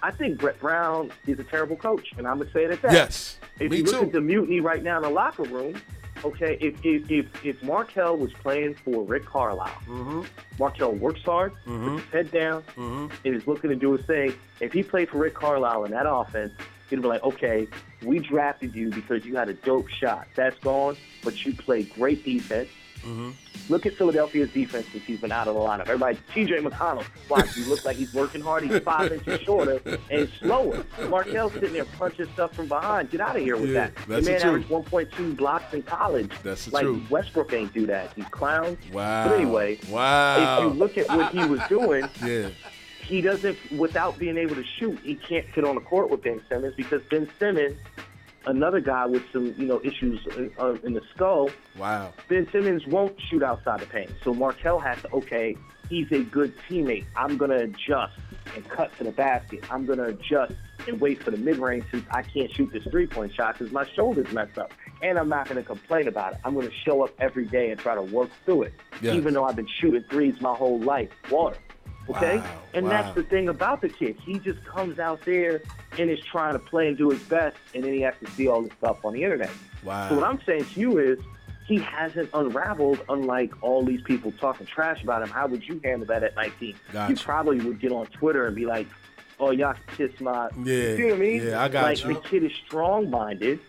[0.03, 2.91] I think Brett Brown is a terrible coach, and I'm gonna say it at that.
[2.93, 4.05] Yes, If me you look too.
[4.05, 5.75] at the mutiny right now in the locker room,
[6.25, 10.21] okay, if if if, if Markelle was playing for Rick Carlisle, Mm-hmm.
[10.59, 13.13] Markelle works hard, puts his head down, Mm-hmm.
[13.25, 14.33] and is looking to do his thing.
[14.59, 16.51] If he played for Rick Carlisle in that offense,
[16.89, 17.67] he'd be like, okay,
[18.03, 20.27] we drafted you because you had a dope shot.
[20.35, 22.69] That's gone, but you played great defense.
[23.03, 23.31] Mm-hmm.
[23.69, 25.81] Look at Philadelphia's defense since he's been out of the lineup.
[25.81, 28.63] Everybody, TJ McConnell, watch, he looks like he's working hard.
[28.63, 30.85] He's five inches shorter and slower.
[31.09, 33.09] Markelle's sitting there punching stuff from behind.
[33.11, 34.23] Get out of here with Yeah, that.
[34.23, 36.31] the man averaged 1.2 blocks in college.
[36.43, 37.09] That's the like truth.
[37.09, 38.13] Westbrook ain't do that.
[38.13, 38.77] He's clowns.
[38.93, 39.27] Wow.
[39.27, 40.57] But anyway, Wow.
[40.57, 42.49] if you look at what he was doing, Yeah.
[43.01, 46.41] he doesn't, without being able to shoot, he can't fit on the court with Ben
[46.47, 47.77] Simmons because Ben Simmons,
[48.47, 50.19] another guy with some, you know, issues
[50.59, 52.13] uh, in the skull, Wow.
[52.27, 54.09] Ben Simmons won't shoot outside the paint.
[54.23, 55.55] So Markelle has to, okay,
[55.89, 57.05] he's a good teammate.
[57.15, 58.17] I'm going to adjust
[58.55, 59.63] and cut to the basket.
[59.71, 60.53] I'm going to adjust
[60.87, 63.71] and wait for the mid range since I can't shoot this three point shot because
[63.73, 64.71] my shoulder's messed up.
[65.03, 66.39] And I'm not going to complain about it.
[66.43, 69.15] I'm going to show up every day and try to work through it, Yes.
[69.15, 71.09] even though I've been shooting threes my whole life.
[71.29, 71.57] Water.
[72.09, 72.37] Okay?
[72.37, 72.91] Wow, and wow.
[72.91, 74.17] that's the thing about the kid.
[74.23, 75.61] He just comes out there
[75.97, 78.47] and is trying to play and do his best, and then he has to see
[78.47, 79.51] all this stuff on the internet.
[79.83, 80.09] Wow.
[80.09, 81.19] So what I'm saying to you is
[81.67, 85.29] he hasn't unraveled unlike all these people talking trash about him.
[85.29, 86.75] How would you handle that at 19?
[86.93, 87.11] Gotcha.
[87.11, 88.87] You probably would get on Twitter and be like,
[89.39, 90.49] oh, y'all kiss my...
[90.63, 91.45] Yeah, You see what I mean?
[91.45, 92.13] yeah, I got like, you.
[92.13, 93.59] the kid is strong-minded.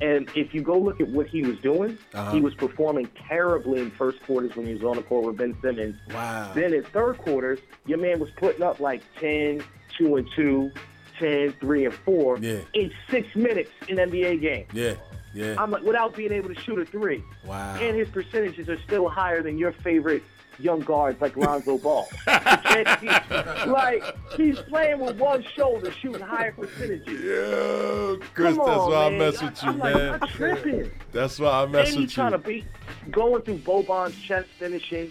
[0.00, 2.30] And if you go look at what he was doing, Uh-huh.
[2.32, 5.56] he was performing terribly in first quarters when he was on the court with Ben
[5.62, 5.96] Simmons.
[6.12, 6.52] Wow.
[6.54, 9.62] Then in third quarters, your man was putting up like 10,
[9.98, 10.70] 2 and 2,
[11.18, 12.58] 10, 3 and 4 Yeah.
[12.74, 14.66] in six minutes in NBA game.
[14.74, 14.94] Yeah.
[15.32, 15.54] Yeah.
[15.58, 17.22] I'm like, without being able to shoot a three.
[17.44, 17.76] Wow.
[17.78, 20.22] And his percentages are still higher than your favorite
[20.58, 22.08] young guards like Lonzo Ball.
[22.26, 24.02] like,
[24.36, 27.20] he's playing with one shoulder, shooting higher percentages.
[27.22, 30.18] Yo, Chris, Come that's on, why I mess with you, I'm like, man.
[30.22, 30.90] I'm tripping.
[31.12, 32.38] That's why I mess and he's with trying you.
[32.38, 32.64] to beat,
[33.10, 35.10] going through Boban's chest finishing,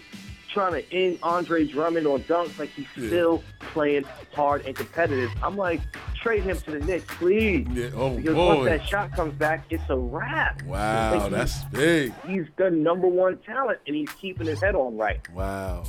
[0.56, 3.06] trying to end Andre Drummond on dunks like he's Yeah.
[3.08, 4.04] still playing
[4.34, 5.30] hard and competitive.
[5.42, 5.82] I'm like,
[6.14, 7.66] trade him to the Knicks, please.
[7.74, 8.54] Yeah, oh, because boy.
[8.56, 10.62] once that shot comes back, it's a wrap.
[10.62, 12.14] Wow, Like, that's big.
[12.26, 15.20] He's the number one talent, and he's keeping his head on right.
[15.34, 15.84] Wow.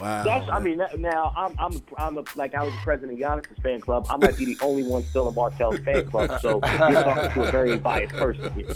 [0.00, 0.24] Wow.
[0.24, 3.58] That's, I mean, that- now I'm, I'm, I'm a, like I was president of Giannis's
[3.62, 4.06] fan club.
[4.10, 7.48] I might be the only one still in Markelle's fan club, so you're talking to
[7.48, 8.74] a very biased person here.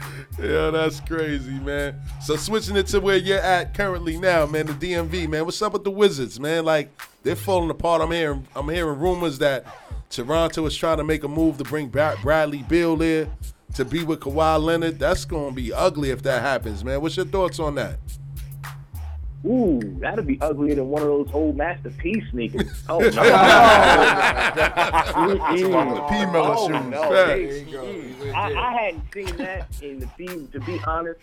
[0.38, 1.98] Yeah, that's crazy, man.
[2.22, 5.46] So switching it to where you're at currently now, man, the DMV, man.
[5.46, 6.64] What's up with the Wizards, man?
[6.64, 6.90] Like
[7.22, 8.02] they're falling apart.
[8.02, 9.64] I'm hearing, I'm hearing rumors that
[10.10, 13.28] Toronto is trying to make a move to bring Bra- Bradley Beal there
[13.74, 14.98] to be with Kawhi Leonard.
[14.98, 17.00] That's to be ugly if that happens, man.
[17.00, 17.98] What's your thoughts on that?
[19.46, 22.82] Ooh, that'd be uglier than one of those old Master P sneakers.
[22.88, 23.08] Oh no!
[25.16, 26.26] The P.
[26.26, 26.90] Miller oh, shoes.
[26.90, 27.02] No.
[27.10, 27.54] Facts.
[27.70, 28.34] Mm.
[28.34, 31.20] I, I hadn't seen that, and to be to be honest,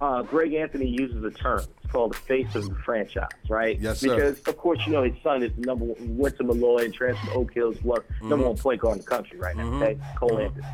[0.00, 1.60] uh, Greg Anthony uses a term.
[1.82, 3.78] It's called the face of the franchise, right?
[3.80, 4.14] Yes, sir.
[4.16, 6.16] Because of course you know his son is the number one.
[6.18, 7.76] Went to Molloy and transferred to Oak Hills.
[7.82, 8.48] Was number Mhm.
[8.48, 9.64] one point guard in the country right now.
[9.64, 9.82] Mhm.
[9.82, 10.44] Okay, Cole Mhm.
[10.46, 10.66] Anthony.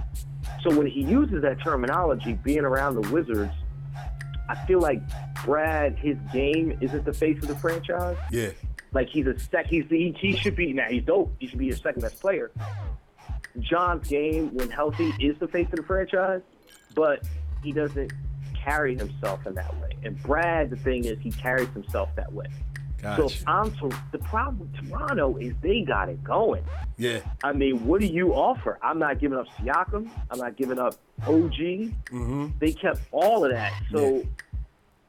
[0.62, 3.52] So when he uses that terminology, being around the Wizards,
[4.48, 5.00] I feel like
[5.44, 8.16] Brad, his game isn't the face of the franchise.
[8.30, 8.50] Yeah.
[8.92, 9.66] Like he's a sec.
[9.66, 10.86] He's he, he should be now.
[10.88, 11.32] He's dope.
[11.38, 12.50] He should be your second best player.
[13.58, 16.42] John's game, when healthy, is the face of the franchise,
[16.94, 17.22] but
[17.62, 18.12] he doesn't
[18.54, 19.96] carry himself in that way.
[20.04, 22.46] And Brad, the thing is, he carries himself that way.
[23.02, 23.24] So Gotcha.
[23.34, 23.74] if I'm
[24.12, 26.62] the problem with Toronto is they got it going.
[26.98, 27.18] Yeah.
[27.42, 28.78] I mean, what do you offer?
[28.80, 30.08] I'm not giving up Siakam.
[30.30, 30.94] I'm not giving up
[31.26, 31.52] OG.
[31.52, 32.48] Mm-hmm.
[32.60, 33.72] They kept all of that.
[33.90, 34.24] So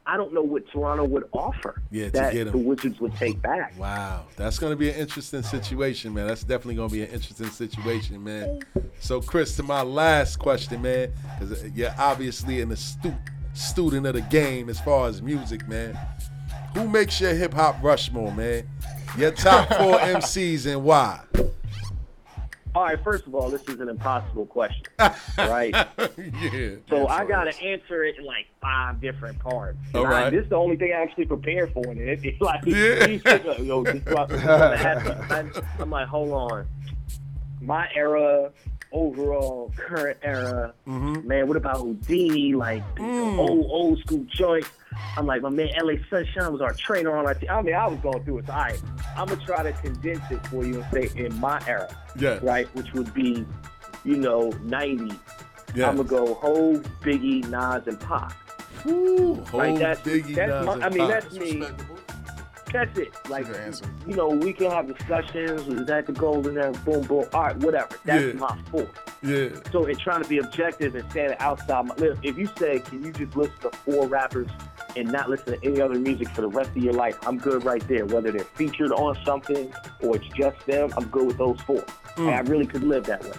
[0.07, 2.57] I don't know what Toronto would offer Yeah, to that get the.
[2.57, 3.77] Wizards would take back.
[3.77, 6.25] Wow, that's going to be an interesting situation, man.
[6.27, 8.61] That's definitely going to be an interesting situation, man.
[8.99, 13.13] So, Chris, to my last question, man, because you're obviously an astute
[13.53, 15.97] student of the game as far as music, man.
[16.73, 18.67] Who makes your hip hop Rushmore, man?
[19.17, 21.21] Your top four MCs and why?
[22.75, 24.85] All right, first of all, this is an impossible question,
[25.37, 25.75] right?
[26.17, 26.69] yeah.
[26.89, 29.77] So I got to answer it in like five different parts.
[29.93, 31.83] All I- this is the only thing I actually prepared for.
[31.87, 33.05] And it, it's like, Yeah.
[33.05, 36.67] he's like, yo, this is what I'm gonna have to- I'm- I'm like, hold on.
[37.61, 38.49] My era,
[38.93, 41.27] overall, current era, Mm-hmm.
[41.27, 42.53] man, what about Houdini?
[42.53, 43.37] Like, Mm.
[43.39, 44.69] old, old school joints.
[45.17, 47.49] I'm like, my man, LA Sunshine was our trainer on our team.
[47.49, 48.47] I mean, I was going through it.
[48.47, 48.81] So, all right,
[49.17, 52.39] I'm going to try to condense it for you and say in my era Yeah.
[52.43, 52.67] right?
[52.75, 53.45] Which would be,
[54.05, 55.11] you know, 90.
[55.75, 55.89] Yeah.
[55.89, 58.35] I'm gonna go Hov, Biggie, Nas, and Pac.
[58.85, 61.23] Ooh, Like that's, Biggie, that's Nas, my, and I mean, Pac.
[61.23, 61.63] that's me.
[62.73, 63.13] That's it.
[63.29, 63.45] Like,
[64.07, 65.61] you know, we can have discussions.
[65.67, 66.71] Is that the goal in there?
[66.71, 67.25] Boom, boom.
[67.31, 67.89] All right, whatever.
[68.03, 68.39] That's Yeah.
[68.39, 68.89] my fault.
[69.21, 69.49] Yeah.
[69.71, 73.03] So in trying to be objective and standing outside my list, if you say, can
[73.03, 74.49] you just listen to four rappers
[74.95, 77.63] and not listen to any other music for the rest of your life, I'm good
[77.63, 78.07] right there.
[78.07, 79.71] Whether they're featured on something
[80.01, 81.83] or it's just them, I'm good with those four.
[82.17, 82.27] Mm.
[82.27, 83.31] And I really could live that way.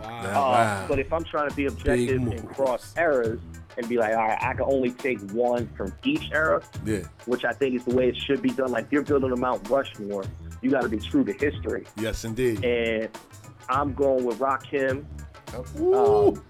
[0.00, 0.20] Wow.
[0.20, 0.84] Uh, wow.
[0.88, 3.40] But if I'm trying to be objective and cross eras
[3.76, 7.02] and be like, all right, I can only take one from each era, Yeah.
[7.26, 8.70] which I think is the way it should be done.
[8.70, 10.24] Like if you're building a Mount Rushmore,
[10.62, 11.84] you got to be true to history.
[11.96, 12.64] Yes, indeed.
[12.64, 13.08] And
[13.68, 15.04] I'm going with Rakim.
[15.78, 16.42] Um,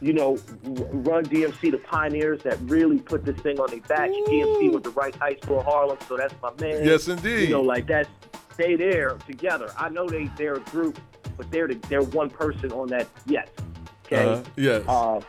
[0.00, 4.10] you know, Run DMC, the pioneers that really put this thing on their back.
[4.10, 6.84] DMC was the right high school Harlem, so that's my man.
[6.84, 7.48] Yes, indeed.
[7.48, 8.08] You know, like that's
[8.56, 9.70] they there together.
[9.78, 10.98] I know they they're a group,
[11.36, 13.08] but they're the, they're one person on that.
[13.26, 13.48] Yes.
[14.06, 14.24] Okay.
[14.26, 14.42] Uh-huh.
[14.56, 14.84] Yes.
[14.86, 15.20] Uh,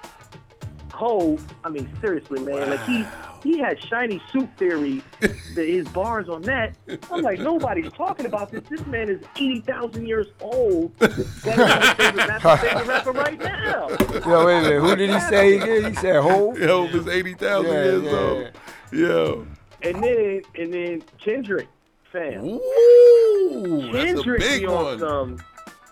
[0.96, 3.06] Hov, I mean, seriously, man, like he
[3.44, 6.76] he had shiny suit theory, the, his bars on that.
[7.12, 8.64] I'm like, nobody's talking about this.
[8.70, 10.96] This man is eighty thousand years old.
[11.00, 13.90] That's my favorite, that's favorite rapper right now.
[13.90, 14.82] Yo, wait a minute.
[14.82, 15.92] Who did he say again?
[15.92, 16.58] He said Hove?
[16.60, 18.52] Hov is 80,000 Yeah, years yeah, old.
[18.92, 19.48] Yo.
[19.82, 21.68] And then and then Kendrick,
[22.12, 22.44] fam.
[22.46, 25.00] Ooh, that's a big one.
[25.00, 25.38] some.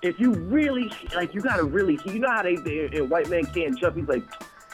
[0.02, 2.00] If you really like, you gotta really.
[2.06, 3.96] You know how they, they in White Man Can't Jump.
[3.98, 4.24] He's like,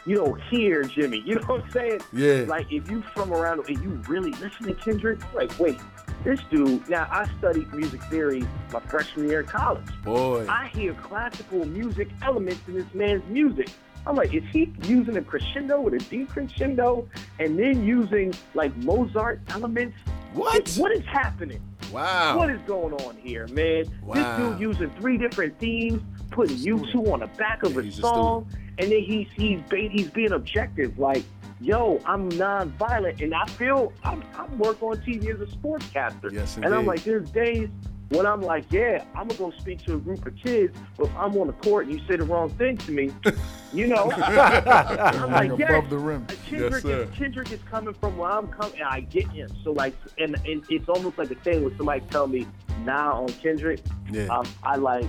[0.06, 1.22] you don't hear Jimmy.
[1.26, 2.02] You know what I'm saying?
[2.14, 2.46] Yeah.
[2.48, 5.80] Like if you from around and you really listen to Kendrick, like wait,
[6.24, 6.88] this dude.
[6.90, 9.86] Now I studied music theory my freshman year in college.
[10.04, 10.46] Boy.
[10.50, 13.70] I hear classical music elements in this man's music.
[14.08, 19.42] I'm like, is he using a crescendo with a decrescendo and then using like Mozart
[19.50, 19.98] elements?
[20.34, 20.70] What?
[20.78, 21.62] What is happening?
[21.92, 22.38] Wow.
[22.38, 23.86] What is going on here, man?
[24.04, 24.16] Wow.
[24.16, 28.48] This dude using three different themes, putting you two on the back of a song,
[28.80, 31.24] and then he's he's he's being objective, like,
[31.60, 36.56] yo, I'm non-violent, and I feel I'm I'm work on TV as a sportscaster, Yes,
[36.58, 37.70] and I'm like, there's days
[38.10, 41.16] when I'm like, yeah, I'm gonna go speak to a group of kids, but if
[41.16, 43.12] I'm on the court and you say the wrong thing to me,
[43.74, 46.26] you know, I'm like, Above yeah, the rim.
[46.48, 49.50] Kendrick, Yes, is, Kendrick is coming from where I'm coming, and I get him.
[49.64, 52.48] So like, and, and it's almost like a thing when somebody tell me
[52.84, 54.26] now on Kendrick, Yeah.
[54.28, 55.06] um, I like,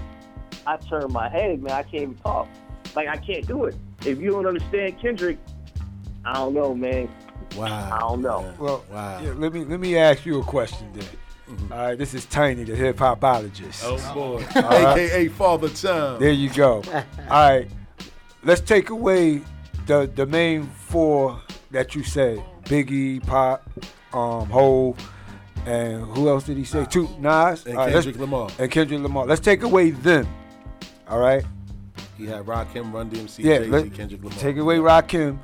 [0.66, 1.72] I turn my head, man.
[1.72, 2.48] I can't even talk.
[2.96, 3.76] Like I can't do it.
[4.04, 5.38] If you don't understand Kendrick,
[6.24, 7.08] I don't know, man.
[7.56, 7.90] Wow.
[7.92, 8.54] I don't know.
[8.58, 9.20] Well, Wow.
[9.22, 11.06] yeah, let me let me ask you a question then.
[11.72, 13.82] All right, this is Tiny, the hip hopologist.
[13.84, 14.44] Oh, boy.
[14.54, 14.98] All right.
[14.98, 16.20] AKA Father Time.
[16.20, 16.82] There you go.
[16.92, 17.68] All right,
[18.44, 19.42] let's take away
[19.86, 21.40] the the main four
[21.72, 23.68] that you said: Biggie, Pop,
[24.12, 24.96] um, Hov,
[25.66, 26.84] and who else did he say?
[26.88, 28.48] Two Nas And All right, let's- Kendrick Lamar.
[28.60, 29.26] And Kendrick Lamar.
[29.26, 30.28] Let's take away them.
[31.08, 31.44] All right.
[32.20, 33.58] He had Rakim, Run DMC, Yeah.
[33.60, 34.38] Jay-Z, Kendrick Lamar.
[34.38, 35.38] take away Rakim.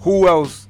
[0.00, 0.66] Who else?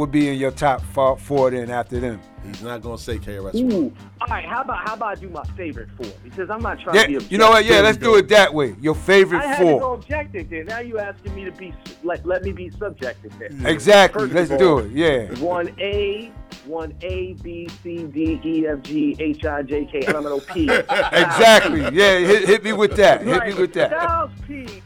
[0.00, 2.20] Would be in your top four, four then after them?
[2.46, 3.54] He's not gonna say KRS.
[3.56, 3.92] Ooh.
[4.22, 6.06] All right, how about how about I do my favorite four?
[6.24, 7.26] Because I'm not trying Yeah, to be.
[7.26, 7.66] you know what?
[7.66, 8.74] Yeah, let's do it that way.
[8.80, 9.94] Your favorite I had to go four.
[9.96, 10.64] objective then.
[10.64, 13.66] Now you asking me to be let let me be subjective then.
[13.66, 14.22] Exactly.
[14.22, 14.90] First Let's of do it.
[14.92, 15.38] Yeah.
[15.38, 16.32] One A,
[16.64, 20.32] one A, B, C, D, E, F, G, H, I, J, K, L, M, N,
[20.32, 20.62] O, P.
[20.70, 21.82] Exactly.
[21.82, 23.20] Yeah, hit, hit me with that.
[23.22, 23.90] Hit me with that.
[23.90, 24.82] Styles P.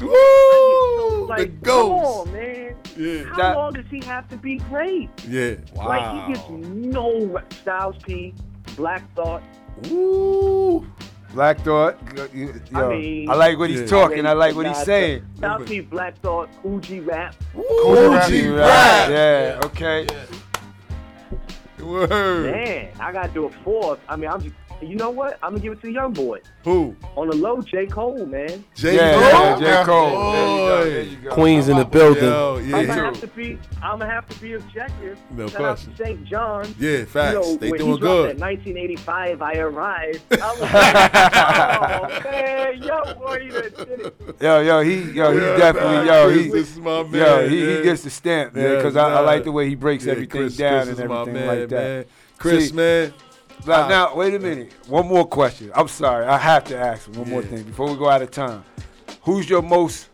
[0.00, 1.26] Woo!
[1.28, 2.28] Like, the come ghost.
[2.28, 2.74] on, man.
[2.96, 3.24] Yeah.
[3.24, 5.08] How That- long does he have to be great?
[5.26, 5.54] Yeah.
[5.74, 5.86] Wow.
[5.88, 8.34] Like he gets no re- Styles P,
[8.76, 9.42] Black Thought.
[9.90, 10.84] Ooh.
[11.32, 11.96] Black Thought.
[12.16, 13.86] Yo, yo, I mean, I like what he's Yeah.
[13.86, 14.26] talking.
[14.26, 15.24] I like what he's saying.
[15.36, 17.34] Styles P, Black Thought, Uji Rap.
[17.54, 19.10] Uji rap.
[19.10, 19.60] Yeah.
[19.64, 20.06] Okay.
[21.80, 22.52] Word.
[22.52, 24.00] Man, I gotta do a fourth.
[24.08, 25.38] I mean, I'm just, you know what?
[25.42, 26.40] I'm gonna give it to the young boy.
[26.64, 26.94] Who?
[27.16, 27.86] On the low, J.
[27.86, 28.64] Cole, man.
[28.74, 28.96] J.
[28.96, 29.22] Yeah, Cole.
[29.22, 29.84] yeah, oh, J.
[29.84, 30.10] Cole.
[30.10, 30.32] Boy.
[30.32, 31.30] There you go, there you go.
[31.34, 32.24] Queens in the building.
[32.24, 32.86] Yo, I'm yeah.
[32.86, 33.58] gonna have to be.
[33.82, 35.18] I'm gonna have to be objective.
[35.30, 35.90] No Shout question.
[35.92, 36.24] out to St.
[36.24, 36.74] John.
[36.78, 37.34] Yeah, facts.
[37.34, 38.36] You know, They when doing he good.
[38.38, 40.22] That 1985, I arrived.
[40.42, 44.16] I was like, oh man, yo, boy, you done did it.
[44.40, 47.04] Yo, yo, he, yo, he Yeah, definitely, man, yo, Chris, he, this is my yo,
[47.04, 47.82] man, he, he yeah.
[47.82, 50.40] gets the stamp, man, Yeah, because I, I like the way he breaks Yeah, everything
[50.42, 51.82] Chris- down Chris and is my everything man, like that.
[51.82, 52.04] man.
[52.38, 53.12] Chris, See, man.
[53.66, 53.88] Now, Ah.
[53.88, 54.72] now, wait a minute.
[54.86, 55.70] One more question.
[55.74, 56.24] I'm sorry.
[56.26, 58.64] I have to ask one more thing before we go out of time.
[59.22, 60.08] Who's your most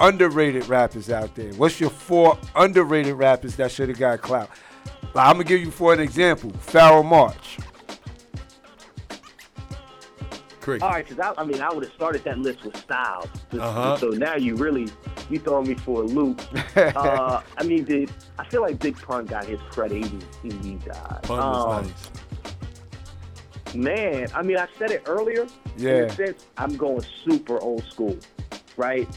[0.00, 1.52] underrated rappers out there?
[1.54, 4.50] What's your four underrated rappers that should have got clout?
[5.14, 6.50] Like, I'm gonna give you for an example.
[6.52, 7.58] Pharoahe Monch.
[10.60, 10.82] Cricket.
[10.82, 13.26] All right, because I, I mean, I would have started that list with Styles.
[13.52, 13.96] So- Uh-huh.
[13.96, 14.88] So now you really
[15.30, 16.40] you throwing me for a loop.
[16.76, 18.08] uh, I mean, the,
[18.38, 20.04] I feel like Big Pun got his credit.
[20.04, 21.20] He, he, he died.
[21.22, 22.10] Pun was Um, nice.
[23.74, 25.46] Man, I mean, I said it earlier.
[25.76, 25.90] Yeah.
[25.90, 28.16] a sense, I'm going super old school,
[28.76, 29.08] right?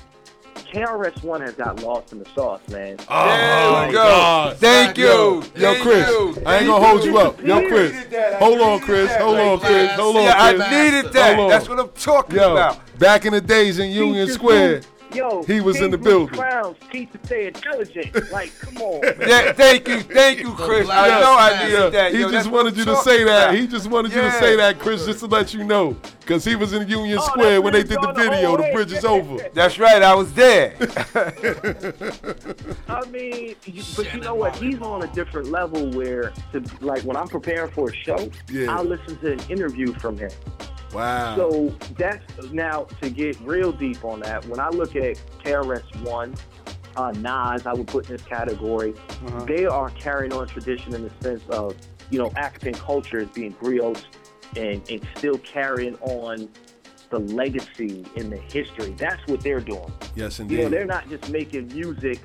[0.56, 2.98] KRS One has got lost in the sauce, man.
[3.10, 3.98] Oh, There my we go.
[4.04, 4.58] God.
[4.58, 5.44] Thank Yo, you.
[5.56, 6.38] Yo, Chris, you.
[6.46, 7.12] I ain't gonna hold you.
[7.12, 7.42] you up.
[7.44, 8.34] Yo, Chris, needed that.
[8.36, 9.14] I hold on, Chris.
[9.16, 9.92] Hold on, Chris.
[9.92, 11.48] Hold on, Yeah, I needed that.
[11.50, 12.80] That's what I'm talking Yo, about.
[13.00, 16.40] back in the days in Union Square, youth- Yo, he was in the Bruce building.
[16.40, 18.32] Crowns teach to stay intelligent.
[18.32, 19.02] like, come on.
[19.02, 19.16] man.
[19.20, 20.90] Yeah, thank you, thank you, Chris.
[20.90, 22.14] I Yeah, know I yeah, that.
[22.14, 23.50] He Yo, just wanted you to say that.
[23.50, 23.56] about.
[23.60, 25.96] He just wanted you to say that, Chris, just to let you know.
[26.20, 28.72] Because he was in Union Oh, Square when they did the going the video, The.
[28.74, 29.50] Bridge is Over.
[29.54, 30.76] That's right, I was there.
[32.88, 34.56] I mean, you, but you know what?
[34.56, 38.74] He's on a different level where, to, like, when I'm preparing for a show, Yeah.
[38.76, 40.32] I'll listen to an interview from him.
[40.94, 41.36] Wow.
[41.36, 44.46] So that's now to get real deep on that.
[44.46, 46.36] When I look at KRS One,
[46.96, 48.94] uh, Nas, I would put in this category.
[49.10, 49.46] Uh-huh.
[49.46, 51.76] They are carrying on tradition in the sense of
[52.10, 54.04] you know African culture as being griots
[54.56, 56.50] and and still carrying on
[57.10, 58.92] the legacy and the history.
[58.98, 59.92] That's what they're doing.
[60.16, 60.58] yes, indeed.
[60.58, 62.20] You know, they're not just making music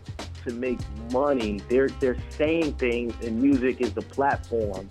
[0.47, 0.79] to make
[1.13, 1.61] money.
[1.69, 4.89] They're they're saying things, and music is the platform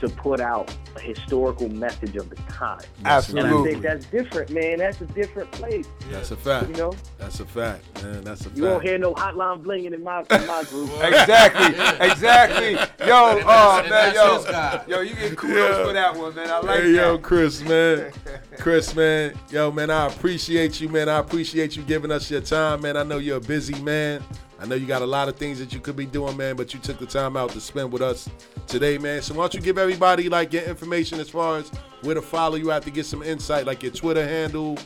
[0.00, 2.80] to put out a historical message of the time.
[3.04, 3.50] Absolutely.
[3.50, 4.78] And I think that's different, man.
[4.78, 5.86] That's a different place.
[6.10, 6.68] That's a fact.
[6.70, 8.24] You know, That's a fact, man.
[8.24, 8.88] That's a you won't fact.
[8.88, 10.90] hear no hotline blinging in my in my group.
[11.02, 11.74] Exactly,
[12.06, 12.72] exactly.
[13.06, 15.84] Yo, oh uh, and man, yo, yo, you get kudos Yeah.
[15.86, 16.50] for that one, man.
[16.50, 17.18] I like Hey, yo.
[17.18, 18.12] Chris, man.
[18.58, 19.34] Chris, man.
[19.50, 21.08] Yo, man, I appreciate you, man.
[21.08, 22.96] I appreciate you giving us your time, man.
[22.96, 24.22] I know you're a busy man.
[24.60, 26.74] I know you got a lot of things that you could be doing, man, but
[26.74, 28.28] you took the time out to spend with us
[28.66, 29.22] today, man.
[29.22, 31.70] So why don't you give everybody, like, your information as far as
[32.02, 34.76] where to follow you have to get some insight, like your Twitter handle,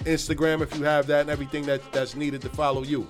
[0.00, 3.08] Instagram, if you have that, and everything that, that's needed to follow you.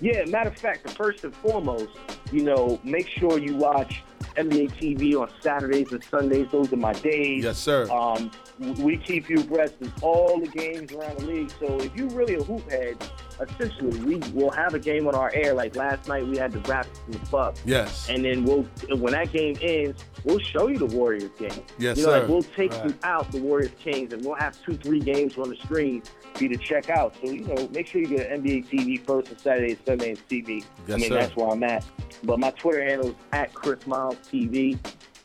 [0.00, 1.90] Yeah, matter of fact, first and foremost,
[2.30, 4.02] you know, make sure you watch
[4.36, 6.48] NBA TV on Saturdays and Sundays.
[6.50, 7.44] Those are my days.
[7.44, 7.90] Yes, sir.
[7.90, 8.30] Um,
[8.78, 11.50] we keep you abreast of all the games around the league.
[11.58, 12.96] So if you're really a hoop head,
[13.40, 15.54] essentially we will have a game on our air.
[15.54, 17.62] Like last night, we had the Raptors and the Bucks.
[17.64, 18.08] Yes.
[18.08, 18.62] And then we'll
[18.96, 21.50] when that game ends, we'll show you the Warriors game.
[21.78, 22.20] Yes, you know, sir.
[22.20, 25.48] Like we'll take you out the Warriors Kings, and we'll have two, three games on
[25.48, 26.02] the screen
[26.34, 27.14] for you to check out.
[27.22, 30.64] So you know, make sure you get NBA TV first and Saturday, Sunday and TV.
[30.86, 31.14] Yes, I mean, sir.
[31.14, 31.84] that's where I'm at.
[32.24, 34.78] But my Twitter handle is at Chris Miles TV.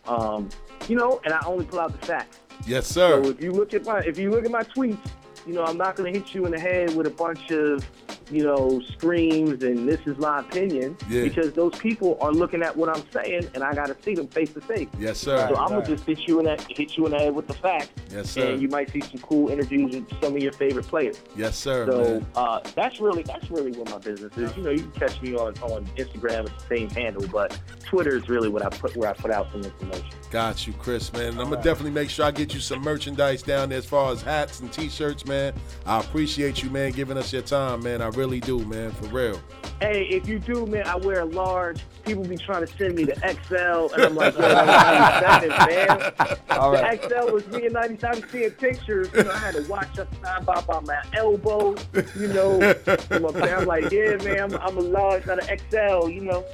[0.08, 0.50] Um,
[0.88, 2.40] you know, and I only pull out the facts.
[2.66, 3.24] Yes, sir.
[3.24, 5.10] So if you look at my if you look at my tweets,
[5.46, 7.86] you know, I'm not gonna hit you in the head with a bunch of,
[8.32, 10.98] you know, screams and this is my opinion.
[11.10, 11.24] Yeah.
[11.24, 14.54] Because those people are looking at what I'm saying and I gotta see them face
[14.54, 14.88] to face.
[15.00, 15.38] Yes, sir.
[15.50, 15.84] So I'm Right.
[15.84, 17.90] gonna just hit you in that hit you in the head with the facts.
[18.12, 18.52] Yes, sir.
[18.52, 21.22] And you might see some cool interviews with some of your favorite players.
[21.36, 21.86] Yes, sir.
[21.90, 22.26] So man.
[22.36, 24.56] uh, that's really that's really what my business is.
[24.58, 28.16] You know, you can catch me on, on Instagram at the same handle, but Twitter
[28.16, 30.06] is really what I put where I put out some information.
[30.32, 31.34] Got you, Chris, man.
[31.34, 34.12] And I'm gonna definitely make sure I get you some merchandise down there as far
[34.12, 35.54] as hats and t-shirts, man.
[35.86, 38.02] I appreciate you, man, giving us your time, man.
[38.02, 39.40] I really do, man, for real.
[39.80, 41.82] Hey, if you do, man, I wear a large.
[42.04, 46.38] People be trying to send me the XL, and I'm like, yo, I'm 97, man.
[46.50, 47.00] All the right.
[47.00, 49.08] XL was me in 97 seeing pictures.
[49.14, 51.76] You know, I had to watch up side by by my elbow.
[52.18, 56.10] You know, and my parents like, yeah, man, I'm, I'm a large, not an XL.
[56.10, 56.46] You know.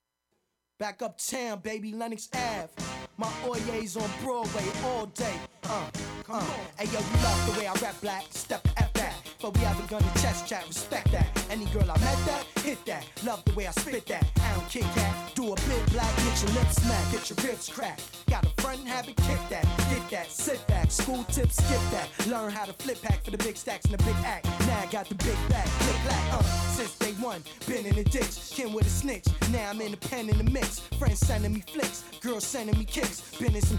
[0.79, 2.69] Back uptown, baby, Lenox Ave.
[3.17, 5.35] My Oyes on Broadway all day.
[5.69, 5.85] Uh,
[6.23, 6.43] come on.
[6.79, 9.13] Hey yo, you love the way I rap black, step at that.
[9.39, 11.27] But we have a gun to chest chat, respect that.
[11.51, 13.05] Any girl I met that, hit that.
[13.23, 14.25] Love the way I spit that.
[14.41, 15.35] I don't kick that.
[15.35, 17.99] Do a bit black, get your lips smack, get your ribs crack.
[18.27, 19.63] Got a front habit, kick that.
[19.91, 20.89] Get that, sit back.
[20.89, 22.09] School tips, skip that.
[22.25, 24.45] Learn how to flip pack for the big stacks and the big act.
[24.61, 26.33] Now I got the big back, click black.
[26.33, 26.41] Uh,
[26.73, 28.49] since day one, been in the ditch.
[28.49, 29.27] Kin with a snitch.
[29.51, 30.79] Now I'm in the pen in the mix.
[30.97, 33.21] Friends sending me flicks, girls sending me kicks.
[33.37, 33.77] Been in some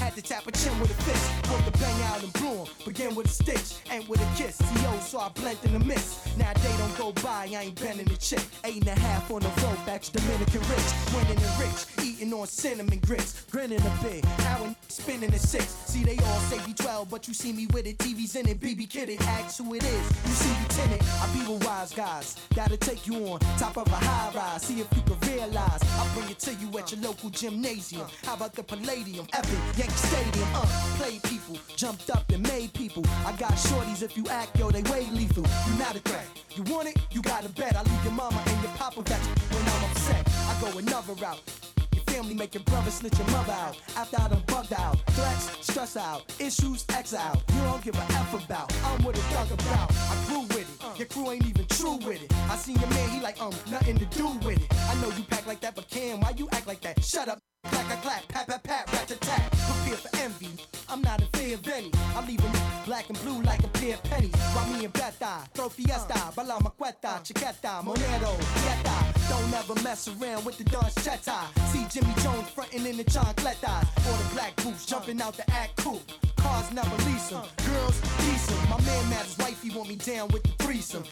[0.00, 1.29] had to tap a chin with a fist.
[1.44, 2.66] Put the bang out and bloom.
[2.84, 4.58] Begin with a stitch, ain't with a kiss.
[4.58, 5.00] T.O.
[5.00, 6.36] so I blend in the mist.
[6.38, 8.42] Now day don't go by, I ain't bending the chick.
[8.64, 10.88] Eight and a half on the road, back Dominican rich.
[11.14, 13.44] Winning and rich, eating on cinnamon grits.
[13.50, 15.66] Grinning a bit, how and spinning a six.
[15.86, 17.98] See, they all say B12, but you see me with it.
[17.98, 19.20] TV's in it, BB Kid it.
[19.28, 20.10] Ask who it is.
[20.26, 22.36] You see me tenant, I be with wise guys.
[22.54, 24.62] Gotta take you on top of a high rise.
[24.62, 25.80] See if you can realize.
[25.96, 28.06] I'll bring it to you at your local gymnasium.
[28.24, 30.48] How about the Palladium, Epic, Yankee Stadium?
[30.54, 30.66] Uh,
[30.96, 33.04] play people, jumped up and made people.
[33.26, 35.44] I got shorties if you act, yo, they way lethal.
[35.68, 36.26] You not a threat.
[36.54, 36.96] You want it?
[37.10, 37.76] You gotta bet.
[37.76, 40.26] I leave your mama and your papa back when I'm upset.
[40.28, 41.40] I go another route.
[41.94, 43.76] Your family make your brother snitch your mother out.
[43.96, 44.98] After I done bugged out.
[45.10, 46.22] Threats, stress out.
[46.38, 47.42] Issues, exile.
[47.54, 48.72] You don't give a F about.
[48.84, 49.90] I'm what a thug about.
[49.92, 50.98] I grew with it.
[50.98, 52.32] Your crew ain't even true with it.
[52.50, 54.74] I seen your man, he like, um, nothing to do with it.
[54.88, 57.02] I know you pack like that, but Cam, why you act like that?
[57.04, 57.38] Shut up.
[57.64, 59.50] Clack, clack, clack, pat, pat, pat, rat, tat, tat.
[59.50, 60.48] Prepare for envy.
[60.88, 61.90] I'm not fear of any.
[62.16, 62.52] I'm leaving
[62.84, 64.34] black and blue like a pair of pennies.
[64.54, 68.32] While me and Beta, throw fiesta, bala maqueta, chiqueta, monero,
[68.64, 69.28] yeta.
[69.28, 71.46] Don't ever mess around with the Don Cheta.
[71.70, 73.84] See Jimmy Jones frontin' in the chancletas.
[74.08, 76.02] Or the black boots jumping out the act cool.
[76.36, 77.44] Cars never lease 'em.
[77.66, 78.00] Girls,
[78.50, 78.68] 'em.
[78.70, 81.04] My man mad his wifey want me down with the threesome.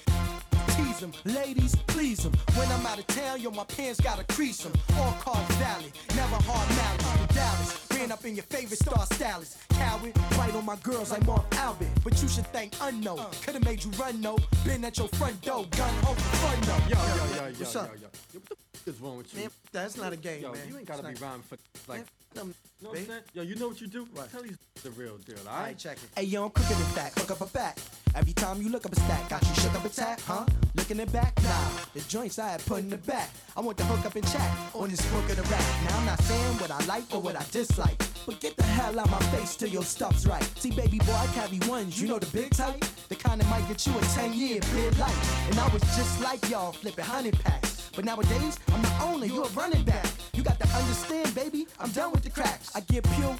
[0.77, 1.13] Tease 'em.
[1.25, 2.33] Ladies, please 'em.
[2.55, 4.73] When I'm out of town, yo, my pants gotta crease 'em.
[4.99, 7.35] All cars valid, never hard malice.
[7.35, 9.57] Dallas, ran up in your favorite star stylist.
[9.71, 11.89] Coward, right on my girls like Marv Albert.
[12.05, 13.25] But you should thank unknown.
[13.43, 14.37] Could've made you run, no.
[14.65, 16.77] Been at your front door, gun home for fun, no.
[16.89, 17.91] Yo, yo, yo, yo, What's yo, up?
[17.95, 18.01] yo.
[18.01, 19.41] Yo, What the f- is wrong with you?
[19.41, 20.69] Man, that's not a game, yo, man.
[20.69, 21.59] You ain't gotta It's be not- rhyming for
[21.89, 22.05] like.
[22.35, 23.23] Them, You know what I'm saying?
[23.35, 24.07] Yo, you know what you do?
[24.31, 25.79] Tell these the real deal, Alright, alright?
[25.79, 26.09] check it.
[26.17, 27.19] Hey, yo, I'm cooking it back.
[27.19, 27.79] Hook up a back.
[28.15, 30.45] Every time you look up a stack, got you shook up a tap, huh?
[30.77, 31.37] Looking it back?
[31.43, 33.31] Nah, the joints I had put in the back.
[33.57, 35.65] I want to hook up and chat on this book of the rack.
[35.89, 38.99] Now I'm not saying what I like or what I dislike, but get the hell
[39.01, 40.45] out my face till your stuff's right.
[40.59, 43.67] See, baby boy, I carry ones, you know the big type, the kind that might
[43.69, 45.49] get you a 10 year bid life.
[45.51, 47.91] And I was just like y'all flipping honey packs.
[47.97, 50.07] But nowadays, I'm the owner, you're a running back.
[50.33, 52.71] You got to understand, baby, I'm done with the cracks.
[52.75, 53.37] I get pure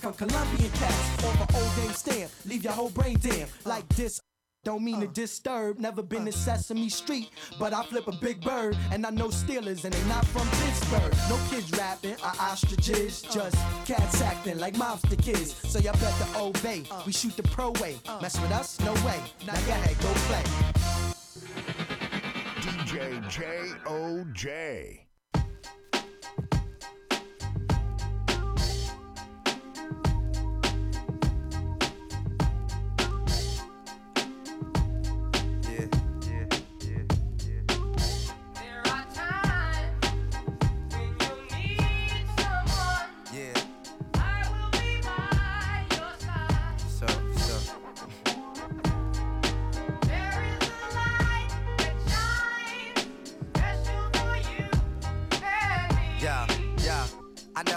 [0.00, 2.30] from Colombian cats off my old game stamp.
[2.44, 4.20] Leave your whole brain damn like this.
[4.64, 5.12] Don't mean to uh.
[5.12, 6.34] disturb, never been to uh.
[6.34, 10.24] Sesame Street, but I flip a big bird, and I know Steelers, and they not
[10.26, 11.12] from Pittsburgh.
[11.28, 13.32] No kids rapping, are ostriches, uh.
[13.32, 13.56] just
[13.86, 15.54] cats acting like mobster kids.
[15.68, 16.84] So y'all better obey.
[17.04, 17.96] We shoot the pro way.
[18.20, 18.78] Mess with us?
[18.80, 19.20] No way.
[19.46, 20.44] Now go ahead, go play.
[22.60, 25.02] DJ J-O-J.
[25.02, 25.11] Yeah,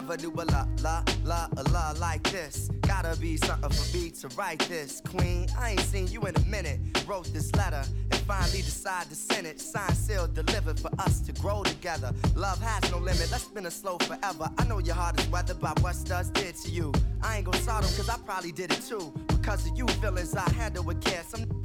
[0.08, 2.70] never do a la la la a la like this.
[2.82, 5.02] Gotta be something for me to write this.
[5.02, 6.80] Queen, I ain't seen you in a minute.
[7.08, 9.60] Wrote this letter and finally decided to send it.
[9.60, 12.14] Signed, sealed, delivered for us to grow together.
[12.36, 13.30] Love has no limit.
[13.32, 14.48] Let's spin a slow forever.
[14.60, 16.92] I know your heart is weathered by what studs did to you.
[17.24, 19.12] I ain't gonna start 'em cause I probably did it too.
[19.28, 21.24] Because of you feelings I handle with care.
[21.28, 21.65] Some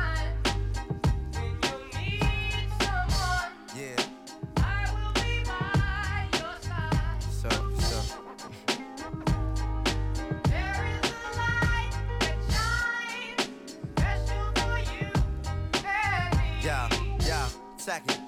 [17.91, 18.21] Second.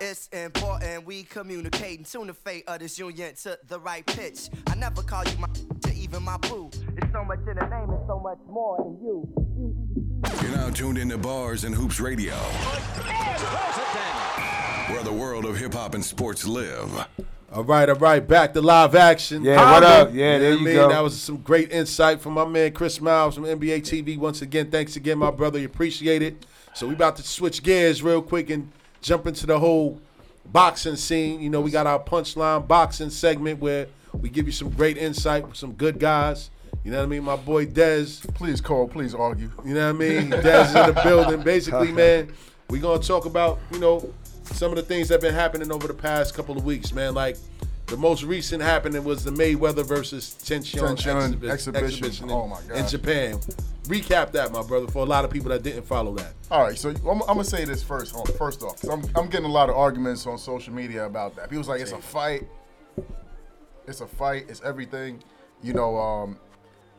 [0.00, 4.48] It's important we communicate and tune the fate of this union to the right pitch.
[4.66, 5.48] I never call you my
[5.82, 6.70] to even my boo.
[6.96, 9.28] It's so much in the name and so much more in you.
[10.42, 12.34] You're now tuned into Bars and Hoops Radio,
[14.88, 17.06] where the world of hip hop and sports live.
[17.52, 19.44] All right, all right, back to live action.
[19.44, 20.14] Yeah, what up?
[20.14, 20.74] Yeah, know there you mean?
[20.76, 20.88] go.
[20.88, 24.16] That was some great insight from my man Chris Miles from NBA TV.
[24.16, 25.58] Once again, thanks again, my brother.
[25.58, 26.46] You appreciate it.
[26.74, 28.70] So we about to switch gears real quick and
[29.02, 30.00] jump into the whole
[30.46, 31.40] boxing scene.
[31.40, 35.46] You know, we got our punchline boxing segment where we give you some great insight
[35.46, 36.50] with some good guys.
[36.84, 37.24] You know what I mean?
[37.24, 38.22] My boy Dez.
[38.34, 39.50] Please call, please argue.
[39.64, 40.30] You know what I mean?
[40.30, 41.42] Dez is in the building.
[41.42, 42.32] Basically, man,
[42.68, 44.12] we're gonna talk about, you know,
[44.44, 47.14] some of the things that have been happening over the past couple of weeks, man.
[47.14, 47.36] Like
[47.86, 52.28] the most recent happening was the Mayweather versus Tenshin, Tenshin exhibi- exhibition.
[52.30, 52.78] in, Oh, my God.
[52.78, 53.38] in Japan.
[53.84, 56.34] Recap that, my brother, for a lot of people that didn't follow that.
[56.50, 58.14] All right, so I'm, I'm gonna say this first.
[58.14, 61.48] on, First off, I'm, I'm getting a lot of arguments on social media about that.
[61.50, 62.46] People's like, it's a fight.
[63.86, 64.46] It's a fight.
[64.48, 65.22] It's everything.
[65.62, 66.38] You know, um,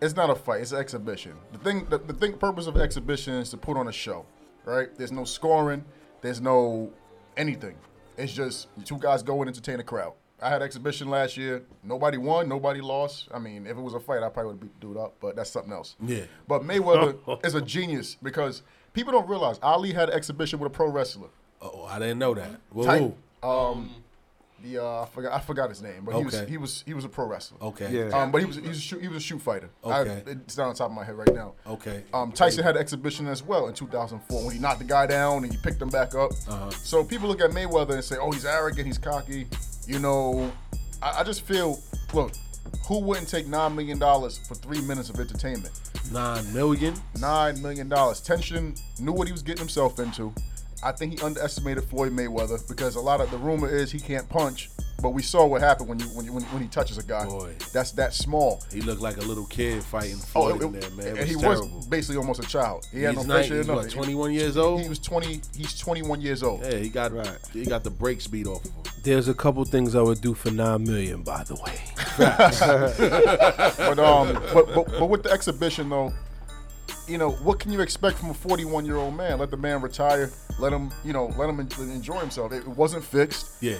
[0.01, 0.61] it's not a fight.
[0.61, 1.33] It's an exhibition.
[1.51, 4.25] The thing, the, the thing, purpose of exhibition is to put on a show,
[4.65, 4.89] right?
[4.97, 5.85] There's no scoring.
[6.21, 6.91] There's no
[7.37, 7.75] anything.
[8.17, 10.13] It's just two guys go and entertain a crowd.
[10.41, 11.63] I had exhibition last year.
[11.83, 12.49] Nobody won.
[12.49, 13.27] Nobody lost.
[13.33, 15.35] I mean, if it was a fight, I probably would beat the dude up, but
[15.35, 15.95] that's something else.
[16.03, 16.23] Yeah.
[16.47, 18.63] But Mayweather is a genius because
[18.93, 21.29] people don't realize Ali had an exhibition with a pro wrestler.
[21.61, 22.59] Oh, I didn't know that.
[22.73, 23.01] Well, Type-
[23.43, 23.47] who?
[23.47, 23.91] Um,
[24.63, 26.49] the uh, I forgot I forgot his name, but he was Okay.
[26.49, 27.57] he was he was a pro wrestler.
[27.61, 27.89] Okay.
[27.91, 28.09] Yeah.
[28.17, 29.69] Um, but he was he was a shoot, he was a shoot fighter.
[29.83, 30.23] I- Okay.
[30.27, 31.53] it's not on top of my head right now.
[31.67, 32.03] Okay.
[32.13, 35.43] Um, Tyson had an exhibition as well in 2004 when he knocked the guy down
[35.43, 36.31] and he picked him back up.
[36.47, 36.69] Uh-huh.
[36.71, 39.47] So people look at Mayweather and say, "Oh, he's arrogant, he's cocky."
[39.87, 40.51] You know,
[41.01, 41.79] I, I just feel,
[42.13, 42.31] look,
[42.87, 45.71] who wouldn't take nine million dollars for three minutes of entertainment?
[46.11, 46.93] Nine million.
[47.19, 48.21] Nine million dollars.
[48.21, 50.33] Tenshin knew what he was getting himself into.
[50.83, 54.27] I think he underestimated Floyd Mayweather because a lot of the rumor is he can't
[54.27, 54.69] punch,
[55.01, 57.25] but we saw what happened when you when you, when, when he touches a guy.
[57.25, 57.53] Boy.
[57.71, 58.63] That's that small.
[58.73, 61.05] He looked like a little kid fighting Oh, Floyd it- in there, man.
[61.05, 61.69] It and was he terrible.
[61.77, 62.87] was basically almost a child.
[62.91, 64.81] He had He's no nine- facial he's what, 21 years old?
[64.81, 65.41] He was 20.
[65.55, 66.61] He's 21 years old.
[66.63, 67.11] Yeah, he got
[67.53, 68.81] he got the brakes beat off of him.
[69.03, 71.79] There's a couple things I would do for nine million, by the way.
[73.77, 76.13] but um, but, but but with the exhibition though,
[77.11, 79.39] you know what can you expect from a 41 year old man?
[79.39, 80.31] Let the man retire.
[80.59, 82.53] Let him, you know, let him enjoy himself.
[82.53, 83.61] It wasn't fixed.
[83.61, 83.77] Yeah.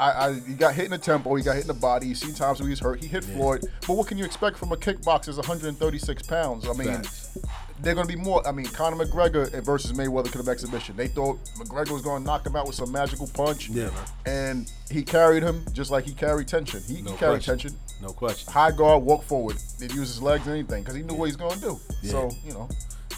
[0.00, 2.06] I, I he got hit in the temple, He got hit in the body.
[2.06, 3.02] You seen times where he's hurt.
[3.02, 3.66] He hit Floyd.
[3.86, 5.36] But what can you expect from a kickboxer?
[5.36, 6.66] 136 pounds.
[6.66, 7.36] I mean, Facts.
[7.80, 8.46] they're going to be more.
[8.48, 10.96] I mean, Conor McGregor versus Mayweather could have exhibition.
[10.96, 13.68] They thought McGregor was going to knock him out with some magical punch.
[13.68, 13.92] Yeah, man.
[14.24, 16.86] And he carried him just like he carried Tenshin.
[16.88, 17.70] He, No he carried question.
[17.72, 18.02] Tenshin.
[18.02, 18.50] No question.
[18.50, 19.58] High guard, walk forward.
[19.78, 21.80] Didn't use his legs or anything because he knew what he's going to do.
[22.02, 22.10] Yeah.
[22.10, 22.68] So you know.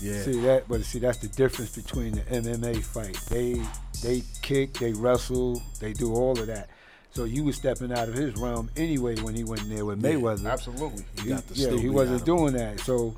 [0.01, 0.23] Yeah.
[0.23, 3.17] See that, but see that's the difference between the MMA fight.
[3.29, 3.61] They
[4.03, 6.69] they kick, they wrestle, they do all of that.
[7.11, 10.03] So you was stepping out of his realm anyway when he went in there with
[10.03, 10.51] Yeah, Mayweather.
[10.51, 11.05] absolutely.
[11.23, 12.81] He got the yeah, he wasn't doing that.
[12.81, 13.15] So,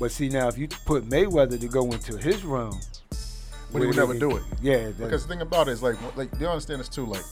[0.00, 2.80] but see now if you put Mayweather to go into his realm,
[3.70, 4.42] But he would never do it.
[4.62, 7.04] Yeah, Because the thing about it is like, like they understand this too.
[7.04, 7.22] Like,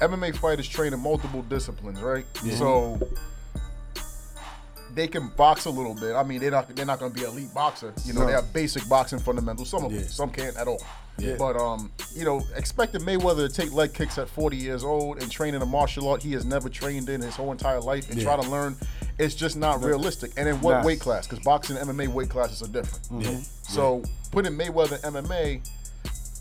[0.00, 2.24] MMA fighters train in multiple disciplines, right?
[2.42, 2.56] Yeah.
[2.56, 3.08] So
[4.94, 6.14] they can box a little bit.
[6.14, 7.92] I mean, they're not they're not going to be elite boxer.
[8.04, 8.26] You know, No.
[8.26, 9.68] they have basic boxing fundamentals.
[9.68, 10.82] Some of them, some can't at all.
[11.18, 11.36] Yeah.
[11.38, 15.30] But um, you know, expecting Mayweather to take leg kicks at 40 years old and
[15.30, 18.18] train in a martial art he has never trained in his whole entire life and
[18.18, 18.24] Yeah.
[18.34, 18.76] try to learn,
[19.18, 20.32] it's just not realistic.
[20.36, 20.84] And in what Nah.
[20.84, 21.26] weight class?
[21.28, 23.06] Because boxing and MMA weight classes are different.
[23.24, 23.38] Yeah.
[23.62, 24.02] So
[24.32, 25.60] putting Mayweather in MMA,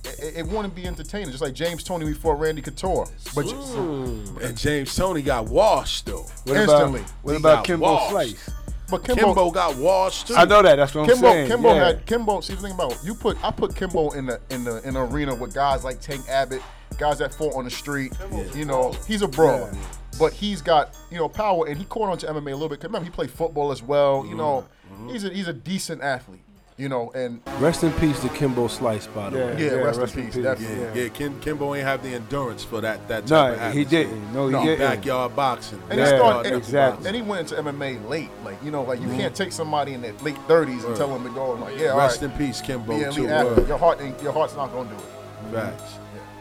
[0.05, 1.29] it, it wouldn't be entertaining.
[1.29, 3.07] Just like James Toney before Randy Couture.
[3.35, 6.25] But you- And James Toney got washed though.
[6.45, 6.99] what instantly.
[7.01, 8.09] about what He about Kimbo washed.
[8.11, 8.49] Slice?
[8.89, 10.35] but Kimbo, Kimbo, got washed too.
[10.35, 10.75] I know that.
[10.75, 11.47] That's what I'm Kimbo, saying.
[11.47, 11.85] Kimbo yeah.
[11.85, 12.41] had Kimbo.
[12.41, 15.01] See the thing about you put I put Kimbo in the in the in the
[15.01, 16.61] arena with guys like Tank Abbott,
[16.97, 18.13] guys that fought on the street.
[18.53, 19.73] You know, he's a brawler.
[20.19, 22.83] but he's got you know power, and he caught on to MMA a little bit.
[22.83, 24.25] Remember, he played football as well.
[24.27, 25.09] You know, Mm-hmm.
[25.09, 26.42] he's a he's a decent athlete.
[26.75, 29.43] You know, and Rest in peace to Kimbo Slice, by the way.
[29.63, 30.43] Yeah, yeah, rest in rest in peace, peace.
[30.43, 30.83] definitely.
[30.99, 31.09] Yeah, yeah.
[31.09, 34.33] Kim, Kimbo ain't have the endurance for that that No, type of he didn't.
[34.33, 34.79] No, he didn't.
[34.79, 35.81] Backyard boxing.
[35.91, 37.05] And he started and, exactly.
[37.07, 38.31] and he went into MMA late.
[38.43, 39.17] Like you know, like you Mhm.
[39.17, 40.97] can't take somebody in their late thirties and Word.
[40.97, 41.51] tell them to go.
[41.53, 42.97] Like yeah, Rest right, in peace, Kimbo.
[42.97, 43.27] be an too.
[43.27, 45.53] elite Your heart, ain't, your heart's not gonna do it.
[45.53, 45.93] Facts.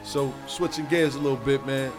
[0.05, 1.93] So switching gears a little bit, man.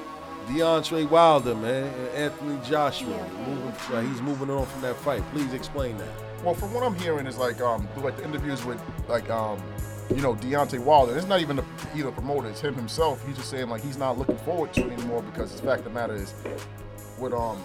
[0.50, 3.16] Deontay Wilder, man, and Anthony Joshua,
[3.48, 5.22] moving, uh, he's moving on from that fight.
[5.34, 6.10] Please explain that.
[6.44, 9.62] Well, from what I'm hearing is like um through like the interviews with like um
[10.14, 11.18] you know Deontay Wilder.
[11.18, 11.64] It's not even the,
[11.96, 12.50] either promoter.
[12.50, 13.26] It's him himself.
[13.26, 15.86] He's just saying like he's not looking forward to it anymore because the fact of
[15.86, 16.34] the matter is
[17.20, 17.62] with um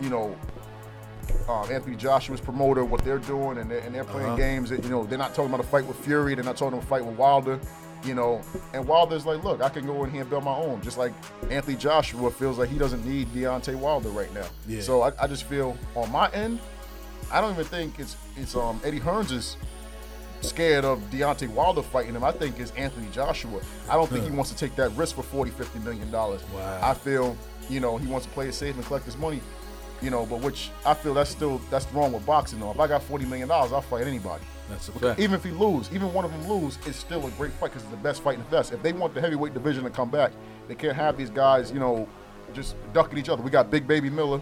[0.00, 0.36] you know
[1.48, 4.36] um, Anthony Joshua's promoter, what they're doing, and they're, and they're playing Uh-huh.
[4.36, 4.70] games.
[4.70, 6.34] That, you know, they're not talking about a fight with Fury.
[6.34, 7.58] They're not talking about a fight with Wilder.
[8.04, 8.40] You know,
[8.74, 10.80] and Wilder's like, look, I can go in here and build my own.
[10.82, 11.12] Just like
[11.50, 14.46] Anthony Joshua feels like he doesn't need Deontay Wilder right now.
[14.66, 14.80] Yeah.
[14.82, 16.60] So I, I just feel on my end,
[17.30, 19.56] I don't even think it's it's um Eddie Hearns is
[20.40, 22.24] scared of Deontay Wilder fighting him.
[22.24, 23.60] I think it's Anthony Joshua.
[23.90, 26.42] I don't think he wants to take that risk for 40, 50 million dollars.
[26.54, 26.80] Wow.
[26.82, 27.36] I feel,
[27.68, 29.40] you know, he wants to play it safe and collect his money.
[30.00, 32.70] You know, but which I feel that's still that's wrong with boxing though.
[32.70, 34.44] If I got forty million dollars, I'll fight anybody.
[34.68, 35.18] That's a fact.
[35.18, 37.82] Even if he lose, even one of them lose, it's still a great fight because
[37.82, 38.72] it's the best fight in the best.
[38.72, 40.30] If they want the heavyweight division to come back,
[40.68, 42.06] they can't have these guys, you know,
[42.54, 43.42] just ducking each other.
[43.42, 44.40] We got Big Baby Miller,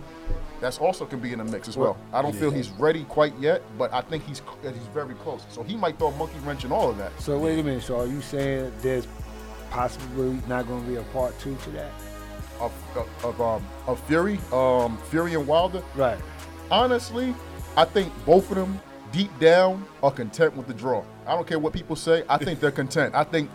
[0.60, 1.98] that's also can be in the mix as well.
[2.12, 5.44] I don't feel he's ready quite yet, but I think he's he's very close.
[5.50, 7.18] So he might throw a monkey wrench in all of that.
[7.20, 7.82] So wait a minute.
[7.82, 9.06] So are you saying there's
[9.70, 11.92] possibly not going to be a part two to that?
[12.60, 15.82] Of of, of um of Fury, um Fury and Wilder.
[15.94, 16.18] Right.
[16.70, 17.34] Honestly,
[17.76, 18.80] I think both of them
[19.12, 21.04] deep down are content with the draw.
[21.26, 22.24] I don't care what people say.
[22.28, 23.14] I think they're content.
[23.14, 23.50] I think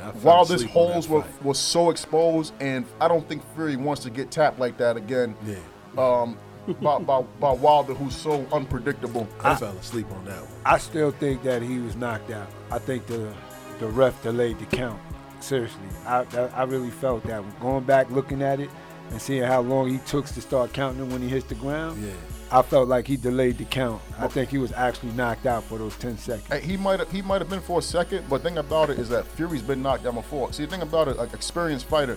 [0.00, 1.44] I fell Wilder's asleep holes were, fight.
[1.44, 5.36] were so exposed, and I don't think Fury wants to get tapped like that again.
[5.44, 5.56] Yeah.
[5.96, 6.38] Um,
[6.80, 9.26] by, by, by Wilder, who's so unpredictable.
[9.40, 10.52] I, fell asleep on that one.
[10.64, 12.48] I still think that he was knocked out.
[12.70, 13.32] I think the
[13.80, 15.00] the ref delayed the count.
[15.40, 17.42] Seriously, I I, I really felt that.
[17.42, 17.54] one.
[17.60, 18.70] Going back, looking at it,
[19.10, 22.02] and seeing how long he took to start counting him when he hits the ground.
[22.04, 22.12] Yeah.
[22.50, 24.00] I felt like he delayed the count.
[24.18, 26.46] I think he was actually knocked out for those ten seconds.
[26.48, 28.98] Hey, he might have he might have been for a second, but thing about it
[28.98, 30.52] is that Fury's been knocked down before.
[30.52, 32.16] See, the thing about it, like experienced fighter,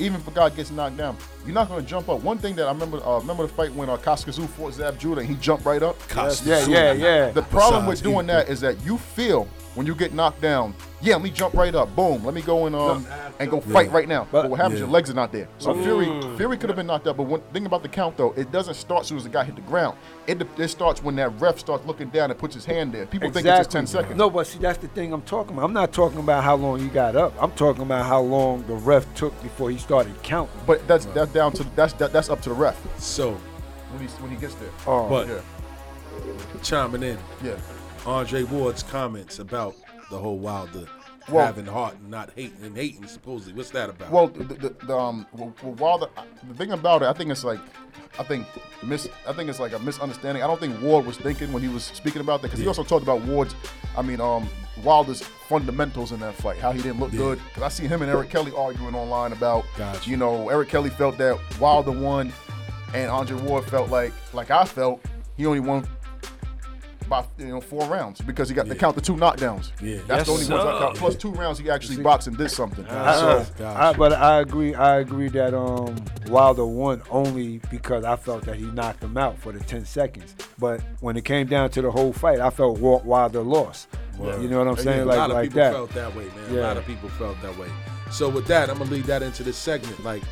[0.00, 2.20] even if a guy gets knocked down, you're not going to jump up.
[2.22, 4.98] One thing that I remember, uh, remember the fight when uh, Kostya Tszyu fought Zab
[4.98, 5.96] Judah, and he jumped right up.
[6.08, 6.68] Kostya Tszyu.
[6.68, 7.30] Yeah, yeah, yeah.
[7.30, 9.44] The problem Besides, with doing he- that is that you feel
[9.74, 12.66] when you get knocked down, yeah, let me jump right up, boom, let me go
[12.66, 13.06] and um
[13.38, 13.94] and go fight Yeah.
[13.94, 14.26] right now.
[14.32, 14.74] But, what happens?
[14.80, 14.86] yeah.
[14.86, 15.48] Your legs are not there.
[15.58, 15.82] So Mm.
[15.84, 17.16] Fury, Fury could have been knocked out.
[17.16, 19.44] But one thing about the count though, it doesn't start as soon as the guy
[19.44, 19.96] hit the ground.
[20.26, 23.06] It it starts when that ref starts looking down and puts his hand there.
[23.06, 24.16] People think it's just ten seconds.
[24.16, 25.64] No, but see, that's the thing I'm talking about.
[25.66, 27.32] I'm not talking about how long he got up.
[27.40, 30.54] I'm talking about how long the ref took before he started counting.
[30.66, 32.76] But that's that's down to that's that, that's up to the ref.
[33.00, 33.32] So
[33.92, 34.68] when he when he gets there.
[34.86, 35.40] Oh, but yeah.
[36.62, 37.54] chiming in, yeah,
[38.04, 39.74] Andre Ward's comments about
[40.10, 40.86] the whole Wilder
[41.28, 43.54] Well- having heart and not hating and hating supposedly.
[43.54, 44.10] What's that about?
[44.10, 46.06] Well, the, the, the um, well, well, Wilder.
[46.48, 47.60] The thing about it, I think it's like,
[48.18, 48.46] I think
[48.82, 50.42] mis, I think it's like a misunderstanding.
[50.42, 52.82] I don't think Ward was thinking when he was speaking about that because he also
[52.82, 53.54] talked about Ward's.
[53.96, 54.48] I mean, um,
[54.84, 57.40] Wilder's fundamentals in that fight, how he didn't look good.
[57.48, 59.64] Because I see him and Eric Kelly arguing online about,
[60.04, 62.32] you know, Eric Kelly felt that Wilder won,
[62.94, 65.04] and Andre Ward felt like, like I felt,
[65.36, 65.86] he only won.
[67.08, 69.70] By you know four rounds because he got to count the two knockdowns.
[69.80, 70.96] Yeah, that's the only Yes, ones I count.
[70.96, 72.84] Plus two rounds he actually boxed and did something.
[72.86, 74.74] I- so I- but I agree.
[74.74, 79.38] I agree that um, Wilder won only because I felt that he knocked him out
[79.38, 80.34] for the ten seconds.
[80.58, 83.88] But when it came down to the whole fight, I felt Wa- Wilder lost.
[84.18, 84.42] Word.
[84.42, 85.00] You know what I'm Yeah, saying?
[85.00, 85.72] a like lot of like people that.
[85.72, 86.34] felt that way, man.
[86.54, 86.60] Yeah.
[86.60, 87.68] A lot of people felt that way.
[88.10, 90.22] So with that, I'm gonna lead that into this segment, like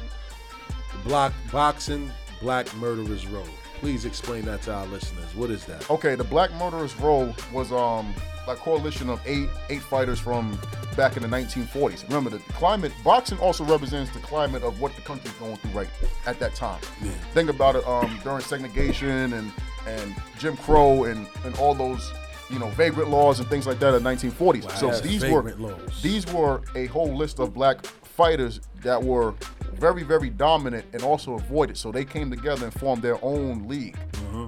[1.05, 2.11] block boxing
[2.43, 3.45] Black Murderers Row.
[3.81, 5.35] Please explain that to our listeners.
[5.35, 5.89] What is that?
[5.91, 8.15] Okay, the Black Murderers Row was um
[8.49, 10.59] a coalition of eight eight fighters from
[10.97, 12.07] back in the 1940s.
[12.09, 15.89] Remember, the climate boxing also represents the climate of what the country's going through right
[16.27, 16.81] at that time.
[17.35, 19.53] Think about it um during segregation and
[19.87, 22.13] and Jim Crow and and all those
[22.49, 24.65] you know vagrant laws and things like that in the 1940s.
[24.65, 24.75] Wow.
[24.75, 26.03] So these were laws.
[26.03, 29.35] these were a whole list of black fighters that were
[29.79, 31.77] very very dominant and also avoided.
[31.77, 33.97] So they came together and formed their own league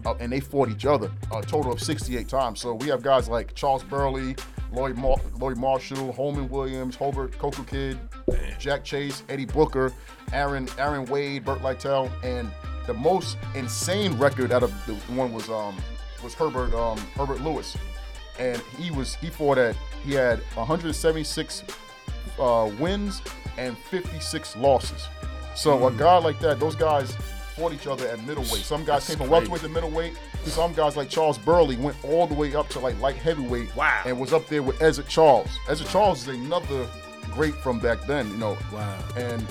[0.05, 2.61] uh, and they fought each other a total of 68 times.
[2.61, 4.37] So we have guys like Charles Burley,
[4.73, 7.99] Lloyd, Mar- Lloyd Marshall, Holman Williams, Hobart Cocoa Kid,
[8.59, 9.93] Jack Chase, Eddie Booker,
[10.33, 12.51] Aaron Aaron Wade, Bert Lytell, and
[12.87, 15.77] the most insane record out of the one was um
[16.23, 17.77] was Herbert um Herbert Lewis,
[18.39, 21.65] and he was he fought at he had 176
[22.39, 23.23] uh, wins
[23.57, 25.07] and 56 losses.
[25.59, 27.13] So a guy like that, those guys
[27.57, 28.63] fought each other at middleweight.
[28.65, 30.15] Some guys That's came from welterweight to middleweight.
[30.45, 33.75] Some guys like Charles Burley went all the way up to like light heavyweight.
[33.75, 34.03] Wow.
[34.07, 35.49] And was up there with Ezzard Charles.
[35.67, 36.87] Ezzard Charles is another
[37.33, 38.57] great from back then, you know.
[38.73, 38.99] Wow.
[39.17, 39.45] And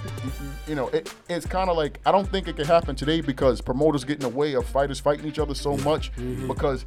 [0.66, 3.60] you know, it, it's kind of like I don't think it could happen today because
[3.60, 6.48] promoters get in the way of fighters fighting each other so much Mm-hmm.
[6.48, 6.86] because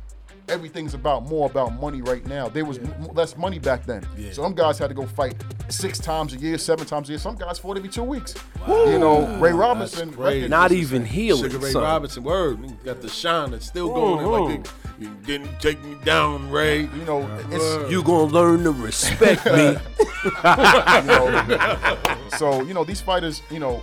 [0.51, 2.49] everything's about more about money right now.
[2.49, 4.07] There was m- less money back then.
[4.17, 4.33] Yeah.
[4.33, 5.35] So some guys had to go fight
[5.69, 7.19] six times a year, seven times a year.
[7.19, 8.35] Some guys fought every two weeks.
[8.67, 10.09] You know, Ray Robinson.
[10.09, 10.49] That's crazy.
[10.49, 11.15] Not even insane.
[11.15, 11.43] healing.
[11.51, 11.83] Sugar Ray son.
[11.83, 12.59] Robinson, word.
[12.65, 14.25] He got the shine that's still going.
[14.25, 14.31] in.
[14.31, 16.81] Like, they, you didn't take me down, Ray.
[16.81, 19.53] You know, it's, You gonna learn to respect me.
[20.25, 21.99] you know,
[22.37, 23.83] so you know these fighters, you know,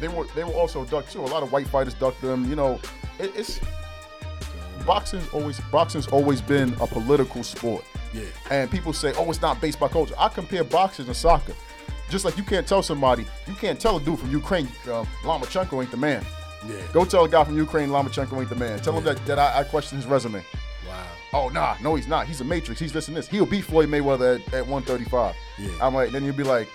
[0.00, 1.20] they were they were also ducked too.
[1.20, 2.48] A lot of white fighters ducked them.
[2.48, 2.78] You know,
[3.18, 3.60] it, it's
[4.86, 7.84] boxing's always boxing's always been a political sport.
[8.12, 8.24] Yeah.
[8.50, 10.14] And people say, oh, it's not based by culture.
[10.18, 11.54] I compare boxing and soccer.
[12.08, 15.80] Just like you can't tell somebody, you can't tell a dude from Ukraine, uh, Lomachenko
[15.80, 16.24] ain't the man.
[16.68, 16.76] Yeah.
[16.92, 18.80] Go tell a guy from Ukraine, Lomachenko ain't the man.
[18.80, 20.42] Tell him that, that I, I question his resume.
[20.88, 21.06] Wow.
[21.32, 22.26] Oh nah, no, he's not.
[22.26, 22.80] He's a matrix.
[22.80, 23.28] He's this and this.
[23.28, 25.36] He'll beat Floyd Mayweather at, at 135.
[25.58, 25.70] Yeah.
[25.80, 26.68] I'm like, then you'll be like,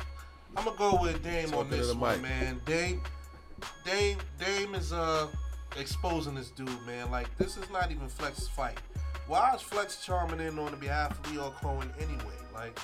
[0.58, 2.30] I'm gonna go with Dame Talking on this one, mic.
[2.30, 2.62] man.
[2.66, 3.02] Dame,
[3.86, 5.28] Dame, Dame is uh
[5.78, 7.10] exposing this dude, man.
[7.12, 8.78] Like this is not even Flex's fight.
[9.28, 12.36] Why is Flex charming in on the behalf of Lyor Cohen anyway?
[12.54, 12.78] Like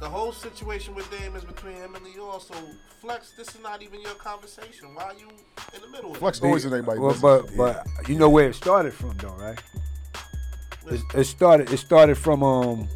[0.00, 2.40] the whole situation with Dame is between him and Lyor.
[2.40, 2.54] So
[3.00, 4.94] Flex, this is not even your conversation.
[4.94, 5.28] Why are you
[5.74, 6.12] in the middle?
[6.12, 6.44] of Flex it?
[6.44, 7.56] always in everybody's Well, business.
[7.56, 9.58] but but you know where it started from though, right?
[10.88, 12.88] It, it started it started from um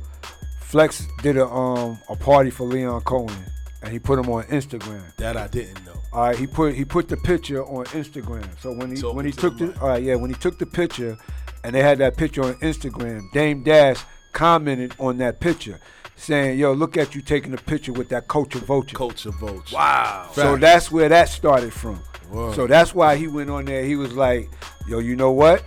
[0.61, 3.35] Flex did a um a party for Lyor Cohen
[3.83, 5.03] and he put him on Instagram.
[5.17, 5.95] That I didn't know.
[6.12, 8.47] All right, he put he put the picture on Instagram.
[8.61, 10.59] So when he Talking when he took the the all right, yeah, when he took
[10.59, 11.17] the picture
[11.65, 14.03] and they had that picture on Instagram, Dame Dash
[14.33, 15.81] commented on that picture
[16.21, 19.75] saying, "Yo, look at you taking a picture with that culture vulture." Culture vulture.
[19.75, 20.29] Wow.
[20.33, 22.01] So that's where that started from.
[22.31, 22.55] Word.
[22.55, 23.85] So that's why he went on there.
[23.85, 24.49] He was like,
[24.87, 25.65] "Yo, you know what?"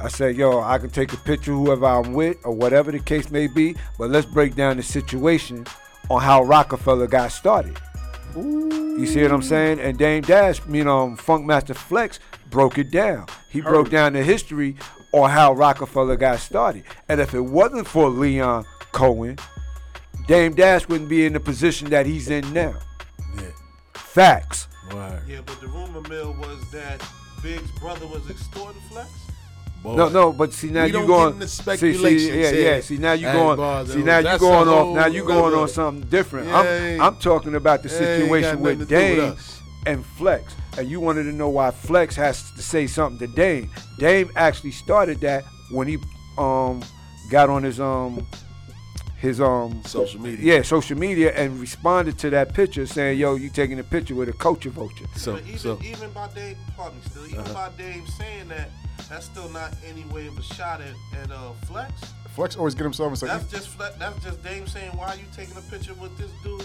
[0.00, 3.30] I said, "Yo, I can take a picture whoever I'm with or whatever the case
[3.30, 5.66] may be, but let's break down the situation
[6.10, 7.78] on how Rockefeller got started."
[8.34, 9.80] You see what I'm saying?
[9.80, 12.18] And Dame Dash, you know, Funk Master Flex
[12.50, 13.26] broke it down.
[13.48, 14.76] He broke down the history
[15.12, 16.84] on how Rockefeller got started.
[17.08, 19.38] And if it wasn't for Lyor Cohen,
[20.26, 22.74] Dame Dash wouldn't be in the position that he's in now.
[23.36, 23.42] Yeah.
[23.94, 24.68] Facts.
[24.92, 25.22] Word.
[25.26, 27.02] Yeah, but the rumor mill was that
[27.42, 29.08] Big's brother was extorting Flex.
[29.82, 29.96] Boy.
[29.96, 32.74] No, no, but see now We you don't going get into see, see, yeah, here.
[32.76, 32.80] yeah.
[32.80, 34.94] See now you Hey, going, Bars, see now you that's going a off.
[34.94, 36.46] Now whole you going on something different.
[36.46, 39.36] Yeah, I'm, I'm talking about the Yeah, ain't got situation with to do with Dame
[39.86, 43.70] and Flex, and you wanted to know why Flex has to say something to Dame.
[43.98, 45.42] Dame actually started that
[45.72, 45.98] when he
[46.38, 46.80] um
[47.28, 48.24] got on his um
[49.22, 50.56] his um Social media.
[50.56, 54.28] yeah social media and responded to that picture saying yo you taking a picture with
[54.28, 55.06] a culture vulture.
[55.16, 57.54] So, But even so even by Dave, pardon me, still even Uh-huh.
[57.54, 58.68] by Dave saying that,
[59.08, 61.92] that's still not any way of a shot at, at uh, Flex.
[62.34, 63.28] Flex always get himself in some.
[63.28, 66.30] That's just Fle- that's just Dame saying, why are you taking a picture with this
[66.42, 66.64] dude?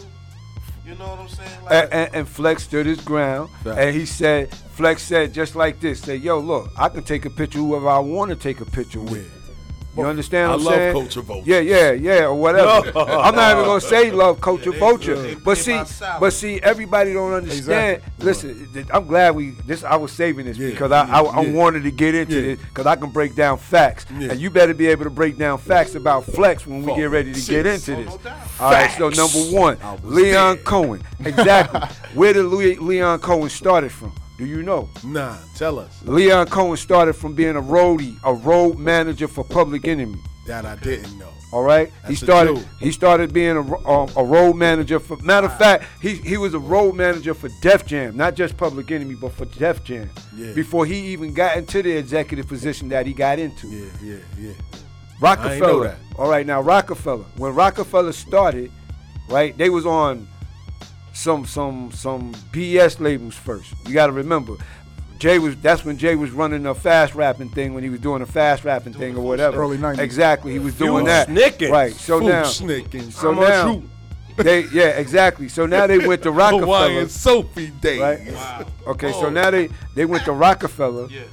[0.88, 1.50] You know what I'm saying?
[1.66, 3.78] Like, and, and, and Flex stood his ground, Facts.
[3.78, 7.30] and he said, Flex said just like this, say, yo, look, I can take a
[7.30, 9.30] picture whoever I want to take a picture with.
[9.98, 10.94] You understand I what I'm love saying?
[10.94, 11.48] culture vultures.
[11.48, 12.70] Yeah, yeah, yeah, or whatever.
[13.00, 15.82] I'm not even gonna say love culture they- vulture, they- but see,
[16.20, 17.98] but see, everybody don't understand.
[17.98, 18.26] Exactly.
[18.26, 19.84] Listen, th- I'm glad we this.
[19.84, 22.56] I was saving this Yeah, because I, I, I yeah, wanted to get into yeah.
[22.56, 24.32] this because I can break down facts, Yeah.
[24.32, 27.34] and you better be able to break down facts about Flex when we get ready
[27.34, 27.88] to get Six.
[27.90, 28.24] into Oh, this.
[28.26, 28.34] no.
[28.66, 30.56] All right, so number one, Lyor there.
[30.58, 31.02] Cohen.
[31.26, 31.82] Exactly.
[32.14, 34.14] Where did Lyor Cohen started from?
[34.38, 34.88] Do you know?
[35.04, 36.02] Nah, tell us.
[36.04, 40.20] Lyor Cohen started from being a roadie, a road manager for Public Enemy.
[40.46, 41.30] That I didn't know.
[41.52, 42.68] All right, he That's a started.
[42.80, 45.18] He started being a, um, a road manager for.
[45.18, 48.92] Matter of fact, he he was a road manager for Def Jam, not just Public
[48.92, 50.10] Enemy, but for Def Jam.
[50.36, 50.54] Yeah.
[50.54, 53.68] Before he even got into the executive position that he got into.
[53.68, 54.54] Yeah, yeah, yeah.
[55.22, 55.88] Rockefeller.
[55.88, 55.98] that.
[56.18, 57.24] All right, now Rockefeller.
[57.38, 58.72] When Rockefeller started,
[59.30, 60.28] right, they was on
[61.18, 63.74] some some some BS labels first.
[63.88, 64.56] You got to remember,
[65.18, 68.22] Jay was that's when Jay was running a fast rapping thing when he was doing
[68.22, 69.58] a fast rapping thing or whatever.
[69.58, 69.98] Early 90s.
[69.98, 71.28] Exactly, he was doing Food that.
[71.28, 71.72] snicking.
[71.72, 71.94] Right.
[71.94, 73.10] So Food now, snicking.
[73.10, 73.82] so I'm now
[74.38, 75.50] they yeah exactly.
[75.50, 76.66] So now they went to Rockefeller.
[76.66, 78.00] Hawaiian Sophie Day.
[78.00, 78.68] Right.
[78.86, 79.30] Okay, so oh.
[79.30, 81.08] now they they went to Rockefeller.
[81.10, 81.24] Yeah.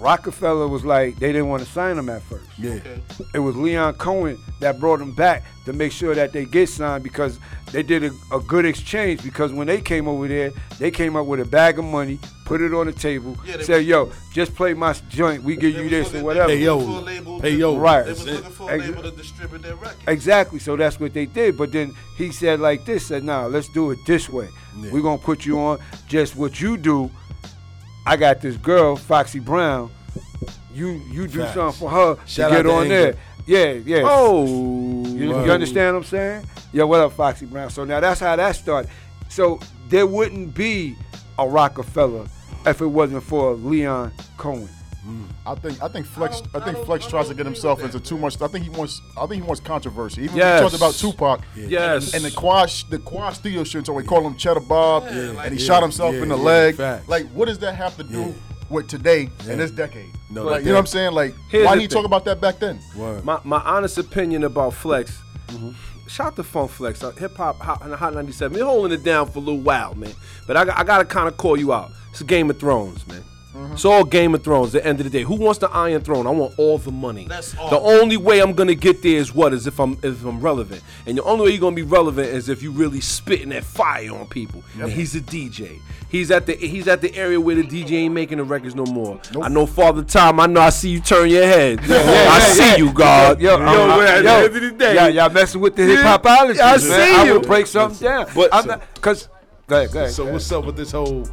[0.00, 2.48] Rockefeller was like they didn't want to sign him at first.
[2.58, 2.80] Yeah.
[3.34, 7.04] It was Lyor Cohen that brought him back to make sure that they get signed
[7.04, 7.38] because
[7.70, 9.22] they did a, a good exchange.
[9.22, 12.62] Because when they came over there, they came up with a bag of money, put
[12.62, 15.42] it on the table, Yeah, said, "Yo, just play my joint.
[15.42, 16.80] We give you this or whatever." Pay yo.
[16.80, 17.76] For a label Pay to- yo.
[17.78, 18.04] Right.
[18.04, 19.98] They was looking for a label to distribute their record.
[20.08, 20.58] Exactly.
[20.60, 21.58] So that's what they did.
[21.58, 24.48] But then he said like this, said, nah, let's do it this way.
[24.78, 24.92] Yeah.
[24.92, 25.78] We're gonna put you on
[26.08, 27.10] just what you do.
[28.10, 29.88] I got this girl, Foxy Brown.
[30.74, 31.54] You you do Facts.
[31.54, 33.14] something for her Shout to out get to on there.
[33.46, 34.02] Yeah, yeah.
[34.04, 34.44] Oh,
[35.06, 36.44] You, you understand what I'm saying?
[36.72, 37.70] Yeah, what up, Foxy Brown?
[37.70, 38.90] So now that's how that started.
[39.28, 39.60] So
[39.90, 40.96] there wouldn't be
[41.38, 42.26] a Rockefeller
[42.66, 44.68] if it wasn't for Lyor Cohen.
[45.46, 48.40] I think I think Flex I, think Flex tries to get himself into too much.
[48.42, 50.22] I think he wants I think he wants controversy.
[50.24, 50.60] Even Yes.
[50.62, 51.40] when he talked about Tupac.
[51.56, 52.12] Yes.
[52.14, 55.54] And the Quad the Quad Studio shit, so we call him Cheddar Bob, yeah, and
[55.54, 56.76] he yeah, shot himself yeah, in the yeah, leg.
[56.76, 57.08] facts.
[57.08, 58.32] Like, what does that have to do Yeah.
[58.68, 59.52] with today Yeah.
[59.54, 60.10] in this decade?
[60.30, 61.12] No, like, you know what I'm saying?
[61.12, 61.96] Like, Here's why didn't you thing.
[61.96, 62.78] talk about that back then?
[62.96, 63.24] Word.
[63.24, 65.18] My my honest opinion about Flex.
[66.08, 68.56] Shout to Funk Flex, uh, hip hop hot, in the hot 97.
[68.56, 70.12] You're holding it down for a little while, man.
[70.46, 71.90] But I, got- I gotta kind of call you out.
[72.10, 73.22] It's Game of Thrones, man.
[73.54, 73.72] Mm-hmm.
[73.72, 74.74] It's all Game of Thrones.
[74.74, 76.26] At the end of the day, who wants the Iron Throne?
[76.26, 77.26] I want all the money.
[77.26, 77.68] That's all.
[77.70, 80.82] The only way I'm gonna get there is what is if I'm if I'm relevant,
[81.06, 84.12] and the only way you're gonna be relevant is if you really spitting that fire
[84.14, 84.62] on people.
[84.80, 85.80] And he's a DJ.
[86.08, 88.84] He's at the he's at the area where the DJ ain't making the records no
[88.84, 89.20] more.
[89.40, 90.38] I know Father Time.
[90.40, 91.80] I know I see you turn your head.
[91.88, 93.40] I see you, God.
[93.40, 95.76] Yo, Yo, yo, man, at the yo, end of the day, y'all, y'all messing with
[95.76, 96.60] the Yeah, hip hopology.
[96.60, 96.78] I man.
[96.80, 97.32] see I you.
[97.34, 98.26] would break something down.
[98.34, 99.28] But- I'm not because.
[99.66, 100.12] Go ahead, go ahead.
[100.12, 101.28] So go what's up with this whole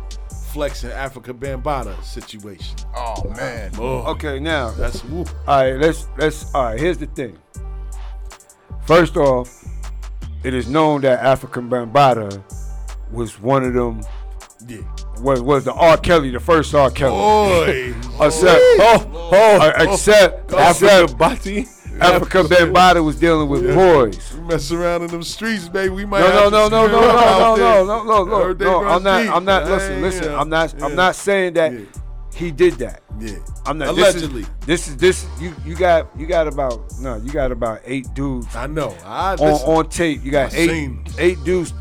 [0.57, 2.75] Flex and Afrika Bambaataa situation?
[2.95, 3.69] Oh man.
[3.77, 5.23] Oh, Okay, now that's woo.
[5.47, 6.51] All right, let's let's.
[6.55, 7.37] All right, here's the thing.
[8.87, 9.63] First off,
[10.43, 12.41] it is known that African Bambaataa
[13.11, 14.01] was one of them.
[14.67, 14.81] Yeah.
[15.21, 15.95] Was was the R.
[15.95, 16.89] Kelly, the first R.
[16.89, 17.11] Kelly.
[17.11, 17.93] Boy.
[18.25, 21.17] Except, oh, oh, except, Afrika except
[21.99, 24.33] Afrika Bambaataa was dealing with boys.
[24.33, 25.89] We mess around in them streets, baby.
[25.89, 28.87] We might No, no, to no, no, no, no, no, no, no, no, no.
[28.87, 29.27] I'm not.
[29.27, 29.65] I'm not.
[29.65, 30.33] Listen, listen.
[30.33, 30.81] I'm not.
[30.81, 31.73] I'm not saying that
[32.33, 33.01] he did that.
[33.19, 33.37] Yeah.
[33.65, 33.89] I'm not.
[33.89, 34.45] Allegedly.
[34.65, 35.41] This is, this is this.
[35.41, 37.17] You you got you got about no.
[37.17, 38.95] You got about eight dudes I know.
[39.03, 40.23] I on, on tape.
[40.23, 41.03] You got I eight seen.
[41.17, 41.73] eight dudes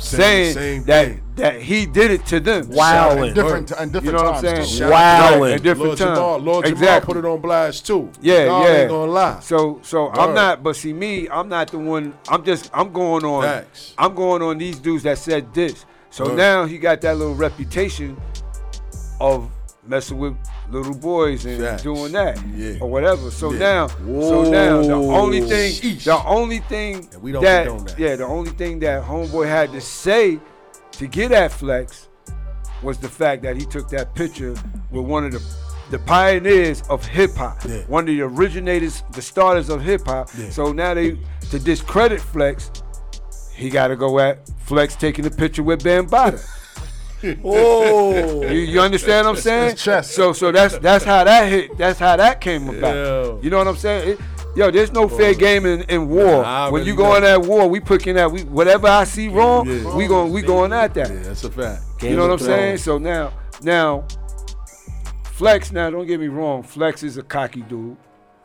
[0.00, 1.22] Same- saying same that thing.
[1.36, 2.64] that he did it to them.
[2.66, 3.26] Wildin'.
[3.26, 4.88] And different, and different You know what I'm times, saying?
[4.90, 4.94] too.
[4.94, 5.40] Wildin'.
[5.40, 6.16] Right, at different Lord times.
[6.18, 8.10] Jamal, Lord Jamal put it on blast too.
[8.20, 8.76] Yeah, God yeah.
[8.80, 9.40] ain't gonna lie.
[9.40, 10.62] So so I'm not.
[10.62, 12.14] But see me, I'm not the one.
[12.28, 12.70] I'm just.
[12.72, 13.42] I'm going on.
[13.42, 13.94] Facts.
[13.98, 15.84] I'm going on these dudes that said this.
[16.10, 16.36] So Word.
[16.36, 18.16] now he got that little reputation
[19.20, 19.50] of
[19.86, 20.36] messing with
[20.70, 21.82] little boys and Facts.
[21.82, 22.74] doing that Yeah.
[22.80, 23.30] or whatever.
[23.30, 23.58] So Yeah.
[23.58, 26.04] now, so now the only thing, Sheesh.
[26.04, 27.98] the only thing And we don't that, that.
[27.98, 30.38] yeah, the only thing that homeboy had to say
[30.92, 32.08] to get at Flex
[32.82, 34.54] was the fact that he took that picture
[34.90, 35.42] with one of the
[35.90, 37.78] the pioneers of hip hop, Yeah.
[37.88, 40.30] one of the originators, the starters of hip hop.
[40.38, 40.48] Yeah.
[40.50, 41.18] So now they
[41.50, 42.70] to discredit Flex,
[43.52, 46.40] he got to go at Flex taking the picture with Bambaataa.
[47.44, 49.70] Oh, You, you understand what I'm saying?
[49.72, 50.12] His chest.
[50.12, 51.76] So so that's that's how that hit.
[51.76, 52.94] That's how that came about.
[52.94, 53.42] Yeah.
[53.42, 54.10] You know what I'm saying?
[54.10, 54.20] It-
[54.56, 56.42] yo, there's no fair game in, in war.
[56.42, 59.28] Nah, when already you go in that war, we picking at We whatever I see
[59.28, 59.94] wrong, Yeah.
[59.94, 61.08] we going we going at that.
[61.10, 61.82] Yeah, that's a fact.
[62.02, 62.76] You know what I'm Game saying?
[62.78, 63.32] So now,
[63.62, 64.06] now,
[65.24, 65.72] Flex.
[65.72, 66.62] Now, don't get me wrong.
[66.62, 67.96] Flex is a cocky dude.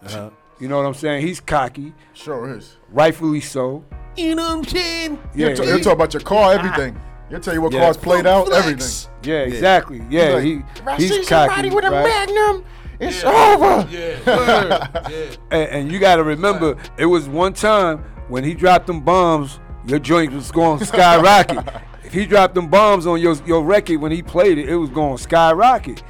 [0.05, 0.29] Uh-huh.
[0.59, 1.25] You know what I'm saying?
[1.25, 2.77] He's cocky, Sure is.
[2.89, 3.83] rightfully so.
[4.15, 5.19] You know what I'm saying?
[5.35, 6.97] Yeah, He'll, t- he'll talk about your car, everything.
[7.29, 7.81] He'll tell you what Yeah.
[7.81, 8.65] cars played out, Flex.
[8.65, 9.11] everything.
[9.23, 10.01] yeah, exactly.
[10.09, 12.03] Yeah, like, he I he's see cocky, somebody with a right?
[12.03, 12.63] magnum,
[12.99, 13.87] it's over.
[13.89, 15.35] Yeah, yeah.
[15.51, 19.59] And, and you got to remember, it was one time when he dropped them bombs,
[19.87, 21.67] your joint was going skyrocket.
[22.03, 24.89] if he dropped them bombs on your your record when he played it, it was
[24.91, 26.03] going skyrocket.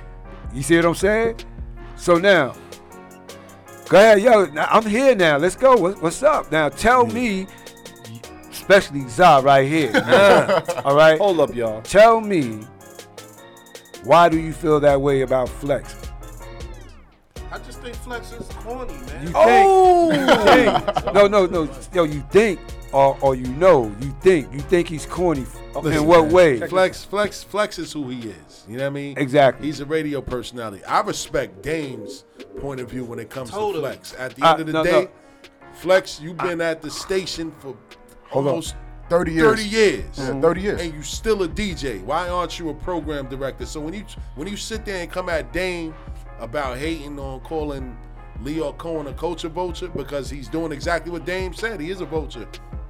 [0.54, 1.40] You see what I'm saying?
[1.96, 2.54] So now,
[3.90, 4.46] go ahead, yo.
[4.48, 5.38] Now, I'm here now.
[5.38, 5.76] Let's go.
[5.78, 6.70] What, what's up now?
[6.70, 7.48] Tell me,
[8.70, 9.92] especially Za right here.
[10.86, 11.18] all right.
[11.20, 11.82] hold up, y'all.
[11.84, 12.62] Tell me
[14.04, 15.96] Why do you feel that way about Flex?
[17.52, 19.28] I just think Flex is corny, man.
[19.28, 20.14] You think?
[20.16, 21.14] you think?
[21.14, 21.70] No, no, no.
[21.94, 22.60] Yo, you think,
[22.92, 25.46] or or you know, you think, you think he's corny.
[25.76, 26.60] Listen, in what man, way?
[26.68, 28.66] Flex, Flex, Flex is who he is.
[28.68, 29.18] You know what I mean?
[29.18, 29.68] Exactly.
[29.68, 30.84] He's a radio personality.
[30.86, 32.26] I respect Dame's
[32.60, 33.74] point of view when it comes Totally.
[33.76, 34.16] to Flex.
[34.18, 35.10] At the Uh, end of the no, day, no.
[35.74, 37.76] Flex, you've been at the station for
[38.30, 38.64] Hold on.
[39.10, 39.48] 30 years.
[39.60, 40.04] 30 years.
[40.16, 40.42] Yeah, mm-hmm.
[40.42, 40.82] 30 years.
[40.82, 42.02] And you still a DJ.
[42.04, 43.66] Why aren't you a program director?
[43.66, 44.04] So when you
[44.36, 45.94] when you sit there and come at Dame
[46.40, 47.96] about hating on calling
[48.44, 51.80] Lyor Cohen a culture vulture because he's doing exactly what Dame said.
[51.80, 52.48] He is a vulture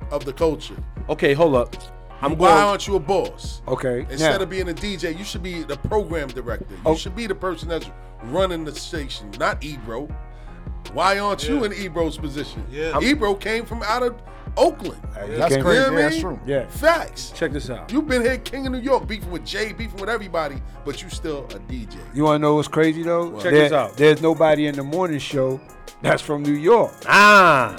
[0.09, 0.75] of the culture.
[1.09, 1.75] Okay, hold up.
[2.21, 2.63] I'm Why going.
[2.63, 3.61] aren't you a boss?
[3.67, 4.07] Okay.
[4.09, 6.65] Instead now, of being a DJ, you should be the program director.
[6.73, 6.95] You Oh.
[6.95, 7.91] should be the person that's
[8.23, 10.07] running the station, not Ebro.
[10.93, 12.65] Why aren't you in Ebro's position?
[12.71, 12.97] Yeah.
[13.01, 14.15] Ebro came from out of
[14.57, 15.01] Oakland.
[15.13, 15.79] That's came- crazy.
[15.81, 16.21] You know what Yeah, that's mean?
[16.21, 16.39] true.
[16.45, 16.67] yeah.
[16.67, 17.31] Facts.
[17.35, 17.91] Check this out.
[17.91, 20.55] You've been here, king of New York, beefing with Jay, beefing with everybody,
[20.85, 21.97] but you still a DJ.
[22.13, 23.31] You want to know what's crazy though?
[23.33, 23.97] Check There- this out.
[23.97, 25.59] There's nobody in the morning show
[26.01, 26.93] that's from New York.
[27.07, 27.75] Ah.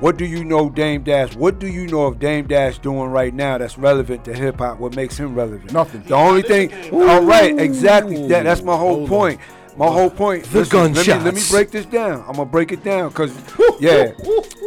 [0.00, 1.34] what do you know Dame Dash?
[1.34, 4.78] What do you know of Dame Dash doing right now that's relevant to hip hop?
[4.78, 5.72] What makes him relevant?
[5.72, 6.02] Nothing.
[6.02, 6.68] The only thing.
[6.68, 7.08] the.
[7.08, 8.26] All right, exactly.
[8.28, 9.40] That, that's my whole Hold point.
[9.76, 10.44] My whole point.
[10.44, 12.24] The Listen, Let me, let me break this down.
[12.26, 13.34] I'm gonna break it down because
[13.80, 14.12] yeah.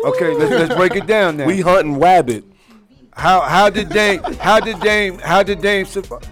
[0.06, 1.46] Okay, let's, let's break it down now.
[1.46, 2.44] We hunting wabbit.
[3.14, 6.24] how how did Dame how did Dame how did Dame survive?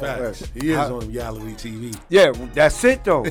[0.00, 0.44] Facts.
[0.54, 1.98] He is How- on reality TV.
[2.08, 3.24] Yeah, that's it though.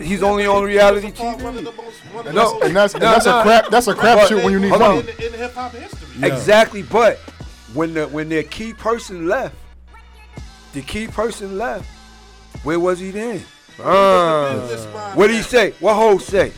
[0.00, 1.64] He's only on reality He's one TV.
[1.64, 1.78] the most-
[2.12, 3.38] one And that's, and that's, and No, that's no.
[3.40, 3.68] a crap.
[3.70, 5.00] That's a But- crapshoot when you need money.
[5.00, 6.08] in, in hip hop history.
[6.22, 7.18] Exactly, but
[7.74, 9.54] when the when their key person left,
[10.74, 11.86] the key person left,
[12.62, 13.44] where was he then?
[13.82, 14.58] Uh,
[15.14, 15.72] what did he say?
[15.80, 16.52] What Hov say?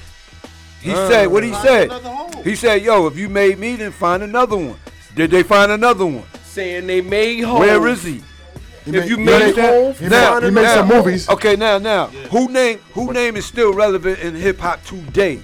[0.81, 2.45] He said, what he Find said?
[2.45, 4.77] He said, yo, if you made me, then find another one.
[5.17, 6.23] Did they find another one?
[6.45, 7.59] Saying they made hoes.
[7.59, 8.23] Where is he?
[8.91, 11.29] He If made- you made made- Hov, he now, he made now, some movies.
[11.29, 15.41] Okay, now, now, who name who name is still relevant in hip hop today?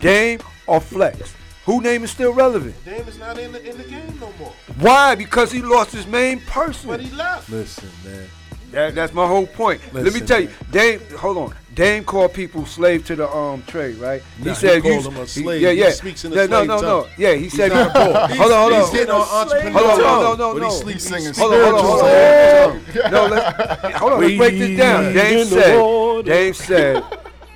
[0.00, 1.32] Dame or Flex?
[1.64, 2.74] Who name is still relevant?
[2.84, 4.52] Dame is not in the, in the game no more.
[4.78, 5.14] Why?
[5.14, 6.90] Because he lost his main person.
[6.90, 7.48] But he left.
[7.48, 8.26] Listen, man.
[8.72, 9.80] That, that's my whole point.
[9.92, 10.56] Let me Listen, tell you, man.
[10.70, 11.00] Dame.
[11.18, 11.54] Hold on.
[11.72, 14.22] Dame called people slave to the um trade, right?
[14.40, 15.62] Nah, he said called you- them a he- slave.
[15.62, 15.90] Yeah, He yeah.
[15.90, 17.02] speaks in a yeah, no, slave no, no.
[17.02, 17.10] tongue.
[17.16, 17.70] Yeah, he He's said.
[17.72, 18.30] not a boss.
[18.36, 18.92] hold on, hold He's on.
[18.92, 20.68] getting on entrepreneur Hold on, no, no, no, but no.
[20.70, 23.12] he sleeps singing Hold on, hold on, hold on, hold on.
[23.12, 24.20] No, let's, hold on.
[24.20, 25.12] Let's break this down.
[25.14, 26.24] Dame said.
[26.24, 27.04] Dame said.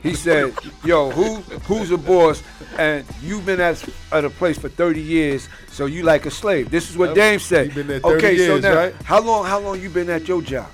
[0.02, 0.52] He said,
[0.84, 1.36] "Yo, who
[1.66, 2.42] who's a boss?
[2.76, 3.82] And you've been at,
[4.12, 6.70] at a place for 30 years, so you like a slave.
[6.70, 7.14] This is what Yep.
[7.16, 7.68] Dame said.
[7.68, 8.94] He been there 30 okay, so now, right?
[9.04, 9.46] how long?
[9.46, 10.66] How long you been at your job?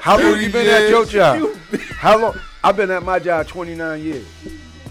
[0.00, 1.48] How long you been at your job?
[1.96, 2.34] How long?
[2.64, 4.26] I've been at my job 29 years,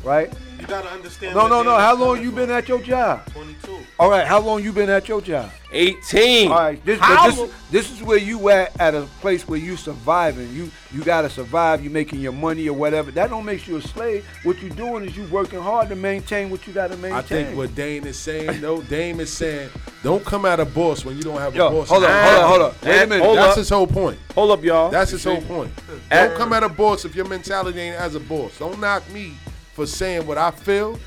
[0.03, 0.31] right?
[0.61, 1.35] You gotta understand.
[1.35, 1.75] No, no, no.
[1.75, 3.25] How long you been at your job?
[3.33, 3.79] 22.
[3.97, 4.27] All right.
[4.27, 5.49] How long you been at your job?
[5.71, 6.51] 18.
[6.51, 6.85] All right.
[6.85, 10.53] This, but How this, this is where you at at a place where you surviving.
[10.53, 11.83] You you gotta survive.
[11.83, 13.09] You making your money or whatever.
[13.09, 14.23] That don't make you a slave.
[14.43, 17.17] What you doing is you working hard to maintain what you gotta maintain.
[17.17, 19.71] I think what Dane is saying, no, Dame is saying,
[20.03, 21.89] don't come at a boss when you don't have Yo, a boss.
[21.89, 22.75] hold on, hold on, hold on.
[22.83, 23.23] Wait a minute.
[23.23, 23.57] Hold That's up.
[23.57, 24.19] his whole point.
[24.35, 24.91] Hold up, y'all.
[24.91, 25.71] That's his whole point.
[26.11, 28.59] Don't come at a boss if your mentality ain't as a boss.
[28.59, 29.33] Don't knock me
[29.73, 30.99] for saying what I feel.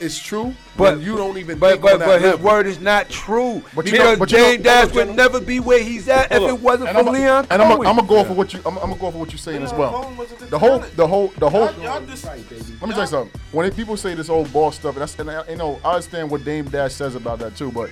[0.00, 2.46] It's true, But but you don't even But think but on that but his level.
[2.50, 3.62] word is not true.
[3.72, 5.80] But you because know- but you know- Dame Dash hold on, would never be where
[5.80, 7.82] he's at if it wasn't And for I'm, Lyor and I'm, Cohen.
[7.84, 8.58] Gonna go for what you.
[8.66, 10.12] I'm, I'm gonna go for what you're saying as well.
[10.50, 11.70] The whole, the whole, the whole.
[11.74, 13.40] Y'all, y'all just, Let me tell you something.
[13.52, 16.30] When people say this old boss stuff, and, that's, and I, you know, I understand
[16.32, 17.70] what Dame Dash says about that too.
[17.70, 17.90] But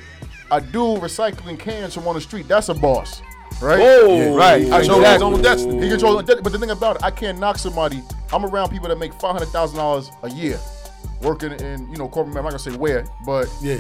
[0.50, 3.22] a dude recycling cans from on the street, that's a boss,
[3.60, 3.78] right?
[3.80, 4.62] Oh, Yeah, right.
[4.62, 5.26] He controls his Exactly.
[5.26, 5.82] own destiny.
[5.82, 6.22] He controls.
[6.24, 8.02] But the thing about it, I can't knock somebody.
[8.32, 10.58] I'm around people that make five hundred thousand dollars a year,
[11.22, 12.36] working in you know corporate.
[12.36, 13.78] I'm not gonna say where, but Yeah.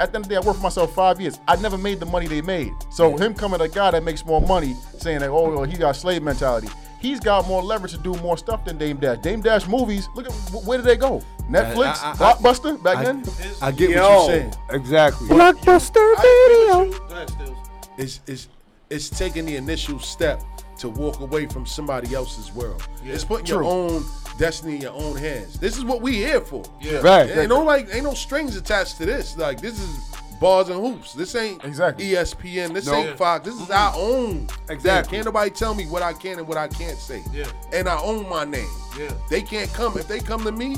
[0.00, 1.38] at the end of the day, I worked for myself five years.
[1.48, 2.72] I never made the money they made.
[2.90, 6.22] So him coming a guy that makes more money, saying that oh he got slave
[6.22, 6.68] mentality.
[6.98, 9.18] He's got more leverage to do more stuff than Dame Dash.
[9.18, 10.32] Dame Dash movies, look at
[10.64, 11.18] where did they go?
[11.18, 13.22] Uh, Netflix, I- I- I- Blockbuster back I- then.
[13.62, 14.02] I get Yo.
[14.02, 14.54] what you're saying.
[14.70, 15.28] Exactly.
[15.28, 16.98] Blockbuster agree with you.
[17.08, 17.56] Go ahead, Stills.
[17.98, 18.48] It's, it's,
[18.90, 20.42] it's taking the initial step
[20.78, 22.86] to walk away from somebody else's world.
[23.04, 23.14] Yeah.
[23.14, 23.56] It's putting True.
[23.56, 24.04] your own
[24.38, 25.58] destiny in your own hands.
[25.58, 26.62] This is what we here for.
[26.80, 26.98] Yeah.
[26.98, 27.30] Right.
[27.30, 29.36] Ain't no like, ain't no strings attached to this.
[29.38, 29.98] Like this is
[30.38, 31.14] bars and hoops.
[31.14, 32.10] This ain't Exactly.
[32.10, 32.74] ESPN.
[32.74, 32.94] This No.
[32.94, 33.46] ain't Fox.
[33.46, 34.48] This is our own.
[34.68, 35.10] Exactly.
[35.10, 35.16] Thing.
[35.18, 37.22] Can't nobody tell me what I can and what I can't say.
[37.32, 37.46] Yeah.
[37.72, 38.68] And I own my name.
[38.98, 39.10] Yeah.
[39.30, 40.76] They can't come if they come to me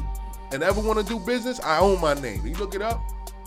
[0.53, 1.59] and ever want to do business.
[1.61, 2.47] I own my name.
[2.47, 3.01] You look it up.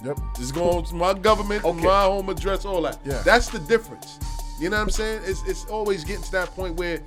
[0.03, 0.19] Yep.
[0.37, 1.81] It's going to my government, Okay.
[1.81, 2.99] my home address, all that.
[3.05, 3.21] Yeah.
[3.23, 4.19] That's the difference.
[4.61, 5.21] You know what I'm saying?
[5.25, 7.01] It's it's always getting to that point where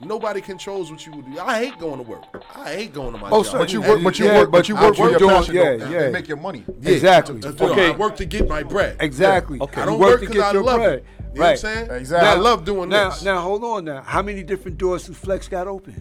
[0.00, 1.40] nobody controls what you would do.
[1.40, 2.22] I hate going to work.
[2.54, 3.52] I hate going to my Oh, job.
[3.52, 5.54] so But you work, but you Yeah, work, but you work for your doing- passion.
[5.56, 6.10] yeah, though, yeah.
[6.10, 6.64] make your money.
[6.80, 6.92] Yeah.
[6.92, 7.40] Exactly.
[7.44, 7.88] Okay.
[7.92, 8.96] I work to get my bread.
[9.00, 9.58] Exactly.
[9.60, 9.82] Okay.
[9.82, 10.98] I don't work work to 'cause I your love bread.
[10.98, 11.04] it.
[11.34, 11.48] You know right.
[11.48, 11.90] what I'm saying?
[11.90, 12.28] Exactly.
[12.28, 13.22] I love doing now, this.
[13.24, 13.84] Now hold on.
[13.86, 16.00] Now, how many different doors has Flex got open?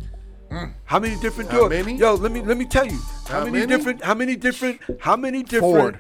[0.86, 1.72] How many different doors?
[1.72, 1.96] many?
[1.98, 3.00] Yo, let me let me tell you.
[3.28, 3.66] How, How many, many?
[3.66, 4.04] different?
[4.04, 4.80] How many different?
[5.00, 5.98] How many different?
[5.98, 6.00] Ford.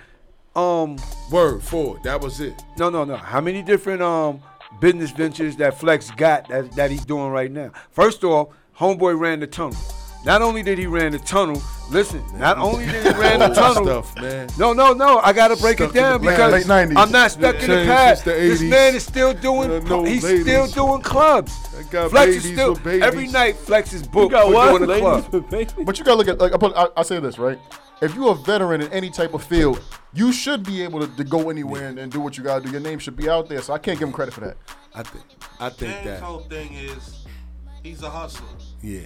[0.56, 0.98] Um,
[1.32, 2.04] Word forward.
[2.04, 2.54] That was it.
[2.78, 3.16] no, no, no.
[3.16, 4.42] How many different um
[4.84, 7.72] business ventures that Flex got that, that he's doing right now?
[7.92, 9.78] First off, homeboy ran the tunnel.
[10.26, 12.22] Not only did he ran the tunnel, listen.
[12.38, 13.86] Not only did he ran the tunnel.
[13.86, 14.50] stuff, man.
[14.58, 15.20] No, no, no.
[15.20, 16.98] I gotta break Stuck it down because late 90s.
[16.98, 18.26] I'm not stuck in the past.
[18.26, 19.72] the This man is still doing.
[19.72, 20.44] Uh, no he's ladies.
[20.44, 21.58] still doing clubs.
[21.90, 23.56] Got Flex is still for every night.
[23.56, 24.80] Flex is booked got for what?
[24.80, 25.86] doing a club.
[25.86, 27.60] But you gotta look at like I, put, I, I say this right.
[28.02, 29.82] If you're a veteran in any type of field,
[30.16, 32.72] you should be able to, to go anywhere and, and do what you gotta do.
[32.72, 33.62] Your name should be out there.
[33.62, 34.58] So I can't give him credit for that.
[34.94, 35.24] I think.
[35.60, 36.22] I think Dame's that.
[36.22, 37.26] whole thing is
[37.82, 38.48] he's a hustler.
[38.82, 39.06] Yeah.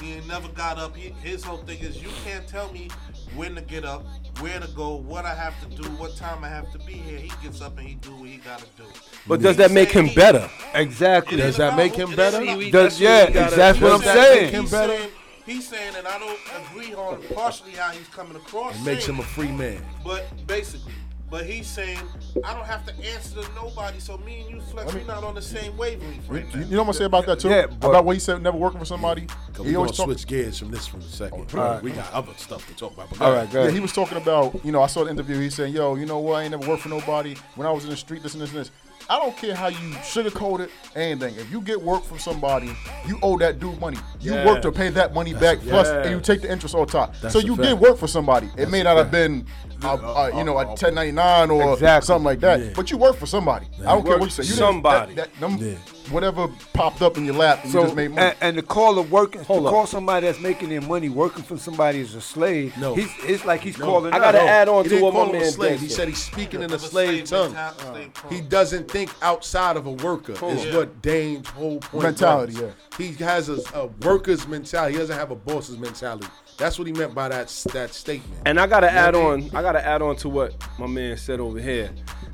[0.00, 0.94] He ain't never got up.
[0.94, 2.88] He, his whole thing is you can't tell me
[3.34, 4.04] when to get up,
[4.40, 7.18] where to go, what I have to do, what time I have to be here.
[7.18, 8.84] He gets up and he do what he gotta do.
[9.26, 10.48] But does that make him better?
[10.74, 11.38] Exactly.
[11.38, 12.36] Does that make him better?
[12.38, 13.20] ain't about- See, we- Does yeah?
[13.20, 14.52] what we gotta- That's what I'm does make saying.
[14.52, 15.06] him better?
[15.48, 18.74] Saying, he's saying, and I don't agree on partially how he's coming across.
[18.80, 19.82] It makes saying him a free man.
[20.04, 20.92] But basically,
[21.30, 21.98] but he's saying
[22.42, 23.98] I don't have to answer to nobody.
[24.00, 26.60] So me and you, Flex, we're not on the same wavelength You, right you now.
[26.60, 27.48] know what I'm gonna say about that too?
[27.50, 29.26] Yeah, but- about what he said, never working for somebody.
[29.56, 30.06] He we always talk.
[30.06, 31.52] switch gears from this for a second.
[31.54, 31.82] Alright.
[31.82, 33.10] We got other stuff to talk about.
[33.10, 35.38] But All right, go Yeah, he was talking about, you know, I saw the interview.
[35.38, 36.34] He saying, "Yo, you know what?
[36.36, 37.34] I ain't never worked for nobody.
[37.56, 38.70] When I was in the street, this and this and this.
[39.10, 41.34] I don't care how you sugarcoat it, anything.
[41.36, 42.76] If you get work from somebody,
[43.06, 43.96] you owe that dude money.
[44.20, 44.44] You Yeah.
[44.46, 46.02] work to pay that money back, plus, yeah.
[46.02, 47.14] and you take the interest on top.
[47.22, 47.68] That's so you fact.
[47.68, 48.50] did work for somebody.
[48.58, 49.46] It may not have been,
[49.82, 52.06] uh, uh, you know, a 1099 or Exactly.
[52.06, 52.70] something like that, Yeah.
[52.74, 53.66] but you work for somebody.
[53.80, 54.42] I don't care what you say.
[54.42, 55.14] You didn't- somebody.
[55.14, 55.74] That, that, them- Yeah.
[56.10, 58.28] Whatever popped up in your lap, and So you just made money.
[58.28, 59.72] and, and the call of working, Hold to up.
[59.74, 62.74] call somebody that's making their money working for somebody as a slave.
[62.78, 62.94] No.
[62.94, 63.84] he's it's like he's No.
[63.84, 64.14] calling.
[64.14, 65.80] I gotta No, add on he to what call my him man slave.
[65.80, 65.96] He said.
[65.96, 67.52] said he's speaking in a Of slave tongue.
[67.52, 70.32] mental- He doesn't think outside of a worker.
[70.46, 70.76] Is Yeah.
[70.78, 72.72] what Dame's whole point Mentality, was.
[72.96, 74.94] He has a, a worker's mentality.
[74.94, 76.26] He doesn't have a boss's mentality.
[76.58, 78.42] That's what he meant by that that statement.
[78.44, 79.50] And I gotta You add what I mean?
[79.50, 79.56] on.
[79.56, 81.90] I gotta add on to what my man said over here.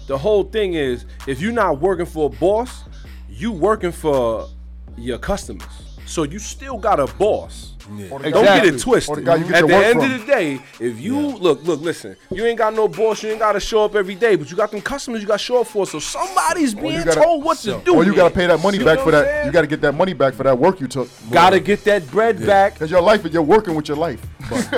[0.07, 2.85] The whole thing is, if you're not working for a boss,
[3.29, 4.49] you working for
[4.97, 5.84] your customers.
[6.07, 7.71] So you still got a boss.
[8.11, 9.17] Or the Don't get it twisted.
[9.17, 10.11] the get At the end from.
[10.11, 13.41] of the day, if you look, look, listen, you ain't got no boss, you ain't
[13.41, 15.67] gotta show up every day, but you got them customers you got to show up
[15.67, 15.87] for.
[15.87, 17.95] So somebody's being gotta- told what to do.
[17.95, 19.45] Or you got to pay that money You back for that.
[19.45, 21.11] You got to get that money back for that work you took.
[21.31, 22.79] Gotta get that bread back.
[22.79, 24.21] Cause your life, you're working with your life.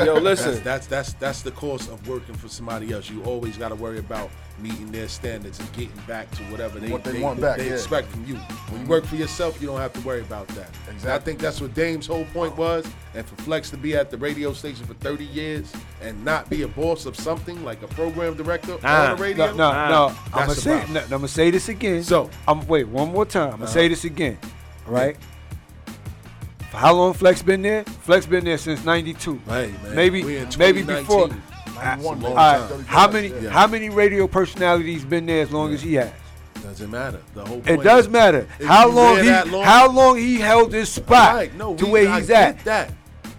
[0.04, 0.62] Yo, listen.
[0.62, 3.08] That's, that's that's that's the cost of working for somebody else.
[3.10, 6.90] You always got to worry about meeting their standards and getting back to whatever they,
[6.90, 7.74] What they want back, they yeah.
[7.74, 8.36] expect from you.
[8.70, 10.70] When you work for yourself, you don't have to worry about that.
[10.90, 11.10] Exactly.
[11.12, 14.16] I think that's what Dame's whole point was, and for Flex to be at the
[14.16, 15.70] radio station for 30 years
[16.00, 19.46] and not be a boss of something like a program director Nah, on the radio.
[19.48, 20.06] No, no, no.
[20.06, 22.02] I'm gonna That's say, about- no, I'm gonna say this again.
[22.02, 23.44] So- I'm wait one more time.
[23.44, 23.72] I'm gonna Uh-huh.
[23.74, 24.38] say this again.
[24.86, 25.16] All right.
[25.16, 25.35] For
[26.76, 27.84] how long Flex been there?
[27.84, 29.40] Flex been there since '92.
[29.46, 31.28] Hey, man, maybe we in maybe before.
[31.74, 32.84] That's a long All right, time.
[32.84, 33.50] How many Yeah.
[33.50, 36.10] how many radio personalities been there as long as he has?
[36.62, 37.20] Doesn't matter.
[37.34, 38.48] The whole It does matter.
[38.64, 42.08] How long he long- how long he held his spot Right, no, to we- where
[42.08, 42.64] I he's at.
[42.64, 42.90] That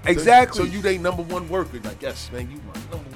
[0.06, 0.60] Exactly.
[0.60, 1.80] So, so you they number one worker.
[1.84, 3.07] Like yes, man, you my number one worker.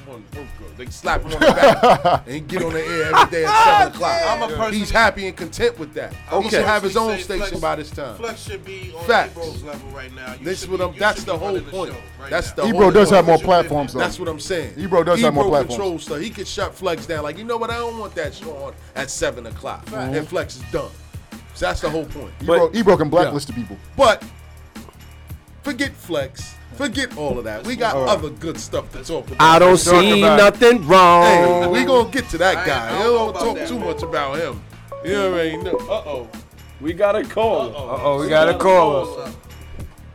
[0.86, 3.64] They slap him on the back and he get on the air every day at
[3.64, 4.22] seven o'clock.
[4.26, 6.12] I'm a person- He's happy and content with that.
[6.14, 6.50] He Okay.
[6.50, 8.16] should have his own station Flex- by this time.
[8.18, 9.32] Flex should be on Facts.
[9.38, 10.34] Ebro's level right now.
[10.34, 10.94] You This what I'm.
[10.94, 11.92] you That's the whole running the point.
[11.94, 13.16] show right that's the Ebro whole does point.
[13.18, 14.00] have more platforms, though.
[14.00, 14.74] That's what I'm saying.
[14.78, 15.76] Ebro does have more Ebro platforms.
[15.76, 16.20] controls stuff.
[16.20, 17.24] He could shut Flex down.
[17.24, 17.70] Like you know what?
[17.70, 19.86] I don't want that show on at seven o'clock.
[19.94, 20.90] And Flex is done.
[21.54, 22.32] So that's the whole point.
[22.42, 23.78] Ebro, Ebro can blacklist the people.
[23.96, 24.24] But
[25.64, 26.56] Forget flex.
[26.76, 27.66] Forget all of that.
[27.66, 28.18] We got All right.
[28.18, 29.42] other good stuff to talk about.
[29.42, 31.24] I don't see about nothing wrong.
[31.24, 32.90] Hey, we gonna get to that I guy.
[32.90, 33.88] I We don't know don't about talk that, too man.
[33.88, 34.64] much about him.
[35.06, 35.78] You already know.
[35.90, 36.30] Uh oh.
[36.80, 37.70] We got a call.
[37.70, 39.32] Uh oh, we got a caller.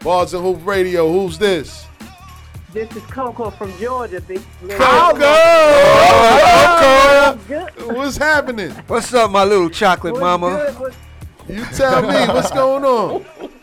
[0.01, 1.11] Bars and Hoop Radio.
[1.11, 1.85] Who's this?
[2.73, 4.21] This is Coco from Georgia.
[4.21, 5.27] Big Coco!
[7.95, 8.71] What's happening?
[8.87, 10.93] What's up, my little chocolate mama?
[11.49, 13.25] You tell me what's going on.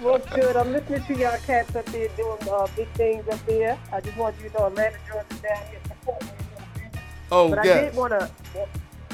[0.00, 0.56] What's good?
[0.56, 3.78] I'm listening to y'all cats up there doing uh, big things up there.
[3.92, 7.00] I just want you to know Atlanta, Georgia down here supporting me.
[7.30, 8.30] Oh, but I did want to,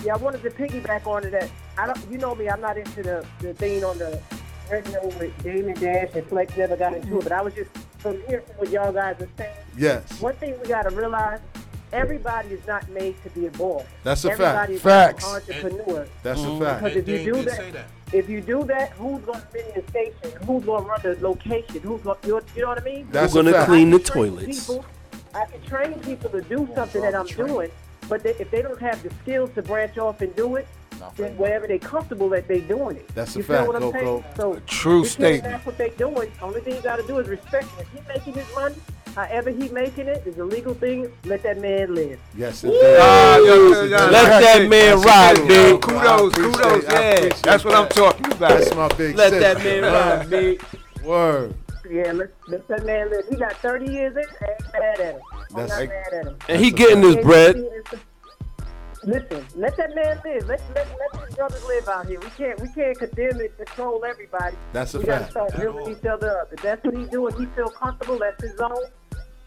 [0.04, 1.50] yeah, I wanted to piggyback on to that.
[1.76, 4.20] I don't, you know me, I'm not into the, the thing on the
[4.70, 7.22] radio with Damon Dash and Flex never got into it.
[7.24, 9.56] But I was just from hearing from what y'all guys are saying.
[9.76, 10.20] Yes.
[10.20, 11.40] One thing we got to realize:
[11.92, 13.84] everybody is not made to be a boss.
[14.04, 14.40] That's a fact.
[14.40, 15.24] Everybody is Facts.
[15.26, 16.06] an entrepreneur.
[16.22, 16.58] That's a Mhm.
[16.60, 16.84] fact.
[16.84, 17.86] Because if you do that, say that.
[18.12, 20.38] If you do that, who's going to spin the station?
[20.46, 21.80] Who's going to run the location?
[21.80, 22.18] Who's going?
[22.24, 23.08] You know, you know what I mean?
[23.10, 24.66] That's Who's gonna clean the I can train toilets?
[24.66, 24.84] People,
[25.34, 27.70] I can train people to do something that I'm doing,
[28.08, 30.66] but they, if they don't have the skills to branch off and do it,
[31.16, 33.08] then wherever they're comfortable that they're doing it.
[33.14, 34.20] That's a you feel fact, what I'm Coco.
[34.20, 34.34] saying?
[34.36, 35.44] So A true because statement.
[35.44, 36.32] That's what they're doing.
[36.40, 37.80] Only thing you got to do is respect him.
[37.80, 38.76] If he making his money,
[39.16, 41.10] however he making it is a legal thing.
[41.24, 42.20] Let that man live.
[42.36, 42.70] Yes, Woo!
[42.72, 42.96] indeed.
[43.00, 44.68] Ah, yo, yo, yo, Let that it.
[44.68, 45.48] man That's ride, it.
[45.48, 45.80] big.
[45.82, 47.36] Kudos, kudos, appreciate- yeah.
[47.42, 48.38] That's what I'm talking about.
[48.50, 49.54] That's my big Let sister.
[49.54, 50.62] that man ride, big.
[51.02, 51.54] Word.
[51.90, 53.24] Yeah, let, let that man live.
[53.28, 54.22] He got 30 years in.
[54.22, 55.20] I ain't mad at him.
[55.54, 56.36] I'm not mad at him.
[56.48, 57.56] And he getting his bread.
[59.04, 60.48] Listen, let that man live.
[60.48, 62.18] Let let let these brothers live out here.
[62.18, 64.56] We can't we can't condemn and control everybody.
[64.72, 65.32] That's a we fact.
[65.32, 66.52] gotta start building each other up.
[66.52, 68.18] If that's what he's doing, he feel comfortable.
[68.18, 68.74] That's his zone.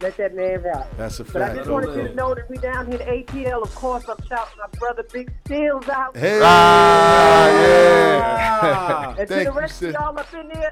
[0.01, 0.85] Let that man ride.
[0.95, 1.33] That's a fact.
[1.33, 1.57] But I fact.
[1.57, 3.61] just wanted you to know that we down here in ATL.
[3.63, 6.15] Of course, I'm shouting my brother Big Steels out.
[6.15, 6.39] Hey.
[6.41, 9.15] Ah, yeah.
[9.19, 9.89] And to the rest sis.
[9.89, 10.71] of y'all up in there,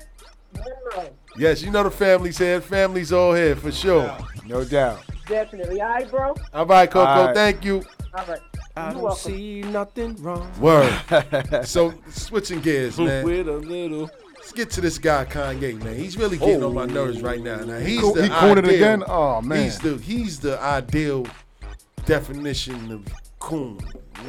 [0.95, 1.07] one.
[1.37, 2.61] Yes, you know the family's here.
[2.61, 4.17] Family's all here for sure.
[4.45, 5.03] No doubt.
[5.27, 5.81] Definitely.
[5.81, 6.35] All right, bro?
[6.53, 7.05] All right, Coco.
[7.05, 7.35] All right.
[7.35, 7.83] Thank you.
[8.13, 8.39] All right.
[8.77, 9.33] I You don't welcome.
[9.33, 10.49] see nothing wrong.
[10.61, 10.93] Word.
[11.65, 13.25] so switching gears, man.
[13.25, 14.09] With a little.
[14.47, 15.97] Let's get to this guy Kanye, man.
[15.97, 16.85] He's really getting on my oh.
[16.85, 17.57] nerves right now.
[17.65, 19.03] Now he's Cool- the he cooning ideal- again?
[19.05, 19.61] Oh, man.
[19.61, 21.27] He's the he's the ideal
[22.05, 23.05] definition of
[23.39, 23.77] coon.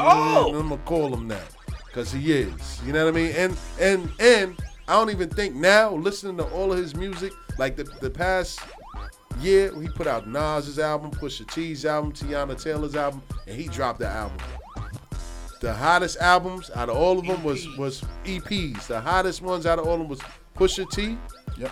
[0.00, 0.48] Oh!
[0.58, 1.54] I'm gonna call him that
[1.86, 2.80] because he is.
[2.84, 3.32] You know what I mean?
[3.36, 4.58] And and and
[4.88, 8.58] I don't even think now listening to all of his music, like the the past
[9.40, 14.00] year, he put out Nas's album, Pusha T's album, Teyana Taylor's album, and he dropped
[14.00, 14.38] the album.
[15.60, 18.86] The hottest albums out of all of them was was EPs.
[18.86, 20.20] The hottest ones out of all of them was
[20.56, 21.16] Pusha T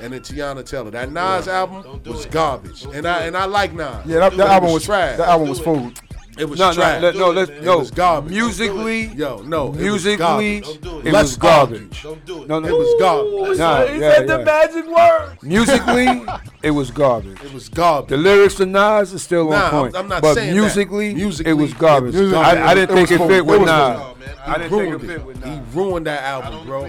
[0.00, 0.90] and then Teyana Taylor.
[0.90, 4.04] That Nas album was garbage, and I and I like Nas.
[4.06, 5.18] Yeah, that, that album was trash.
[5.18, 5.98] That album was food.
[6.38, 7.02] It was No, no, trash.
[7.02, 8.30] let- no, let's- it was garbage.
[8.32, 11.06] Musically, yo, no, musically, it was musically, garbage.
[11.06, 12.04] it Let's was garbage.
[12.04, 12.46] argue.
[12.46, 13.58] No, no, It was garbage.
[13.58, 15.38] Nah, he yeah, said the magic word.
[15.42, 16.24] Musically,
[16.62, 17.38] it was garbage.
[17.42, 18.10] It was garbage.
[18.10, 19.94] The lyrics of Nas are still Nah, on point.
[19.96, 20.60] I'm- I'm not but saying that.
[20.60, 22.14] musically, Musically, it was garbage.
[22.14, 22.62] it was I, garbage.
[22.64, 23.46] I didn't It think was it fit food.
[23.46, 23.68] with Nas.
[23.98, 24.12] food.
[24.46, 25.24] I didn't He think it ruined fit it.
[25.26, 26.84] with He ruined that album, bro.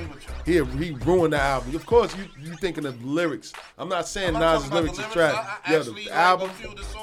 [0.45, 1.75] He he ruined the album.
[1.75, 3.51] Of course, you you thinking of lyrics.
[3.77, 5.35] I'm not saying Nas's lyrics is trash.
[5.69, 6.49] Yeah, the album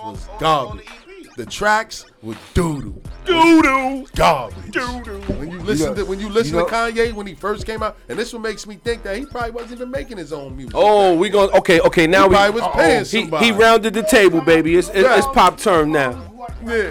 [0.04, 0.86] was garbage.
[1.36, 3.02] The tracks were doo doo.
[3.24, 4.06] Doo doo.
[4.14, 4.70] Garbage.
[4.70, 5.18] Doo doo.
[5.34, 7.66] When you listen know- to when you listen you know- to Kanye when he first
[7.66, 10.32] came out, and this one makes me think that he probably wasn't even making his
[10.32, 10.74] own music.
[10.76, 12.06] Oh, we going okay, okay.
[12.06, 13.46] Now He we probably was paying he, somebody.
[13.46, 14.76] he rounded the table, baby.
[14.76, 16.12] It's it's, it's pop term now.
[16.66, 16.90] Yeah,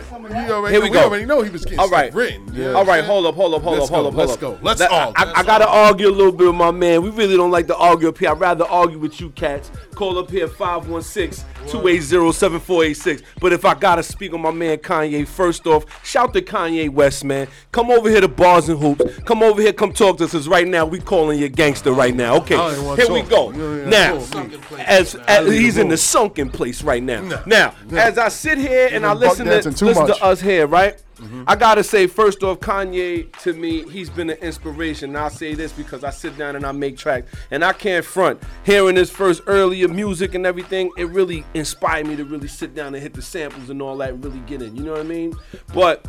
[0.69, 1.03] Here we go.
[1.05, 2.13] already know he was getting All right.
[2.13, 2.45] written.
[2.53, 4.39] know All right, hold up, hold up, hold Let's up, hold go, up, let's up.
[4.39, 4.59] go.
[4.61, 5.33] Let's Let- I- argue.
[5.35, 7.01] I, I gotta argue a little bit with my man.
[7.01, 8.29] We really don't like to argue up here.
[8.31, 9.71] I'd rather argue with you cats.
[9.95, 13.21] Call up here 516-280-7486.
[13.39, 17.23] But if I gotta speak on my man Kanye, first off, shout to Kanye West,
[17.23, 17.47] man.
[17.71, 19.19] Come over here to Bars and Hoops.
[19.25, 20.31] Come over here, come talk to us.
[20.31, 22.35] Cause right now we calling you gangster right now.
[22.37, 23.51] Okay, I don't even wanna here we go.
[23.51, 24.57] You don't Now, to me.
[24.79, 27.21] as, as he's in the sunken place right now.
[27.21, 27.41] Nah.
[27.45, 27.99] Now, Nah.
[28.01, 30.17] as I sit here and I buck listen to too listen much.
[30.17, 31.01] to us here, right?
[31.17, 31.43] Mm-hmm.
[31.47, 35.09] I gotta say, first off, Kanye to me, he's been an inspiration.
[35.11, 38.03] And I say this because I sit down and I make tracks, and I can't
[38.03, 38.41] front.
[38.65, 42.93] Hearing his first earlier music and everything, it really inspired me to really sit down
[42.93, 44.75] and hit the samples and all that, and really get in.
[44.75, 45.33] You know what I mean?
[45.73, 46.05] But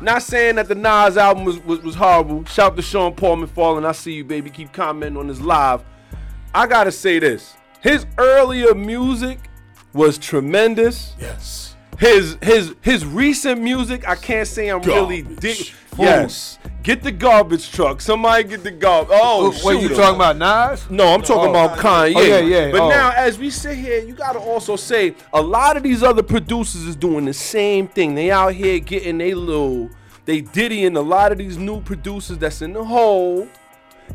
[0.00, 2.44] not saying that the Nas album was, was, was horrible.
[2.44, 3.86] Shout to Sean Paul McFarlane.
[3.86, 4.50] I see you, baby.
[4.50, 5.82] Keep commenting on this live.
[6.54, 7.54] I gotta say this.
[7.80, 9.38] His earlier music
[9.92, 11.14] was tremendous.
[11.18, 11.67] Yes.
[11.98, 15.72] His his his recent music, I can't say I'm really dig.
[15.98, 16.58] Yes.
[16.84, 18.00] Get the garbage truck.
[18.00, 19.10] Somebody get the garbage.
[19.20, 19.96] Oh, what, you shoot 'em.
[19.96, 20.88] talking about, Nas?
[20.88, 21.50] No, I'm talking Oh.
[21.50, 22.14] about Kanye.
[22.16, 22.88] Oh, yeah, yeah, But oh.
[22.88, 26.84] now, as we sit here, you gotta also say a lot of these other producers
[26.84, 28.14] is doing the same thing.
[28.14, 29.90] They out here getting they little,
[30.24, 33.48] they diddying a lot of these new producers that's in the hole,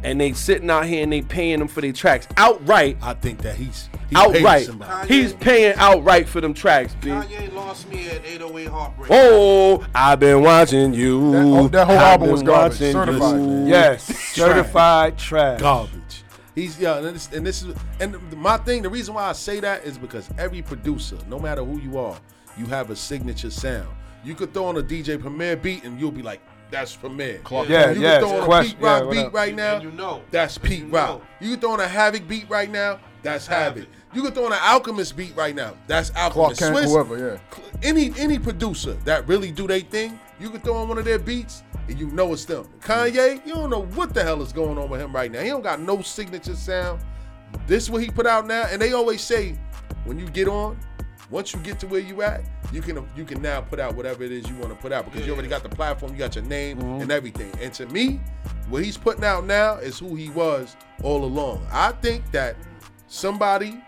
[0.03, 2.97] and they sitting out here and they paying them for their tracks outright.
[3.01, 4.65] I think that he's he outright.
[4.65, 5.07] somebody.
[5.13, 7.09] He's paying outright for them tracks, B.
[7.09, 9.09] Kanye lost me at 808 Heartbreak.
[9.11, 11.31] Oh, I've been watching you.
[11.31, 12.79] That- oh, that whole I've album was garbage.
[12.79, 13.39] watching Certified.
[13.41, 13.67] you.
[13.67, 15.59] Yes, certified trash.
[15.59, 16.23] garbage.
[16.55, 18.83] He's yeah, and this, and this is and my thing.
[18.83, 22.15] The reason why I say that is because every producer, no matter who you are,
[22.57, 23.87] you have a signature sound.
[24.23, 26.41] You could throw on a DJ Premier beat and you'll be like,
[26.73, 29.25] "That's Premier." Clark Yeah, you yes, could throw on question- a Pete Rock yeah, beat
[29.27, 29.33] up?
[29.33, 29.75] right now.
[29.75, 30.21] And you know.
[30.31, 31.21] That's Pete Rock.
[31.39, 32.99] You could throw on a Havoc beat right now.
[33.21, 33.87] That's Havoc.
[34.13, 35.73] You could throw on an Alchemist beat right now.
[35.87, 36.33] That's Alchemist.
[36.33, 36.61] Clark Alchemist.
[36.61, 37.63] Kent, Swizz, whoever, yeah.
[37.89, 41.19] any any producer that really do their thing, you can throw on one of their
[41.19, 42.67] beats and you know it's them.
[42.81, 45.41] Kanye, you don't know what the hell is going on with him right now.
[45.41, 47.01] He don't got no signature sound.
[47.67, 49.57] This what he put out now, and they always say
[50.05, 50.77] when you get on,
[51.33, 54.23] once you get to where you at, you can you can now put out whatever
[54.23, 56.35] it is you want to put out because you already got the platform, you got
[56.35, 57.01] your name mm-hmm.
[57.01, 57.51] and everything.
[57.59, 58.21] And to me,
[58.69, 61.65] what he's putting out now is who he was all along.
[61.71, 62.55] I think that
[63.07, 63.83] somebody,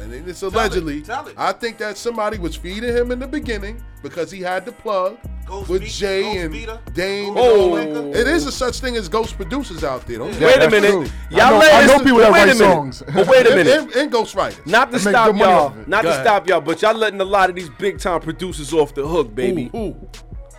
[0.00, 1.34] and it's allegedly, tell it.
[1.36, 5.16] I think that somebody was feeding him in the beginning because he had the plug
[5.46, 7.34] Ghost with beat- Jay Ghost and beater, Dame.
[7.34, 8.02] Ghost and all maker.
[8.12, 8.20] that.
[8.20, 10.18] It is a such thing as ghost producers out there.
[10.18, 10.90] Don't Yeah, Wait a minute.
[10.90, 11.06] true.
[11.30, 12.58] Y'all I know- I know people that wait write a minute.
[12.58, 13.02] songs.
[13.14, 13.78] But wait a And, minute.
[13.82, 14.66] and, and ghostwriters.
[14.66, 16.24] Not to stop y'all, not Go to ahead.
[16.24, 19.34] stop y'all, but y'all letting a lot of these big time producers off the hook,
[19.34, 19.68] baby.
[19.72, 19.92] Who?
[19.92, 20.08] who?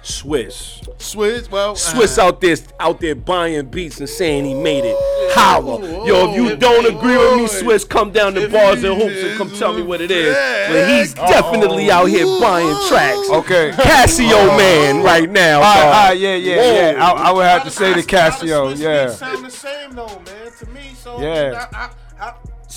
[0.07, 0.81] Swiss.
[0.97, 4.95] Swizz, well, Swizz uh, out there out there buying beats and saying he made it.
[5.34, 5.79] Holla.
[5.81, 8.84] Oh, Yo, if you oh, don't agree with me, oh, Swizz, come down to bars
[8.84, 10.34] and hoops and come tell me what it is.
[10.69, 11.27] But he's fag.
[11.27, 13.29] definitely out here buying tracks.
[13.29, 13.71] Okay.
[13.71, 15.57] Casio man right now.
[15.57, 16.73] All right, all right yeah, yeah, Whoa.
[16.73, 17.05] yeah.
[17.05, 19.09] I, I would have to say the A Casio, yeah.
[19.09, 20.51] sound the same though, man.
[20.59, 21.89] To me, so Yeah.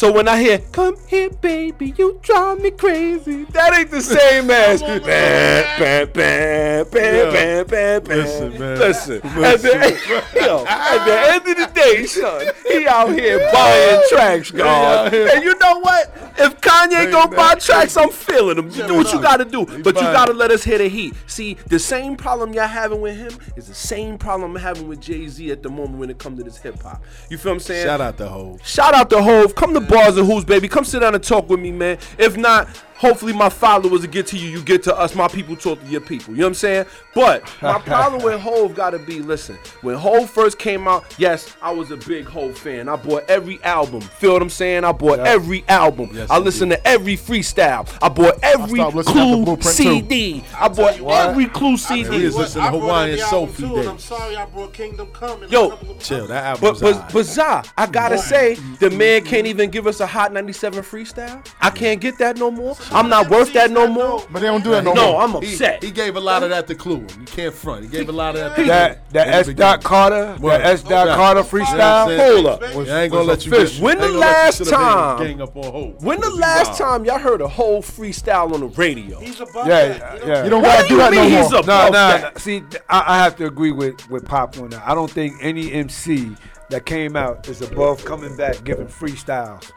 [0.00, 4.50] So when I hear "Come here, baby, you drive me crazy," that ain't the same
[4.50, 8.04] as on, bam, bam, bam, bam.
[8.04, 8.78] Listen, man.
[8.78, 14.00] Listen, at the, yo, at the end of the day, son, he out here buying
[14.08, 15.12] tracks, God.
[15.12, 16.10] And you know what?
[16.38, 18.70] If Kanye go buy tracks, I'm feeling them.
[18.70, 21.14] You do what you gotta do, but you gotta let us hit the heat.
[21.26, 25.02] See, the same problem y'all having with him is the same problem I'm having with
[25.02, 27.02] Jay Z at the moment when it comes to this hip hop.
[27.28, 27.84] You feel what I'm saying?
[27.84, 28.66] Shout out to Hov.
[28.66, 29.54] Shout out to Hov.
[29.54, 30.68] Come to Bars and Hoops, baby.
[30.68, 31.98] Come sit down and talk with me, man.
[32.16, 32.68] If not,
[33.00, 34.50] hopefully my followers will get to you.
[34.50, 35.14] You get to us.
[35.14, 36.34] My people talk to your people.
[36.34, 36.86] You know what I'm saying?
[37.14, 41.56] But my problem with Hov got to be, listen, when Hov first came out, yes,
[41.62, 42.88] I was a big Hov fan.
[42.90, 44.02] I bought every album.
[44.02, 44.84] Feel what I'm saying?
[44.84, 46.10] I bought every album.
[46.12, 47.88] Yes, I listened to every freestyle.
[48.02, 49.82] I bought every stopped listening after Clue Blueprint too.
[49.82, 50.44] CD.
[50.58, 52.24] I bought every Clue We CD.
[52.26, 54.72] was listening to I brought Hawaiian every album Sophie too, and I'm sorry I brought
[54.74, 55.42] Kingdom Come.
[55.42, 57.12] and Yo, a couple of Chill, that album But was but alright.
[57.12, 61.46] but Za, I gotta say, the man can't even give us a hot 97 freestyle.
[61.60, 62.76] I can't get that no more.
[62.92, 64.24] I'm not worth that no more.
[64.30, 65.28] But they don't do that no, No, more.
[65.28, 65.82] No, I'm He, upset.
[65.82, 67.06] he gave a lot of that to Clue.
[67.18, 67.82] You can't front.
[67.84, 68.56] He gave a lot of that.
[68.56, 69.48] to That that S.
[69.54, 69.82] Dot.
[69.84, 70.60] Carter, Word.
[70.60, 70.82] that S.
[70.82, 71.14] Dot Yeah.
[71.16, 72.06] Carter You know what I'm freestyle.
[72.18, 72.44] saying?
[72.44, 72.62] Hold up.
[72.62, 73.74] I ain't gonna let you official.
[73.76, 73.82] get.
[73.82, 75.64] When the ain't gonna let you last sit up here and time- gang up on
[75.72, 76.02] Hov.
[76.04, 79.20] When the last time y'all heard a whole freestyle on the radio?
[79.20, 80.26] He's above Yeah, that.
[80.26, 80.44] yeah.
[80.44, 81.42] You don't gotta do do that no mean more.
[81.42, 82.30] he's No, above no.
[82.38, 84.82] See, I, I have to agree with with Pop on that.
[84.86, 86.32] I don't think any MC
[86.70, 89.70] that came out is above coming back giving freestyles.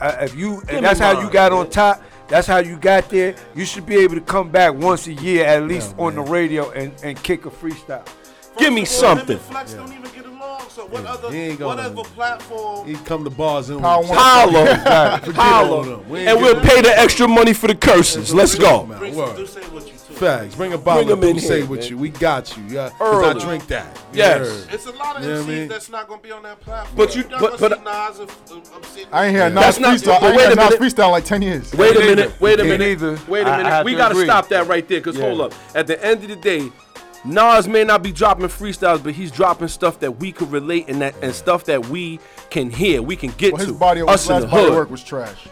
[0.00, 2.02] Uh, if you, and that's how you got on top.
[2.34, 3.36] That's how you got there.
[3.54, 6.68] You should be able to come back once a year at least on the radio
[6.72, 8.04] and, and kick a freestyle.
[8.58, 9.36] Give me of all, him something.
[9.36, 10.68] and Flex don't even get along.
[10.68, 12.88] So what other he ain't what gonna- other platform?
[12.88, 14.16] He come to bars and Power one.
[14.18, 15.98] Holla, Forget all holla.
[16.08, 18.34] We and we'll pay the extra money for the curses.
[18.34, 18.84] Let's go.
[18.84, 18.98] Man,
[20.18, 20.22] Bring word.
[20.22, 20.42] some D'ussé with you too.
[20.48, 20.54] Facts.
[20.56, 21.88] Bring a bottle Bring of 'em in D'ussé here, with man.
[21.90, 21.98] you.
[21.98, 22.62] We got you.
[22.68, 23.40] Yeah, because Early.
[23.40, 23.96] I drink that.
[24.12, 24.66] You Yes.
[24.72, 25.68] It's a lot of You know what I MCs mean?
[25.68, 26.96] that's not gonna be on that platform.
[26.96, 29.36] But you- You're not but- gonna but- see Nas of, of, of sitting- I ain't
[29.36, 30.04] hear Nas That's not- freestyle.
[30.06, 30.80] but I ain't wait heard a Nas minute.
[30.96, 31.72] freestyle in like ten years.
[31.74, 32.16] Wait a Me minute.
[32.18, 32.32] neither.
[32.40, 33.00] Wait a Me minute.
[33.00, 33.18] neither.
[33.28, 33.70] Wait a I- I minute.
[33.72, 34.24] have we to gotta agree.
[34.24, 35.00] stop that right there.
[35.00, 35.52] Cause hold up.
[35.74, 36.70] At the end of the day,
[37.26, 41.00] Nas may not be dropping freestyles, but he's dropping stuff that we could relate and
[41.00, 42.20] that and stuff that we
[42.50, 43.66] can hear, we can get Well, to.
[43.70, 44.76] his body, his Us in last the body of hood.
[44.76, 45.48] work was trash.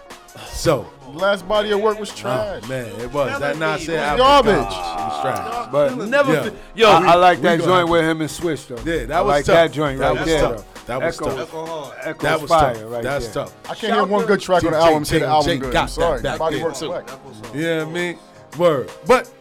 [0.52, 2.62] So, Last body of work was trash.
[2.64, 3.38] oh, man, it was.
[3.38, 4.52] That not said it was apple garbage.
[4.54, 5.68] It was trash.
[5.72, 6.32] But Never.
[6.32, 6.42] Yeah.
[6.50, 8.76] fe- Yo, I, I like that joint with him and Swizz though.
[8.90, 9.54] Yeah, that I was like tough.
[9.54, 10.40] that joint That right was there.
[10.40, 10.86] tough.
[10.86, 11.48] That was Echo, tough.
[11.48, 12.18] Echo hard.
[12.20, 12.90] That was fire tough.
[12.90, 13.34] right That's there.
[13.44, 13.70] tough.
[13.70, 15.04] I can't hear one good track on the album.
[15.04, 15.72] Say the album good.
[15.72, 16.20] got I'm sorry.
[16.22, 16.78] that back Body then, work too.
[16.78, 17.10] select.
[17.54, 18.18] You I mean?
[18.58, 18.90] Word.
[19.06, 19.32] But,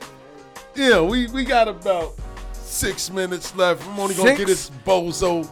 [0.75, 2.13] yeah, we, we got about
[2.53, 3.85] six minutes left.
[3.87, 5.49] I'm only going to get this bozo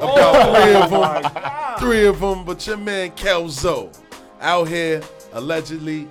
[0.00, 1.78] oh about three of them.
[1.78, 2.44] Three of them.
[2.44, 3.96] But your man Kelzo
[4.40, 5.00] out here
[5.32, 6.06] allegedly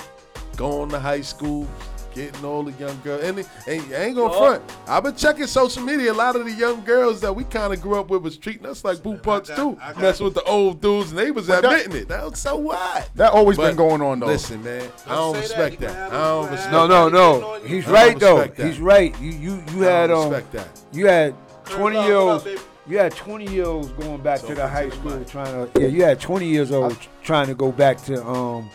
[0.56, 1.68] going to high school,
[2.14, 3.24] getting all the young girls.
[3.24, 4.64] And, and I ain't going to front.
[4.88, 6.12] I've been checking social media.
[6.12, 8.66] A lot of the young girls that we kind of grew up with was treating
[8.66, 9.78] us like boo punks too.
[9.98, 12.08] Messing with the old dudes, and they was But that- admitting it.
[12.10, 13.10] That was so what?
[13.16, 14.26] That always But been going on though.
[14.28, 15.44] Listen, man, I don't say that.
[15.48, 16.12] respect that.
[16.12, 16.72] I don't respect.
[16.74, 17.60] No, no, no.
[17.66, 18.40] He's right though.
[18.46, 18.58] that.
[18.58, 19.18] He's right.
[19.22, 20.68] You you you I had don't um respect that.
[20.92, 21.36] you had
[21.66, 22.46] twenty year olds.
[22.46, 22.60] Up.
[22.88, 25.80] You had 20 year olds going back to the high school trying to.
[25.80, 28.68] Yeah, you had 20 years old trying to go back to um,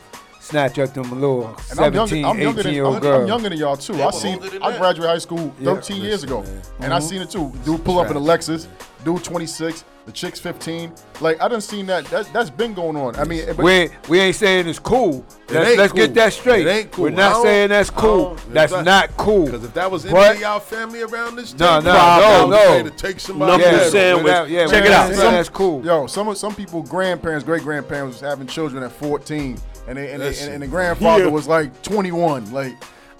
[0.45, 3.05] snatch up them a little And I'm 17, younger, I'm younger 18 than, year old
[3.05, 3.23] I'm.
[3.23, 4.03] I'm younger than y'all too.
[4.03, 5.75] I seen I graduated high school Yeah.
[5.75, 6.45] 13 years ago,
[6.81, 7.03] and I Mhm.
[7.09, 7.53] seen it too.
[7.65, 8.66] Dude pull up in a Lexus,
[9.05, 10.93] dude 26, the chick's 15.
[11.23, 12.05] Like I done seen that.
[12.07, 13.16] that that's been going on.
[13.16, 15.25] I mean, we we ain't saying it's cool.
[15.49, 16.01] It Let's, ain't let's cool.
[16.03, 16.66] get that straight.
[16.66, 17.05] It ain't cool.
[17.05, 18.35] We're not saying that's cool.
[18.35, 19.47] don't- That's not cool.
[19.47, 22.47] Because if that was any of y'all family around this No, table, no, I no,
[22.51, 22.57] no.
[22.59, 24.23] say to take somebody Yeah, head off.
[24.25, 25.15] without- yeah, Check it out.
[25.15, 25.83] Some, that's cool.
[25.85, 30.23] Yo, some some people, grandparents, great grandparents, was having children at 14, and they, and,
[30.23, 30.52] they, Listen.
[30.52, 31.31] and, the grandfather Yeah.
[31.31, 32.52] was like 21.
[32.52, 32.74] Like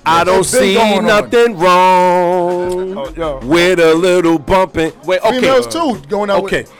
[0.07, 1.07] I don't see going on.
[1.07, 4.93] nothing wrong oh, with a little bumping.
[5.05, 5.41] Wait, okay.
[5.41, 6.71] Females too going out with- Okay.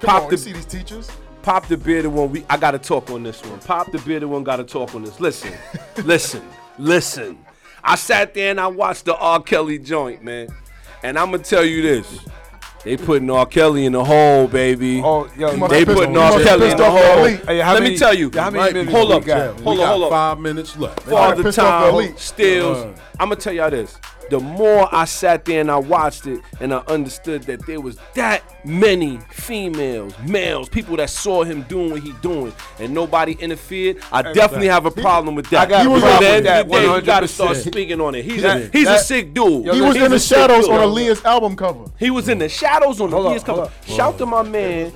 [0.00, 1.10] Come Pop on, the see these teachers.
[1.42, 2.30] Pop the bearded one.
[2.30, 3.58] We I gotta talk on this one.
[3.60, 4.44] Pop the bearded one.
[4.44, 5.20] Gotta talk on this.
[5.20, 5.52] Listen,
[6.04, 6.42] listen,
[6.78, 7.38] listen.
[7.82, 9.40] I sat there and I watched the R.
[9.42, 10.48] Kelly joint, man.
[11.02, 12.18] And I'm gonna tell you this.
[12.84, 13.46] They putting R.
[13.46, 15.00] Kelly in the hole, baby.
[15.02, 16.38] Oh, yo, they putting R.
[16.40, 17.24] Kelly in the hole.
[17.26, 18.28] Hey, Let many- me tell you.
[18.52, 19.60] minutes hold up, got?
[19.60, 20.10] hold got hold up.
[20.10, 21.00] five minutes left.
[21.00, 22.16] Father Pissed off the Time.
[22.18, 22.78] Stills.
[22.78, 23.96] Uh, I'm gonna tell y'all this.
[24.30, 27.98] The more I sat there and I watched it and I understood that there was
[28.14, 33.98] that many females, males, people that saw him doing what he doing and nobody interfered,
[34.10, 35.66] I definitely have a problem with that.
[35.66, 38.14] I got a He was problem with end that day, you gotta start speaking on
[38.14, 38.24] it.
[38.24, 39.72] He's That- a, he's a sick dude.
[39.74, 40.74] He was He's in the shadows dude.
[40.74, 41.84] on Aaliyah's album cover.
[41.98, 43.60] He was in the shadows on Hold Aaliyah's up, cover.
[43.60, 43.84] hold up.
[43.96, 44.92] Shout to my man,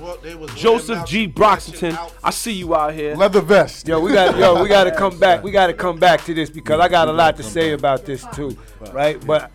[0.55, 1.27] Joseph G.
[1.27, 1.97] Broxton.
[2.23, 3.15] I see you out here.
[3.15, 3.87] Leather vest.
[3.87, 5.43] Yo, we got yo, we got to come back.
[5.43, 8.05] We got to come back to this because I got a lot to say about
[8.05, 8.57] this too,
[8.91, 9.18] right?
[9.25, 9.51] But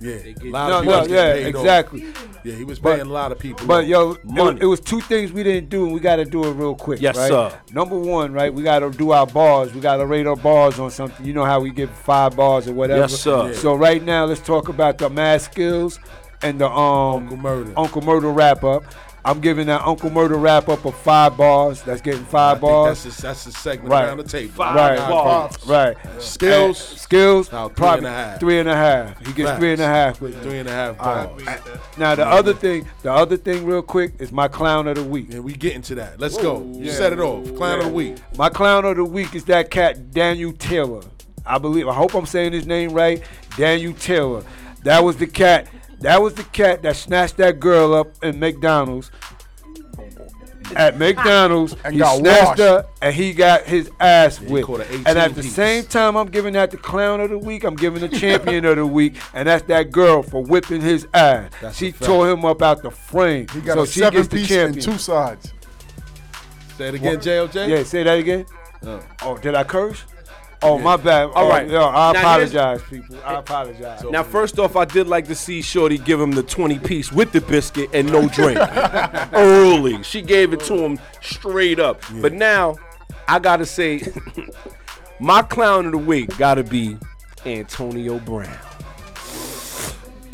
[0.00, 1.60] Yeah, a no, of no, yeah, getting paid off.
[1.60, 2.04] exactly.
[2.42, 3.66] Yeah, he was But- paying a lot of people.
[3.66, 4.58] But yo, it, money.
[4.62, 7.02] it was two things we didn't do, and we got to do it real quick.
[7.02, 7.28] Yes, right?
[7.28, 7.52] sir.
[7.74, 8.52] Number one, right?
[8.52, 9.74] We got to do our bars.
[9.74, 11.26] We got to rate our bars on something.
[11.26, 13.00] You know how we give five bars or whatever.
[13.02, 13.48] Yes, sir.
[13.48, 13.52] Yeah.
[13.58, 16.00] So right now, let's talk about the Mad Skills
[16.42, 17.72] and the um Uncle Murder.
[17.76, 18.84] Uncle Murder wrap up.
[19.24, 21.82] I'm giving that Uncle Murder wrap up of five bars.
[21.82, 23.04] That's getting five I think bars.
[23.04, 24.04] that's a, that's a segment Right.
[24.06, 24.52] around the table.
[24.64, 25.66] right, bars.
[25.66, 25.96] right.
[26.18, 26.90] Skills.
[26.92, 27.52] And skills.
[27.52, 28.40] Now, three probably and a half.
[28.40, 29.26] Three and a half.
[29.26, 31.42] He gets three and a half with Three and a half bars.
[31.46, 31.60] right.
[31.98, 35.32] Now the other thing, the other thing, real quick, is my clown of the week.
[35.34, 36.18] And we get into that.
[36.18, 36.62] Let's go.
[36.74, 37.44] You set it off.
[37.56, 38.16] Clown of the week.
[38.38, 41.02] My clown of the week is that cat Daniel Taylor.
[41.44, 41.88] I believe.
[41.88, 43.22] I hope I'm saying his name right.
[43.56, 44.44] Daniel Taylor.
[44.84, 45.66] That was the cat.
[46.00, 49.10] That was the cat that snatched that girl up in McDonald's.
[50.76, 52.58] At McDonald's, And he got snatched washed.
[52.60, 54.66] her and he got his ass whipped.
[54.68, 55.52] caught a 18 And at the piece.
[55.52, 57.64] same time, I'm giving that the clown of the week.
[57.64, 61.50] I'm giving the champion of the week, and that's that girl for whipping his ass.
[61.60, 63.48] That's she tore him up out the frame.
[63.52, 64.74] He got so a she seven gets the piece champion.
[64.74, 65.52] and two sides.
[66.78, 67.68] Say it again, JOJ.
[67.68, 68.46] Yeah, say that again.
[68.86, 69.00] Oh.
[69.22, 70.04] Oh, did I curse?
[70.62, 71.30] Oh, my bad.
[71.30, 71.68] All Oh, right.
[71.68, 73.16] Yo, I Now, apologize, people.
[73.24, 74.02] I apologize.
[74.10, 77.32] Now, first off, I did like to see Shorty give him the 20 piece with
[77.32, 78.58] the biscuit and no drink
[79.32, 80.02] early.
[80.02, 82.02] She gave it to him straight up.
[82.20, 82.76] But now,
[83.26, 84.02] I gotta say,
[85.20, 86.98] my clown of the week gotta be
[87.46, 88.54] Antonio Brown.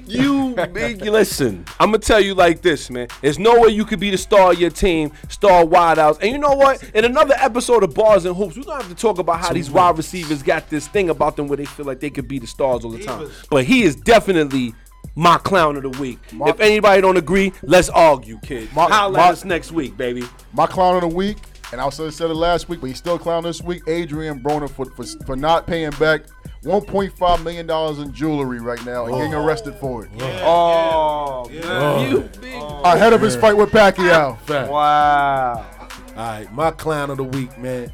[0.06, 1.64] You big listen.
[1.80, 3.08] I'm gonna tell you like this, man.
[3.22, 6.18] There's no way you could be the star of your team, star wideouts.
[6.22, 6.82] And you know what?
[6.94, 9.70] In another episode of Bars and Hoops, we're gonna have to talk about how these
[9.70, 12.46] wide receivers got this thing about them where they feel like they could be the
[12.46, 13.28] stars all the time.
[13.50, 14.74] But he is definitely
[15.14, 16.18] my clown of the week.
[16.32, 18.68] if anybody don't agree, let's argue, kid.
[18.74, 20.24] My- Holla my- at us next week, baby.
[20.52, 21.38] My clown of the week,
[21.72, 23.82] and I also said it last week, but he's still clown this week.
[23.88, 26.22] Adrien Broner for, for, for not paying back
[26.66, 29.44] 1.5 million dollars in jewelry right now and getting oh.
[29.44, 30.10] arrested for it.
[30.20, 32.10] Oh, man.
[32.10, 32.82] You oh.
[32.84, 34.36] Ahead of his fight with Pacquiao.
[34.40, 34.70] Fact.
[34.70, 35.64] Wow.
[36.10, 37.92] All right, my clown of the week, man,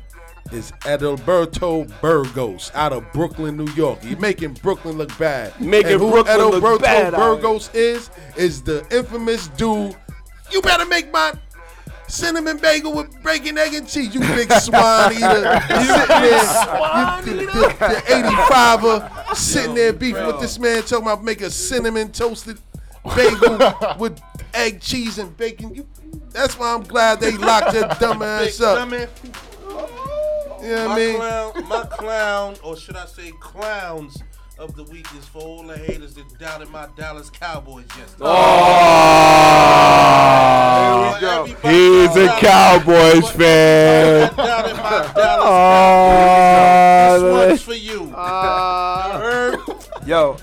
[0.53, 4.01] is Adalberto Burgos out of Brooklyn, New York.
[4.03, 5.61] He's making Brooklyn look bad.
[5.61, 9.97] Making and who Brooklyn look Adalberto bad out Burgos is is the infamous dude.
[10.51, 11.35] You better make my
[12.09, 14.15] cinnamon bagel with bacon, egg, and cheese.
[14.15, 15.61] You big swine eater.
[15.73, 21.07] You sitting there, you, the, the, the 85er sitting there beefing with this man talking
[21.07, 22.59] about make a cinnamon toasted
[23.17, 23.59] bagel
[23.99, 24.21] with
[24.55, 25.75] egg, cheese, and bacon.
[25.75, 25.87] You,
[26.31, 28.91] that's why I'm glad they locked your dumb ass up.
[28.91, 28.99] You
[30.69, 31.17] know what I mean?
[31.17, 34.23] Clown, my clown, or should I say clowns
[34.59, 38.25] of the week is for all the haters that doubted my Dallas Cowboys yesterday.
[38.25, 38.29] Oh,
[41.19, 41.69] Here we go.
[41.69, 44.35] He's a Cowboys fan.
[44.37, 47.23] Doubted my Dallas Oh, Cowboys.
[47.23, 48.13] This one's for you.
[48.15, 49.59] Uh, you heard?
[50.07, 50.37] Yo,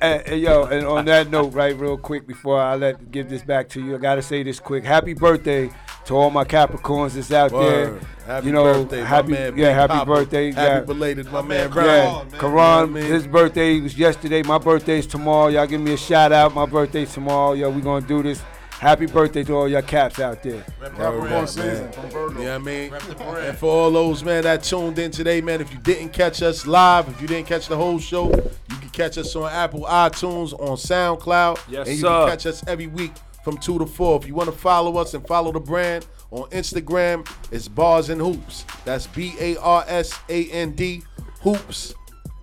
[0.00, 3.42] and, and yo, and on that note, right, real quick before I let give this
[3.42, 4.84] back to you, I gotta say this quick.
[4.84, 5.70] Happy birthday
[6.06, 8.00] To all my Capricorns that's out Word.
[8.00, 10.06] there, Happy you know, birthday, my happy, man, yeah, happy Papa.
[10.06, 10.80] birthday, Happy yeah.
[10.80, 12.26] belated, my man, yeah, Caron.
[12.26, 13.04] You know Caron, I mean?
[13.04, 14.42] his birthday was yesterday.
[14.42, 15.48] My birthday's tomorrow.
[15.48, 16.54] Y'all give me a shout out.
[16.54, 17.52] My birthday's tomorrow.
[17.52, 18.42] Yo, we gonna do this.
[18.80, 20.64] Happy birthday to all y'all caps out there.
[20.96, 22.42] Capricorn season from Virgo.
[22.42, 25.78] Yeah, I mean, and for all those man that tuned in today, man, if you
[25.78, 29.36] didn't catch us live, if you didn't catch the whole show, you can catch us
[29.36, 32.08] on Apple iTunes, on SoundCloud, Yes, and you sir.
[32.08, 33.12] can catch us every week
[33.42, 34.18] from two to four.
[34.20, 38.20] If you want to follow us and follow the brand on Instagram, it's Bars and
[38.20, 38.64] Hoops.
[38.84, 41.02] That's B A R S A N D
[41.42, 41.94] Hoops,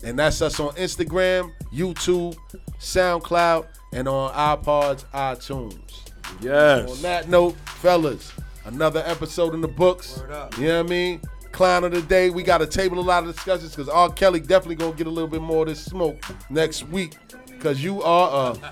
[0.04, 2.36] and that's us on Instagram, YouTube,
[2.80, 6.12] SoundCloud, and on iPods, iTunes.
[6.42, 6.90] Yes.
[6.90, 8.32] On that note, fellas,
[8.66, 10.22] another episode in the books.
[10.58, 11.22] You know what I mean?
[11.52, 12.30] Clown of the day.
[12.30, 14.10] We got to table a lot of discussions because R.
[14.12, 17.16] Kelly definitely gonna get a little bit more of this smoke next week.
[17.60, 18.72] Cause you are a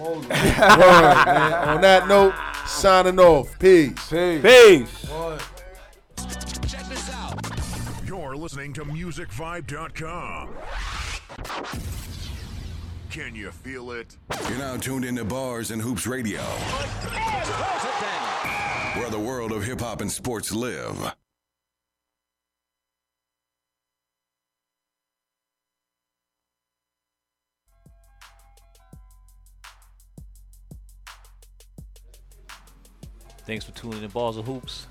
[0.00, 1.52] Word, man.
[1.68, 2.34] On that note,
[2.66, 3.58] signing off.
[3.58, 3.92] Peace.
[4.08, 4.42] Peace.
[4.42, 5.10] Peace.
[8.06, 10.48] You're listening to MuzikVibe.com.
[13.10, 14.16] Can you feel it?
[14.48, 16.40] You're now tuned into Bars and Hoops Radio,
[18.94, 21.14] where the world of hip hop and sports live.
[33.50, 34.86] Thanks for tuning in Balls of Hoops.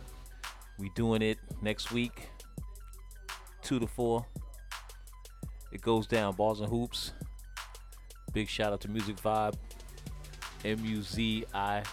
[0.80, 2.27] We doing it next week,
[3.61, 4.26] two to four.
[5.72, 7.14] It goes down Balls and Hoops.
[8.34, 9.53] Big shout out to Muzik Vibe,
[10.65, 11.84] M U Z I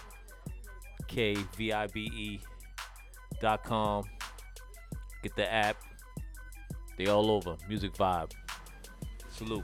[1.07, 2.41] K V I B E
[3.39, 4.03] dot com.
[5.23, 5.77] Get the app.
[6.97, 7.55] They all over.
[7.69, 8.33] Muzik Vibe.
[9.29, 9.63] Salute.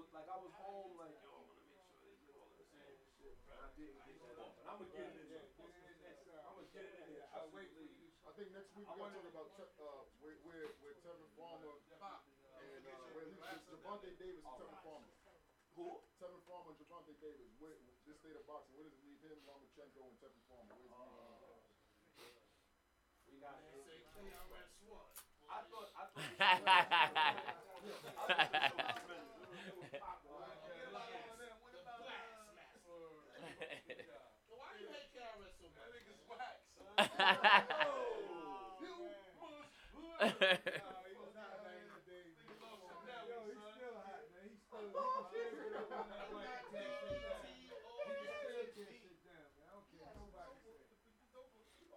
[0.00, 2.48] was like, I was home, like, yo, I want to make sure they get all
[2.48, 3.36] of this and shit.
[3.46, 5.20] I'm gonna get it.
[5.20, 5.44] In there.
[6.40, 7.04] I'm gonna get it.
[7.04, 7.28] In there.
[7.36, 8.08] I wait for you.
[8.24, 11.68] I think next week we gotta talk about Te- uh, where where where Tevin Farmer
[11.68, 15.12] and uh, where it's Gervonta Davis and Tevin Farmer.
[15.76, 16.00] Who?
[16.16, 17.52] Tevin Farmer and Gervonta Davis.
[17.60, 18.76] Where this state of boxing?
[18.76, 20.76] Where does it leave him, Lomachenko, and Tevin Farmer?
[20.76, 21.56] Where's it leave him?
[23.32, 25.08] We got Say KRS One.
[25.48, 26.04] I thought I
[34.52, 35.80] Why you hate KRS so much?
[35.80, 36.60] That nigga's wax.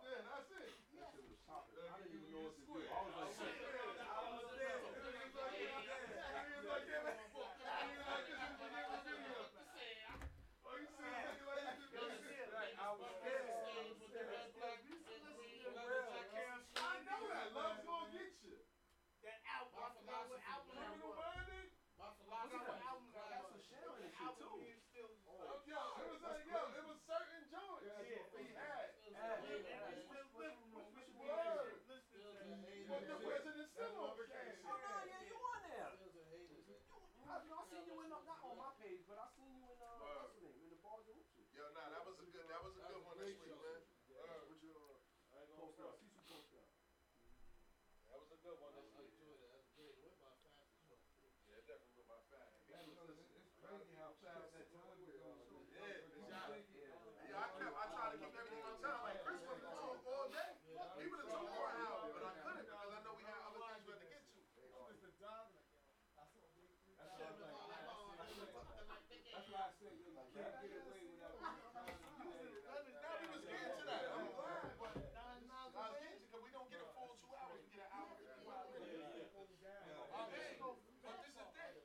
[0.03, 0.73] Yeah, that's it.
[1.43, 2.73] I didn't even know what to do.
[2.73, 3.53] I was like, shit.
[16.73, 17.53] I know that.
[17.53, 18.57] Love's gonna get you.
[19.23, 21.13] That album, I forgot what album that was.
[22.44, 24.60] My philosophy album Got some shit on this shit too.
[25.64, 27.88] Yo, it was like, yo, it was certain joints.
[28.36, 28.91] He had.
[31.24, 31.80] Word.
[31.88, 34.60] But the president's still on vacation.
[34.68, 35.88] Oh no, yeah, you on there.
[35.88, 39.80] I, I seen you in uh, not on my page, but I seen you in
[39.80, 41.48] uh, what's the name in the bars and hoops.
[41.56, 42.44] Yo, nah, that was a good.
[42.52, 43.80] That was a good one this week, man.
[44.20, 44.99] Uh, What you, uh,
[45.64, 46.68] Post up, see some post up.
[48.03, 49.15] that was a good one this week.
[51.44, 52.60] Yeah, it definitely went by fast.
[52.68, 55.40] It's crazy how fast that time was going.
[55.74, 56.60] Yeah, exactly.
[56.74, 57.74] Yeah, I kept.
[57.74, 59.02] I tried to keep everything on time.
[59.07, 60.52] Like Chris wanted to talk all day.
[60.99, 63.40] He would have talked for an hour, but I couldn't because I know we had
[63.44, 64.41] other things we had to get to.
[68.14, 74.03] That's why I said you can't get away without Now we was getting to that.
[74.10, 74.93] I'm glad, but
[75.77, 77.60] I was getting to because we don't get a full two hours.
[77.61, 78.14] We get an hour.
[78.18, 79.30] fifty five minutes.
[79.34, 80.57] Okay,
[81.01, 81.76] but this is the thing.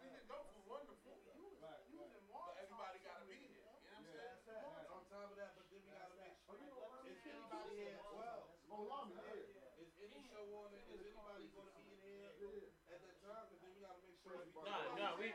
[0.00, 1.16] We can go from one to four.
[1.60, 1.80] But
[2.60, 3.64] everybody gotta be here.
[3.80, 4.88] You know what I'm saying?
[4.92, 6.58] On top of that, but then we gotta make sure.
[7.08, 8.44] Is anybody here at 12?
[8.68, 9.14] Oh, Lami.
[9.76, 10.82] Is any show on it?
[10.86, 12.30] Is anybody gonna be in here
[12.90, 13.44] at that time?
[13.46, 14.36] Because then we gotta make sure.
[14.38, 15.32] we- Nah, nah, we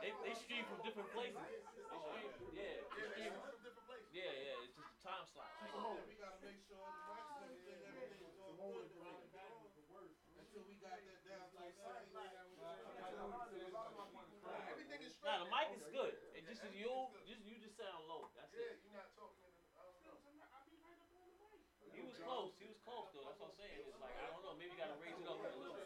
[0.00, 1.36] they, they stream from different places.
[1.36, 3.32] They stream, yeah, they stream,
[4.10, 4.62] yeah, yeah.
[4.64, 5.50] It's just a time slot.
[5.70, 8.86] So then we gotta make sure the mics and everything, everything is all good.
[8.88, 9.66] before we get on.
[10.38, 12.08] Until we got that down to a science.
[14.70, 16.16] Everything is Nah, the mic is good.
[16.32, 16.88] It just is you,
[17.28, 18.24] just you just sound low.
[18.34, 18.80] That's Yeah, it.
[18.80, 19.60] you're not talking in the.
[19.76, 20.16] I don't know.
[21.92, 22.50] He was close.
[22.56, 23.24] He was close though.
[23.28, 23.84] That's what I'm saying.
[23.84, 24.54] It's like I don't know.
[24.56, 25.76] Maybe you gotta raise it up a little.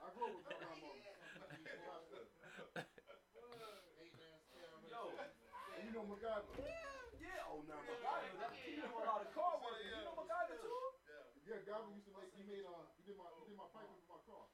[0.00, 0.96] I grew up with my mom.
[4.88, 5.12] Yo,
[5.76, 6.56] And you know MacGyver?
[7.20, 9.76] yeah, oh now MacGyver, that he do a lot of car work.
[9.84, 10.80] You know MacGyver too?
[11.46, 12.28] Yeah, Guyver used to make.
[12.34, 12.64] He made.
[12.64, 13.28] Uh, he did my.
[13.40, 14.44] He did my piping for my car.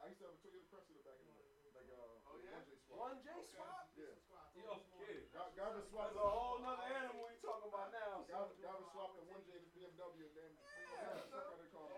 [0.00, 1.44] I used to have a Toyota Cressida back in the
[1.76, 2.28] like uh.
[2.28, 2.56] Oh yeah.
[3.00, 3.86] One J swap.
[3.96, 4.12] Yeah.
[4.52, 5.24] Yo, kid.
[5.32, 6.12] Guy- Guyver swapped.
[6.12, 8.20] That's a whole nother animal we talking about now.
[8.28, 10.50] Guyver, Guyver swapped the one J to BMW and then
[10.92, 11.88] yeah, fuck out of the car.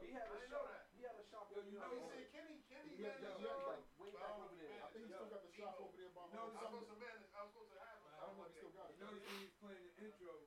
[0.00, 0.66] He had a shop.
[0.94, 1.44] He had a shop.
[1.50, 4.54] Yo, you know He said, Kenny, Kenny, Yeah, man, yeah, yeah, like, way back over
[4.54, 4.80] there.
[4.80, 6.64] I think he still got the shop over there by my I was house.
[6.64, 7.28] supposed to manage.
[7.34, 7.98] I was supposed to have.
[8.16, 8.92] I don't know if he still got it.
[8.94, 10.40] You notice when he was playing the intro,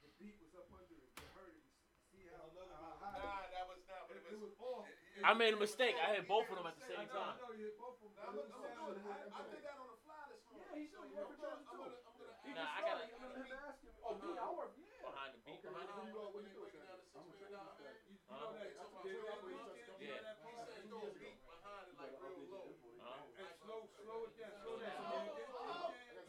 [0.00, 1.10] the beat was up under it.
[1.20, 1.62] You heard it.
[2.10, 4.06] You See how, how high Nah, that was not.
[4.06, 4.38] But it, it it was.
[4.38, 4.86] was off.
[5.20, 5.92] I made a mistake.
[6.00, 7.36] I hit both of them at the same time.
[7.36, 8.16] I know you hit both of them.
[8.16, 8.72] I'm gonna do it.
[9.04, 10.72] I, I did that on the fly this morning.
[10.72, 12.00] Yeah, he So, you know, work for I'm Jersey gonna, too.
[12.08, 13.92] I'm gonna, I'm He gonna Nah, I gotta- I'm gonna ask him.
[14.02, 14.72] Oh, me, work.
[14.72, 15.04] Yeah.
[15.04, 17.92] Behind the beat, behind the you uh, you breaking down the six million dollar man.
[18.08, 18.64] You, you know that?
[18.64, 19.52] They took my Did real that low.
[19.52, 19.76] look?
[20.00, 20.00] Yeah.
[20.00, 20.64] You know that He part?
[20.72, 22.72] said throw a beat behind it like real low.
[22.72, 23.20] Huh?
[23.36, 24.96] And slow, slow it down, slow it down.
[25.02, 25.44] So you get,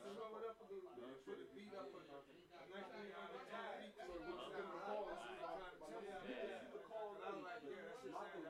[0.04, 1.24] slow it up a little bit.
[1.24, 2.20] Put the beat up a little.
[2.74, 3.96] Like we on the time beat.
[3.96, 4.36] So what's in
[4.68, 5.08] the call?
[5.08, 6.26] This is my- my Yeah, number.
[6.30, 6.62] yeah.
[6.64, 8.50] And I was like, yeah, that shit sound good.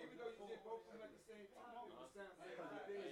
[0.00, 2.42] Even though you did both of them at the same time, it was sound I
[2.56, 3.04] gotta listen to it.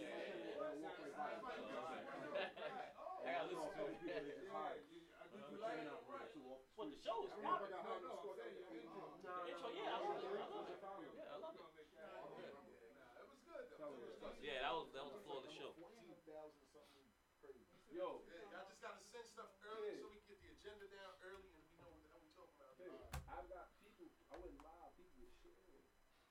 [6.89, 7.69] What the show is No, popping.
[7.69, 9.13] no, no, I'm saying, yeah, uh-huh.
[9.21, 10.25] The intro, yeah, I love it.
[10.25, 10.81] I love it.
[11.13, 11.61] Yeah, I love it.
[11.61, 14.33] It was good though.
[14.41, 15.69] Yeah, that was that was the flow of the show.
[15.77, 17.05] Fourteen thousand something
[17.45, 17.77] crazy.
[17.93, 21.13] Yo, Yeah, y'all just gotta send stuff early so we can get the agenda down
[21.21, 22.73] early and we know what the hell we talking about.
[22.81, 22.89] Hey,
[23.29, 24.09] I got people.
[24.33, 24.97] I went live.
[24.97, 25.85] People were sharing.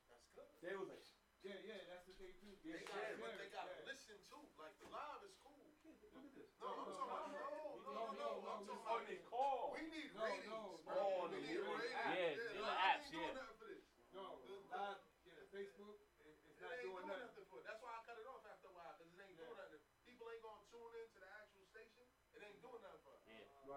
[0.10, 0.50] That's good.
[0.62, 1.04] They was like,
[1.46, 2.58] Yeah, yeah, that's the thing too.
[2.66, 3.86] They Yeah, gotta, yeah, but they gotta yeah.
[3.86, 4.50] listen too.
[4.58, 5.70] Like the live is cool.
[6.10, 6.50] look at this.
[6.60, 8.50] No, I'm talking about no, no, no, no.
[8.50, 9.70] I'm talking Oh, about they call.
[9.70, 10.46] we need No, ratings.
[10.46, 10.96] no, bro.
[10.98, 11.28] Oh,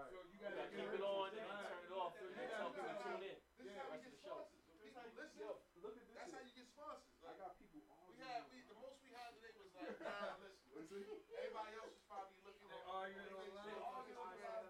[0.01, 0.09] Right.
[0.09, 2.49] So you You gotta gotta keep it on and then turn it off and then
[2.57, 3.37] tell people to tune in.
[3.57, 4.61] This is Yeah, how rest you get sponsors.
[4.81, 5.45] People listen.
[5.77, 6.15] Look at this.
[6.17, 7.13] That's how you get sponsors.
[7.21, 10.41] I got people all we had we the most we had today was like nine
[10.41, 10.89] listeners.
[11.37, 13.77] Everybody else was probably looking at arguing They online.
[13.77, 14.65] arguing online.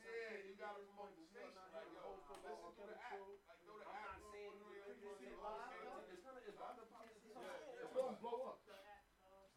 [0.00, 1.68] Yeah, you gotta promote the station.
[1.68, 3.20] Like yo, listen to the app.
[3.44, 4.16] Like go to app.
[4.16, 5.36] not saying go you to can the see it app.
[5.36, 6.00] live.
[6.08, 6.86] It's gonna- it's about to-
[7.20, 7.76] it's on air.
[7.82, 8.56] It's gonna blow up.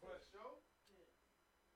[0.00, 0.58] What show?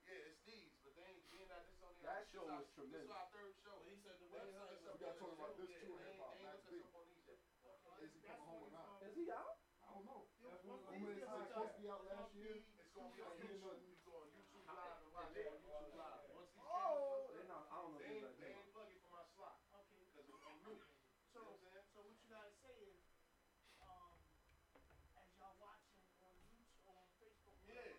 [0.05, 2.69] Yeah, it's these, but they ain't being that this only That this show our- was
[2.75, 2.99] tremendous.
[2.99, 3.77] This is our third show.
[3.79, 5.71] And he said the They website hooked us was up We gotta talk about this
[5.71, 5.81] yet.
[5.87, 6.71] too, hip-hop, Max B.
[6.83, 7.39] up on these yet.
[8.05, 9.03] Is he coming home or not?
[9.07, 9.55] Is he out?
[9.85, 10.21] I don't know.
[10.43, 12.57] That's When one when it's supposed to be out last year.
[12.59, 13.71] It's gonna be on I didn't know.
[13.75, 13.87] YouTube.
[13.87, 16.21] You go on YouTube Live and watch it on YouTube Live.
[16.35, 18.49] Once these Oh, cameras they not- I don't know They if they ain't, like they
[18.51, 18.59] that.
[18.59, 19.57] ain't plugging for my slot.
[19.71, 20.03] Okay.
[20.11, 20.79] Because I'm new.
[21.35, 21.87] So, You know what I'm saying?
[21.95, 22.99] so what you gotta say is,
[23.85, 24.13] um,
[25.15, 27.95] as y'all watching on YouTube, on Facebook, Yeah.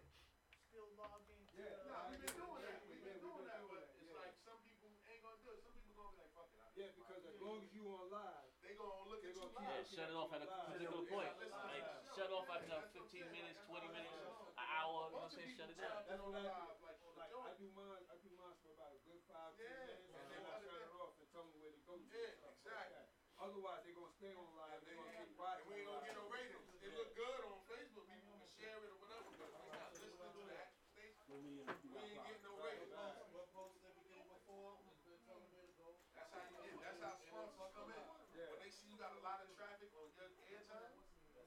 [0.68, 1.88] still log into Yeah, the.
[1.88, 2.80] nah, we've been doing that.
[2.86, 4.20] We've Yeah, been we've doing been that, doing but that, it's yeah.
[4.20, 5.60] like some people ain't gonna do it.
[5.64, 6.60] Some people gonna be like, fuck it.
[6.60, 9.46] I- Yeah, because as long as you on live, they gonna look they at you
[9.46, 9.94] gonna keep Yeah, live.
[9.94, 11.30] shut it off at a particular point.
[11.38, 11.86] Like,
[12.18, 14.18] shut off after 15 minutes, 20 minutes,
[14.58, 15.54] an hour, you know what I'm saying?
[15.54, 16.02] Shut it down.
[16.10, 16.66] That's what I do.
[16.82, 17.30] Like, on Like.
[17.30, 18.02] I do mine.
[18.10, 20.50] I do mine for about a good five, ten Yeah, minutes, and and then then
[20.50, 22.04] I other turn than- it off and tell them where to go to.
[22.10, 23.06] Yeah, and stuff like exactly.
[23.36, 24.80] Otherwise, they're gonna stay on live.
[24.82, 25.62] They're gonna keep watching.
[25.62, 26.40] And we ain't gonna get no live.
[26.42, 26.66] ratings.
[26.82, 28.06] It look good on Facebook.
[28.10, 31.22] People can share it or whatever, but if they not listening to the actual station.
[31.28, 32.96] We ain't getting no ratings.
[33.30, 34.80] We'll post everything before.
[35.04, 36.00] We'll tell them where to go.
[36.16, 36.80] That's how you get.
[36.80, 38.04] That's how sponsors come in.
[38.48, 40.96] When they see you got a lot of traffic on your airtime,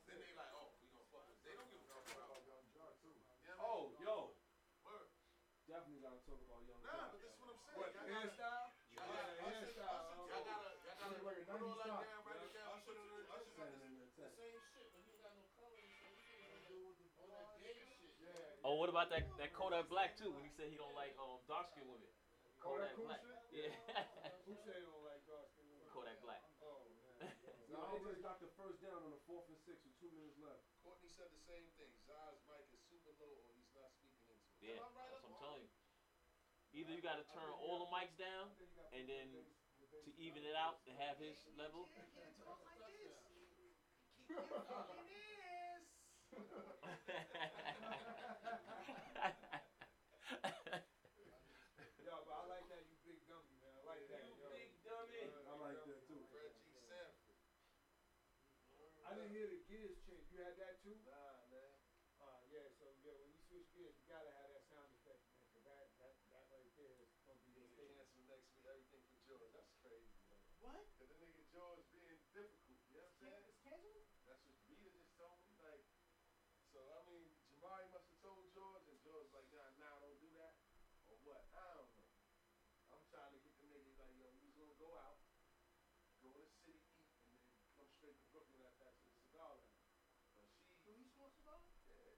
[0.05, 1.41] then they like, oh, we gonna fuck with.
[1.41, 3.17] They don't give a fuck about Young Jar too.
[3.65, 4.37] Oh, yo.
[4.85, 5.09] Word.
[5.65, 7.79] Definitely gotta talk about Young Nah, but this is what I'm saying.
[7.79, 8.67] What, Y'all gotta- hairstyle?
[8.69, 11.69] Y'all Yeah, gotta, the Usher- hairstyle, Usher- y'all gotta, y'all gotta Like a put all
[11.69, 12.03] 90s that style.
[12.05, 13.89] down, write it down, Usher put it in the Usher got agenda.
[13.89, 16.79] the same shit, but he ain't got no color, so he can't do
[17.19, 18.13] all that gay shit.
[18.21, 18.67] Yeah.
[18.67, 20.31] Oh, what about that that Kodak Black too?
[20.35, 22.11] When he said he don't like um dark skinned women.
[22.59, 23.23] Kodak Black.
[23.23, 23.43] Black?
[23.55, 23.71] Yeah.
[24.47, 25.87] Who said they don't like dark skin women?
[25.95, 26.43] Kodak Black.
[26.61, 27.31] Oh, man.
[27.69, 30.35] No, they just got the first down on the fourth and six with two minutes
[30.41, 30.65] left.
[30.83, 31.93] Courtney said the same thing.
[32.09, 34.65] Zah's mic is super low or he's not speaking into it.
[34.65, 35.78] Yeah, that's what I'm telling you.
[36.73, 38.53] Either you gotta turn all the mics down
[38.93, 39.27] and then
[40.05, 41.89] to even it out to have his level.
[52.01, 53.75] Yo, but I like that you big dummy, man.
[53.75, 54.25] I like that.
[54.37, 54.49] yo.
[54.49, 55.21] big dummy.
[55.21, 56.25] Uh, I like that too.
[56.31, 57.35] Reggie Sanford.
[59.03, 60.29] I didn't hear the gears change.
[60.29, 60.99] You had that too?
[61.03, 61.75] Nah, man.
[62.19, 65.47] Uh, yeah, so yeah, when you switch gears, you gotta have that sound effect, man,
[65.49, 67.87] 'cause that, that, that right there is gonna be your They statement.
[67.87, 69.49] cancel next week everything for George.
[69.53, 70.43] That's crazy, man.
[70.59, 70.85] What?
[70.97, 72.81] Cause the nigga George being difficult.
[72.89, 73.45] You know what I'm saying?
[73.47, 74.03] It's canceled?
[74.25, 75.55] That's what Rita just told me.
[75.57, 75.81] Like,
[76.73, 80.33] so I mean, Jamari must have told George, and George like, nah, nah, don't do
[80.33, 80.55] that,
[81.07, 81.45] or what?
[81.53, 82.03] I don't know.
[82.91, 85.19] I'm trying to get the nigga like, yo, we was gonna go out,
[86.21, 86.83] go to the city,
[87.23, 89.79] eat, and then come straight to Brooklyn after that to the cigar lounge.
[90.35, 91.63] But she, Do he smoke cigars?
[91.85, 92.15] yeah.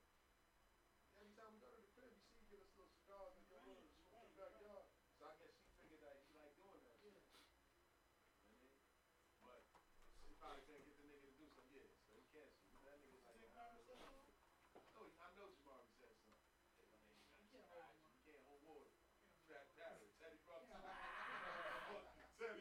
[1.14, 3.44] Every time we go to the crib, you see, he give us little cigars and
[3.46, 4.02] go to the
[4.32, 4.84] backyard.
[5.16, 6.94] So I guess she figured that he like doing that.
[7.00, 7.18] shit.
[8.38, 8.78] You know what I mean?
[9.40, 9.60] But
[10.24, 11.72] she probably couldn't get the nigga to do something.
[11.72, 12.48] Yeah, so he canceled.
[12.68, 14.22] You know, that nigga's like, Think nah, Mama said so?
[14.92, 16.46] no, I know Jamari said something.
[16.72, 18.86] Hey, my nigga, you can't hold You can't hold water.
[19.46, 20.68] Fat Barrett, Teddy Brooks.
[22.36, 22.60] Teddy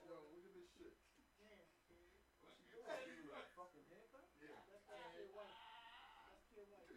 [0.00, 0.92] Yo, look at this shit.
[1.36, 2.10] Damn, kid.
[2.84, 3.44] What you doing?
[3.54, 4.24] Fucking haircut?
[4.38, 4.58] Yeah.
[4.86, 5.52] That's Kid White.
[6.26, 6.88] That's Kid White.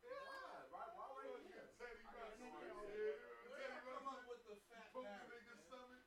[0.00, 0.62] Why?
[0.68, 0.86] Why?
[0.90, 1.68] Why right here?
[1.76, 2.38] Teddy Brooks.
[2.38, 2.80] Yeah.
[2.80, 3.12] Yeah.
[3.54, 4.06] Teddy Come Brooks.
[4.06, 5.24] up with the fat Poke the Barrett.
[5.24, 6.00] nigga's stomach.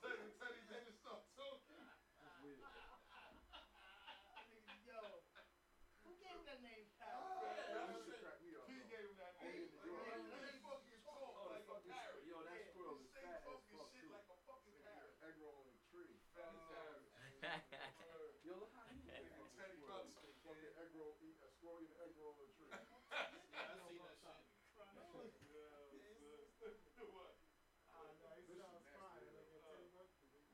[0.00, 1.84] Teddy, Teddy didn't stop talking.
[2.16, 2.62] That's weird.
[4.82, 5.20] Yo,
[6.02, 7.84] who gave that name, Ah, pal?
[7.84, 8.66] that shit cracked me up.
[8.66, 9.68] He gave him that name.
[10.38, 12.22] He fucking talk Oh, like the a fucking parrot.
[12.22, 12.62] Yo, that Yeah.
[12.62, 14.08] squirrel He is say fat as fucking fuck shit too.
[14.08, 15.14] like a fucking parrot.
[15.20, 16.16] Egg roll on a tree.
[16.32, 17.02] Fat as parrot.
[18.42, 20.12] Yo, look how he And Teddy Brooks.
[20.42, 22.70] Fucking egg roll, eat a squirrel eat an egg roll on a tree.
[25.40, 26.16] Yeah, I seen that
[26.58, 26.82] shit.
[27.08, 27.32] What?
[27.88, 29.22] No, he sounds fine.
[29.24, 30.04] Like a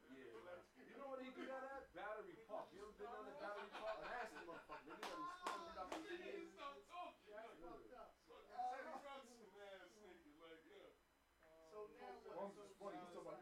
[0.08, 0.58] Yeah.
[0.84, 1.92] You know what he do that at?
[1.92, 2.66] Battery Park.
[2.70, 3.98] You ever been on the Battery Park?
[4.00, 4.84] Nasty motherfucker.
[4.84, 6.48] They got him squirming out the He ears.
[6.52, 7.30] stop talking.
[7.30, 8.10] That's fucked up.
[8.68, 10.38] Teddy Brooks ass nigga.
[10.38, 10.88] Like, yeah.
[11.70, 12.36] Oh, so now what?
[12.36, 12.96] Mom's is funny.
[12.98, 13.41] He's talking about you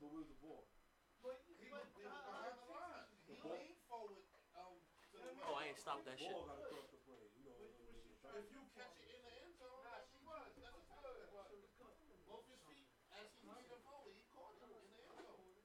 [0.00, 0.64] but we was.
[1.20, 1.36] But,
[1.68, 1.84] but
[5.44, 6.32] oh, I ain't stop that shit.